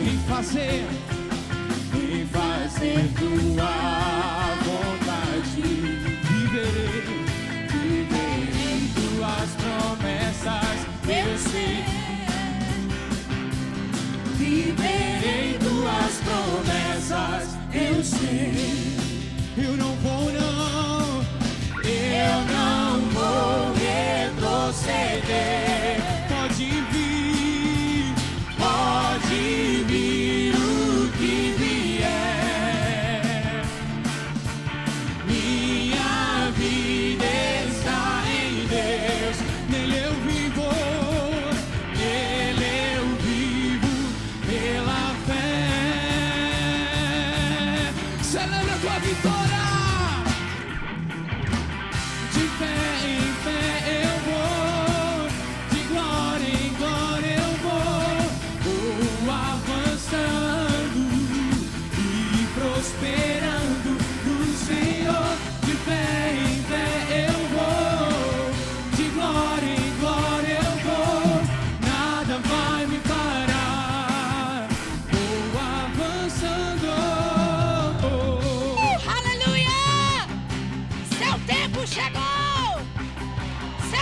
em 0.00 0.16
fazer, 0.28 0.86
em 1.92 2.24
fazer 2.26 3.10
tua 3.18 3.83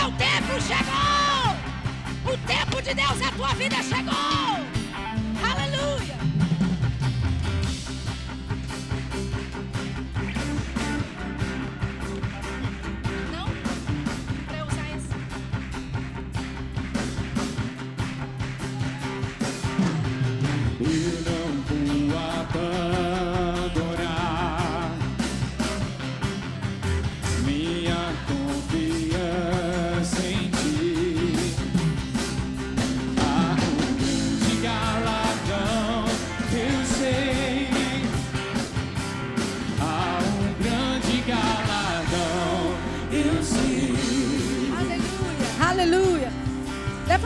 Seu 0.03 0.11
tempo 0.17 0.59
chegou! 0.59 2.33
O 2.33 2.37
tempo 2.45 2.81
de 2.81 2.93
Deus 2.93 3.19
na 3.21 3.31
tua 3.31 3.53
vida 3.55 3.77
chegou! 3.81 4.82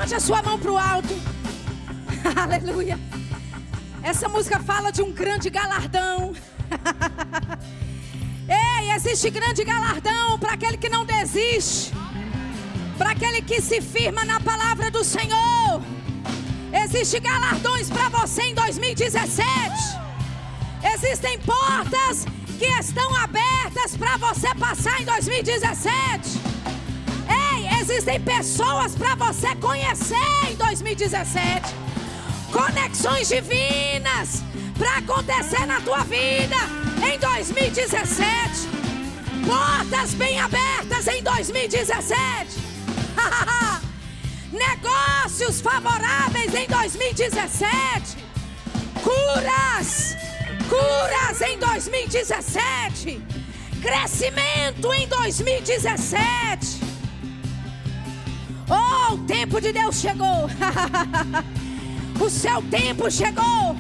Levante 0.07 0.15
a 0.15 0.19
sua 0.21 0.41
mão 0.41 0.57
para 0.57 0.71
o 0.71 0.77
alto. 0.77 1.13
Aleluia. 2.41 2.97
Essa 4.01 4.29
música 4.29 4.57
fala 4.57 4.89
de 4.89 5.01
um 5.01 5.11
grande 5.11 5.49
galardão. 5.49 6.33
Ei, 8.47 8.91
existe 8.91 9.29
grande 9.29 9.65
galardão 9.65 10.39
para 10.39 10.53
aquele 10.53 10.77
que 10.77 10.87
não 10.87 11.03
desiste. 11.05 11.91
Para 12.97 13.11
aquele 13.11 13.41
que 13.41 13.61
se 13.61 13.81
firma 13.81 14.23
na 14.23 14.39
palavra 14.39 14.89
do 14.89 15.03
Senhor. 15.03 15.81
Existe 16.71 17.19
galardões 17.19 17.89
para 17.89 18.07
você 18.07 18.43
em 18.43 18.55
2017. 18.55 19.43
Existem 20.95 21.37
portas 21.39 22.25
que 22.57 22.65
estão 22.65 23.13
abertas 23.17 23.97
para 23.97 24.15
você 24.15 24.55
passar 24.55 25.01
em 25.01 25.05
2017. 25.05 26.36
Existem 27.89 28.19
pessoas 28.19 28.95
para 28.95 29.15
você 29.15 29.55
conhecer 29.55 30.17
em 30.51 30.55
2017. 30.55 31.73
Conexões 32.51 33.29
divinas 33.29 34.43
para 34.77 34.97
acontecer 34.97 35.65
na 35.65 35.79
tua 35.79 36.03
vida 36.03 36.57
em 37.01 37.17
2017. 37.17 38.67
Portas 39.45 40.13
bem 40.15 40.37
abertas 40.37 41.07
em 41.07 41.23
2017. 41.23 42.57
Negócios 44.51 45.61
favoráveis 45.61 46.53
em 46.53 46.67
2017. 46.67 48.17
Curas, 49.01 50.17
curas 50.67 51.41
em 51.41 51.57
2017. 51.57 53.21
Crescimento 53.81 54.91
em 54.91 55.07
2017. 55.07 56.86
Oh, 58.69 59.13
o 59.13 59.17
tempo 59.19 59.61
de 59.61 59.71
Deus 59.71 59.95
chegou. 59.95 60.49
o 62.19 62.29
seu 62.29 62.61
tempo 62.63 63.09
chegou. 63.09 63.75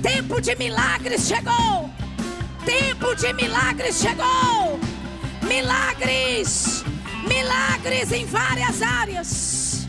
Tempo 0.00 0.40
de 0.40 0.54
milagres 0.56 1.26
chegou. 1.26 1.90
Tempo 2.64 3.14
de 3.16 3.32
milagres 3.32 4.00
chegou. 4.00 4.78
Milagres. 5.42 6.84
Milagres 7.26 8.12
em 8.12 8.24
várias 8.26 8.80
áreas. 8.82 9.88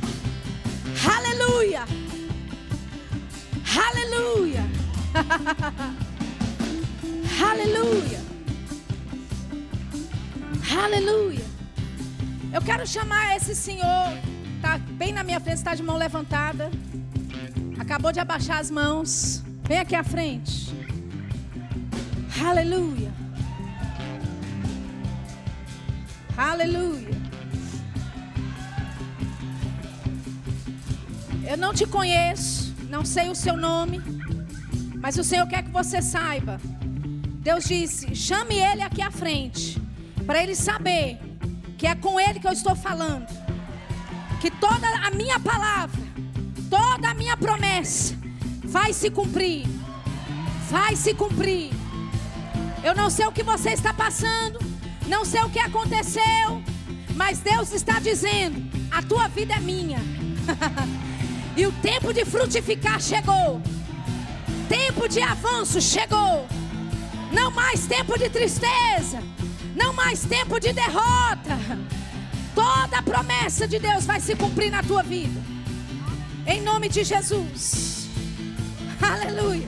Aleluia. 1.05 1.85
Aleluia. 3.75 4.63
Aleluia. 7.41 8.23
Aleluia. 10.83 11.52
Eu 12.53 12.61
quero 12.61 12.85
chamar 12.85 13.35
esse 13.35 13.55
senhor, 13.55 14.09
tá 14.61 14.77
bem 14.77 15.11
na 15.11 15.23
minha 15.23 15.39
frente, 15.39 15.57
está 15.57 15.73
de 15.73 15.81
mão 15.81 15.97
levantada. 15.97 16.69
Acabou 17.79 18.11
de 18.11 18.19
abaixar 18.19 18.59
as 18.59 18.69
mãos. 18.69 19.43
Vem 19.63 19.79
aqui 19.79 19.95
à 19.95 20.03
frente. 20.03 20.71
Aleluia. 22.45 23.11
Aleluia. 26.37 27.09
Eu 31.49 31.57
não 31.57 31.73
te 31.73 31.87
conheço, 31.87 32.75
não 32.87 33.03
sei 33.03 33.29
o 33.29 33.35
seu 33.35 33.57
nome, 33.57 33.99
mas 35.01 35.17
o 35.17 35.23
Senhor 35.23 35.47
quer 35.47 35.63
que 35.63 35.71
você 35.71 36.03
saiba. 36.03 36.61
Deus 37.39 37.63
disse: 37.63 38.15
chame 38.15 38.55
ele 38.59 38.83
aqui 38.83 39.01
à 39.01 39.09
frente, 39.09 39.81
para 40.27 40.41
ele 40.43 40.53
saber 40.53 41.32
que 41.83 41.87
é 41.87 41.95
com 41.95 42.17
ele 42.17 42.39
que 42.39 42.47
eu 42.47 42.53
estou 42.53 42.77
falando. 42.77 43.27
Que 44.39 44.49
toda 44.49 44.87
a 45.05 45.11
minha 45.11 45.37
palavra, 45.37 46.01
toda 46.69 47.09
a 47.09 47.13
minha 47.13 47.35
promessa 47.35 48.15
vai 48.63 48.93
se 48.93 49.09
cumprir. 49.09 49.67
Vai 50.71 50.95
se 50.95 51.13
cumprir. 51.13 51.71
Eu 52.81 52.95
não 52.95 53.09
sei 53.09 53.25
o 53.25 53.33
que 53.33 53.43
você 53.43 53.71
está 53.71 53.93
passando, 53.93 54.59
não 55.07 55.25
sei 55.25 55.43
o 55.43 55.49
que 55.49 55.59
aconteceu, 55.59 56.63
mas 57.17 57.39
Deus 57.39 57.73
está 57.73 57.99
dizendo: 57.99 58.63
a 58.89 59.01
tua 59.01 59.27
vida 59.27 59.53
é 59.55 59.59
minha. 59.59 59.99
e 61.57 61.67
o 61.67 61.71
tempo 61.81 62.13
de 62.13 62.23
frutificar 62.23 63.01
chegou. 63.01 63.61
Tempo 64.69 65.09
de 65.09 65.19
avanço 65.19 65.81
chegou. 65.81 66.47
Não 67.29 67.51
mais 67.51 67.85
tempo 67.87 68.17
de 68.17 68.29
tristeza. 68.29 69.21
Não 69.75 69.93
mais 69.93 70.23
tempo 70.23 70.59
de 70.59 70.71
derrota. 70.73 71.57
Toda 72.53 72.97
a 72.97 73.01
promessa 73.01 73.67
de 73.67 73.79
Deus 73.79 74.05
vai 74.05 74.19
se 74.19 74.35
cumprir 74.35 74.71
na 74.71 74.83
tua 74.83 75.03
vida. 75.03 75.41
Em 76.45 76.61
nome 76.61 76.89
de 76.89 77.03
Jesus. 77.03 78.07
Aleluia. 79.01 79.67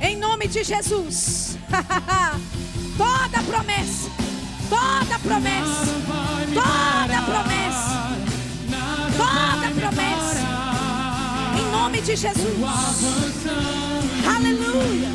Em 0.00 0.16
nome 0.16 0.46
de 0.46 0.62
Jesus. 0.62 1.58
toda 2.96 3.42
promessa. 3.42 4.10
Toda 4.68 5.18
promessa. 5.18 5.86
Toda 6.54 7.22
promessa. 7.22 8.10
Toda 9.16 9.70
promessa. 9.80 10.10
nome 11.72 12.00
de 12.02 12.16
Jesus. 12.16 12.44
Aleluia. 14.26 15.08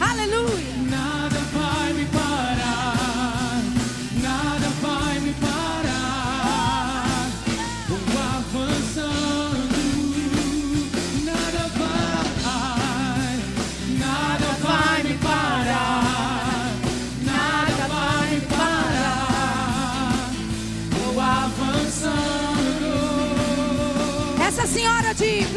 Aleluia. 0.00 0.69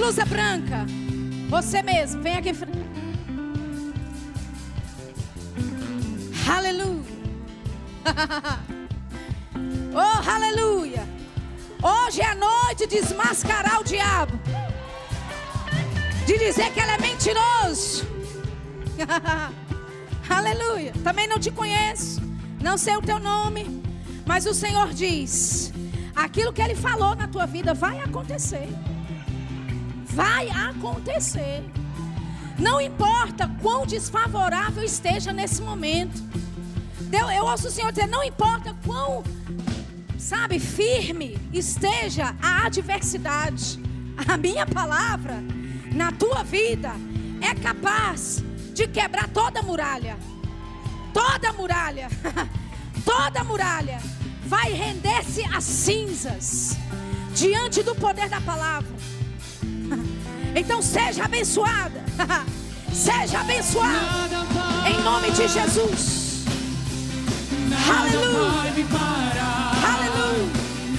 Blusa 0.04 0.26
branca, 0.26 0.86
você 1.48 1.82
mesmo, 1.82 2.22
vem 2.22 2.36
aqui. 2.36 2.52
Aleluia. 6.46 7.06
oh, 9.96 10.30
aleluia. 10.30 11.08
Hoje 11.82 12.20
é 12.20 12.36
noite 12.36 12.86
de 12.86 13.00
desmascarar 13.00 13.80
o 13.80 13.84
diabo. 13.86 14.38
De 16.26 16.38
dizer 16.38 16.74
que 16.74 16.82
ele 16.82 16.92
é 16.92 16.98
mentiroso. 16.98 18.06
aleluia. 20.30 20.92
Também 21.02 21.28
não 21.28 21.40
te 21.40 21.50
conheço. 21.50 22.22
Não 22.62 22.78
sei 22.78 22.98
o 22.98 23.02
teu 23.02 23.20
nome. 23.20 23.82
Mas 24.26 24.46
o 24.46 24.54
Senhor 24.54 24.90
diz: 24.90 25.72
aquilo 26.14 26.52
que 26.52 26.62
ele 26.62 26.76
falou 26.76 27.16
na 27.16 27.30
tua 27.30 27.46
vida 27.46 27.74
vai 27.74 28.02
acontecer. 28.02 28.68
Vai 30.14 30.50
acontecer. 30.50 31.64
Não 32.60 32.80
importa 32.80 33.50
quão 33.62 33.86
desfavorável 33.86 34.84
esteja 34.84 35.34
nesse 35.34 35.62
momento. 35.62 36.22
Eu, 37.12 37.30
eu 37.32 37.46
ouço 37.46 37.68
o 37.68 37.72
Senhor 37.72 37.92
dizer: 37.92 38.08
não 38.08 38.24
importa 38.24 38.76
quão, 38.86 39.24
sabe, 40.18 40.60
firme 40.60 41.38
esteja 41.52 42.36
a 42.42 42.66
adversidade, 42.66 43.80
a 44.28 44.38
minha 44.38 44.66
palavra 44.66 45.44
na 45.94 46.12
tua 46.12 46.44
vida 46.44 46.92
é 47.42 47.54
capaz 47.56 48.44
de 48.74 48.88
quebrar 48.88 49.28
toda 49.30 49.62
muralha. 49.62 50.18
Toda 51.14 51.54
muralha, 51.54 52.10
toda 53.06 53.44
muralha 53.44 54.00
vai 54.46 54.72
render-se 54.74 55.44
às 55.46 55.64
cinzas 55.64 56.76
diante 57.36 57.84
do 57.84 57.96
poder 57.96 58.30
da 58.30 58.42
palavra. 58.42 58.92
Então 60.56 60.82
seja 60.82 61.26
abençoada. 61.26 62.04
Seja 62.94 63.40
abençoada. 63.40 64.38
Em 64.88 65.02
nome 65.04 65.32
de 65.32 65.48
Jesus. 65.48 66.44
nada 67.68 68.02
Aleluia. 68.02 68.50
vai 68.52 68.72
me 68.72 68.84
parar. 68.84 69.74
Aleluia. 69.96 70.50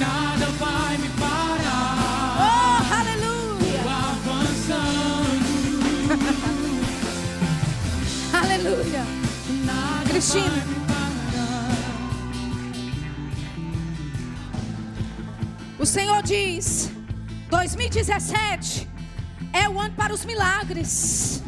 Nada 0.01 0.47
vai 0.59 0.99
me 0.99 1.09
parar. 1.11 2.37
Oh, 2.41 2.95
aleluia. 2.99 3.81
Avançando, 4.11 5.47
Aleluia. 8.43 9.05
nada 9.65 10.11
Cristina. 10.11 10.65
O 15.79 15.87
Senhor 15.87 16.23
diz: 16.25 16.91
2017 17.51 18.89
é 19.55 19.69
o 19.69 19.81
ano 19.81 19.95
para 19.95 20.13
os 20.13 20.25
milagres. 20.25 21.41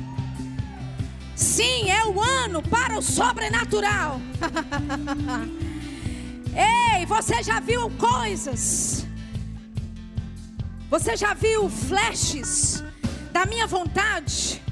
Sim, 1.34 1.90
é 1.90 2.06
o 2.06 2.22
ano 2.22 2.62
para 2.62 2.96
o 2.96 3.02
sobrenatural. 3.02 4.20
Ei, 6.94 7.04
você 7.04 7.42
já 7.42 7.58
viu 7.58 7.90
coisas? 7.90 9.04
Você 10.88 11.16
já 11.16 11.34
viu 11.34 11.68
flashes 11.68 12.84
da 13.32 13.44
minha 13.44 13.66
vontade? 13.66 14.62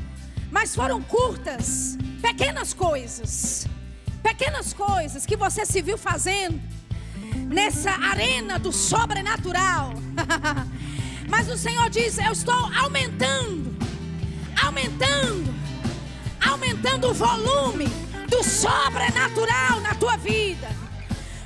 Mas 0.50 0.72
foram 0.72 1.02
curtas, 1.02 1.98
pequenas 2.22 2.72
coisas. 2.72 3.66
Pequenas 4.22 4.72
coisas 4.72 5.26
que 5.26 5.36
você 5.36 5.66
se 5.66 5.82
viu 5.82 5.98
fazendo 5.98 6.62
nessa 7.48 7.90
arena 7.90 8.60
do 8.60 8.72
sobrenatural. 8.72 9.92
Mas 11.36 11.48
o 11.48 11.58
Senhor 11.58 11.90
diz: 11.90 12.16
Eu 12.16 12.30
estou 12.30 12.70
aumentando, 12.80 13.76
aumentando, 14.62 15.52
aumentando 16.40 17.10
o 17.10 17.12
volume 17.12 17.88
do 18.28 18.40
sobrenatural 18.44 19.80
na 19.80 19.96
tua 19.96 20.16
vida. 20.16 20.68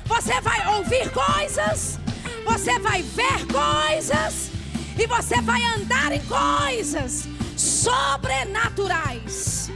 Você 0.05 0.39
vai 0.41 0.77
ouvir 0.77 1.09
coisas, 1.09 1.99
você 2.45 2.77
vai 2.77 3.01
ver 3.01 3.47
coisas, 3.47 4.51
e 4.95 5.07
você 5.07 5.41
vai 5.41 5.65
andar 5.65 6.11
em 6.11 6.21
coisas 6.25 7.27
sobrenaturais. 7.57 9.71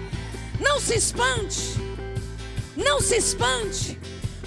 Não 0.59 0.79
se 0.79 0.93
espante, 0.93 1.75
não 2.77 3.01
se 3.01 3.15
espante 3.15 3.99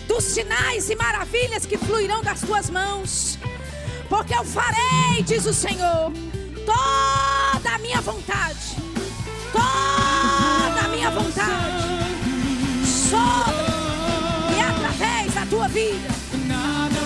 dos 0.07 0.23
sinais 0.23 0.89
e 0.91 0.95
maravilhas 0.95 1.67
que 1.67 1.77
fluirão 1.77 2.23
das 2.23 2.41
tuas 2.41 2.71
mãos, 2.71 3.37
porque 4.09 4.35
eu 4.35 4.45
farei, 4.45 5.23
diz 5.25 5.47
o 5.47 5.55
Senhor, 5.55 6.13
toda 6.65 7.75
a 7.75 7.79
minha 7.79 8.01
vontade, 8.01 8.77
toda 9.53 10.81
a 10.85 10.89
minha 10.89 11.11
vontade, 11.11 11.85
sobre 12.85 14.57
e 14.57 14.61
através 14.61 15.35
da 15.35 15.47
tua 15.47 15.69
vida. 15.69 16.09
Nada 16.47 16.97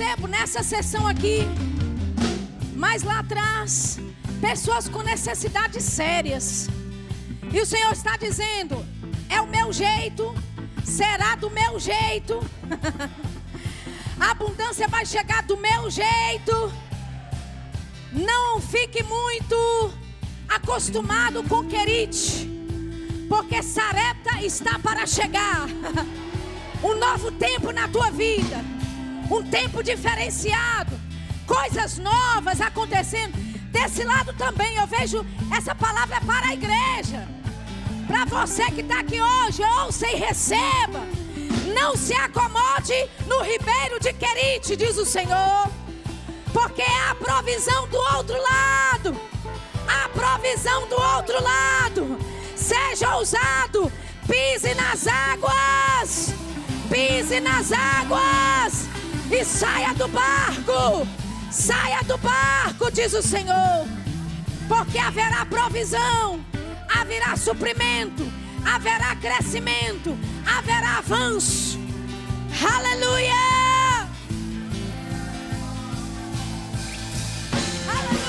percebo 0.00 0.26
nessa 0.28 0.62
sessão 0.62 1.06
aqui, 1.06 1.40
mais 2.74 3.02
lá 3.02 3.18
atrás, 3.18 3.98
pessoas 4.40 4.88
com 4.88 5.02
necessidades 5.02 5.84
sérias. 5.84 6.68
E 7.52 7.60
o 7.60 7.66
Senhor 7.66 7.92
está 7.92 8.16
dizendo: 8.16 8.82
é 9.28 9.42
o 9.42 9.46
meu 9.46 9.70
jeito, 9.70 10.34
será 10.82 11.34
do 11.34 11.50
meu 11.50 11.78
jeito. 11.78 12.40
A 14.18 14.30
abundância 14.30 14.88
vai 14.88 15.04
chegar 15.04 15.42
do 15.42 15.58
meu 15.58 15.90
jeito. 15.90 16.72
Não 18.10 18.58
fique 18.58 19.02
muito 19.02 19.92
acostumado 20.48 21.42
com 21.44 21.66
querite, 21.66 22.48
porque 23.28 23.62
Sarepta 23.62 24.42
está 24.42 24.78
para 24.78 25.06
chegar. 25.06 25.66
Um 26.82 26.98
novo 26.98 27.30
tempo 27.32 27.72
na 27.72 27.86
tua 27.88 28.10
vida, 28.10 28.64
um 29.30 29.42
tempo 29.44 29.82
diferenciado, 29.82 30.98
coisas 31.46 31.98
novas 31.98 32.60
acontecendo. 32.60 33.38
Desse 33.70 34.02
lado 34.02 34.32
também 34.32 34.76
eu 34.76 34.86
vejo 34.86 35.24
essa 35.56 35.74
palavra 35.74 36.16
é 36.16 36.20
para 36.20 36.48
a 36.48 36.52
igreja. 36.54 37.28
Para 38.06 38.24
você 38.24 38.64
que 38.72 38.80
está 38.80 38.98
aqui 38.98 39.20
hoje, 39.20 39.62
ouça 39.84 40.08
e 40.08 40.16
receba. 40.16 41.06
Não 41.72 41.96
se 41.96 42.12
acomode 42.14 42.92
no 43.28 43.40
ribeiro 43.42 44.00
de 44.00 44.12
Querite, 44.12 44.76
diz 44.76 44.96
o 44.98 45.04
Senhor, 45.04 45.70
porque 46.52 46.82
é 46.82 47.10
a 47.10 47.14
provisão 47.14 47.86
do 47.88 47.96
outro 48.16 48.36
lado. 48.42 49.16
A 49.86 50.08
provisão 50.08 50.88
do 50.88 51.00
outro 51.00 51.40
lado. 51.40 52.18
Seja 52.56 53.16
ousado, 53.16 53.90
pise 54.26 54.74
nas 54.74 55.06
águas, 55.06 56.34
pise 56.90 57.40
nas 57.40 57.70
águas 57.72 58.99
e 59.30 59.44
saia 59.44 59.94
do 59.94 60.08
barco. 60.08 61.06
Saia 61.50 62.02
do 62.04 62.16
barco, 62.18 62.90
diz 62.92 63.12
o 63.12 63.22
Senhor, 63.22 63.86
porque 64.68 64.98
haverá 64.98 65.44
provisão, 65.44 66.44
haverá 66.88 67.36
suprimento, 67.36 68.24
haverá 68.64 69.16
crescimento, 69.16 70.16
haverá 70.46 70.98
avanço. 70.98 71.76
Aleluia! 72.62 73.34
Aleluia! 77.88 78.20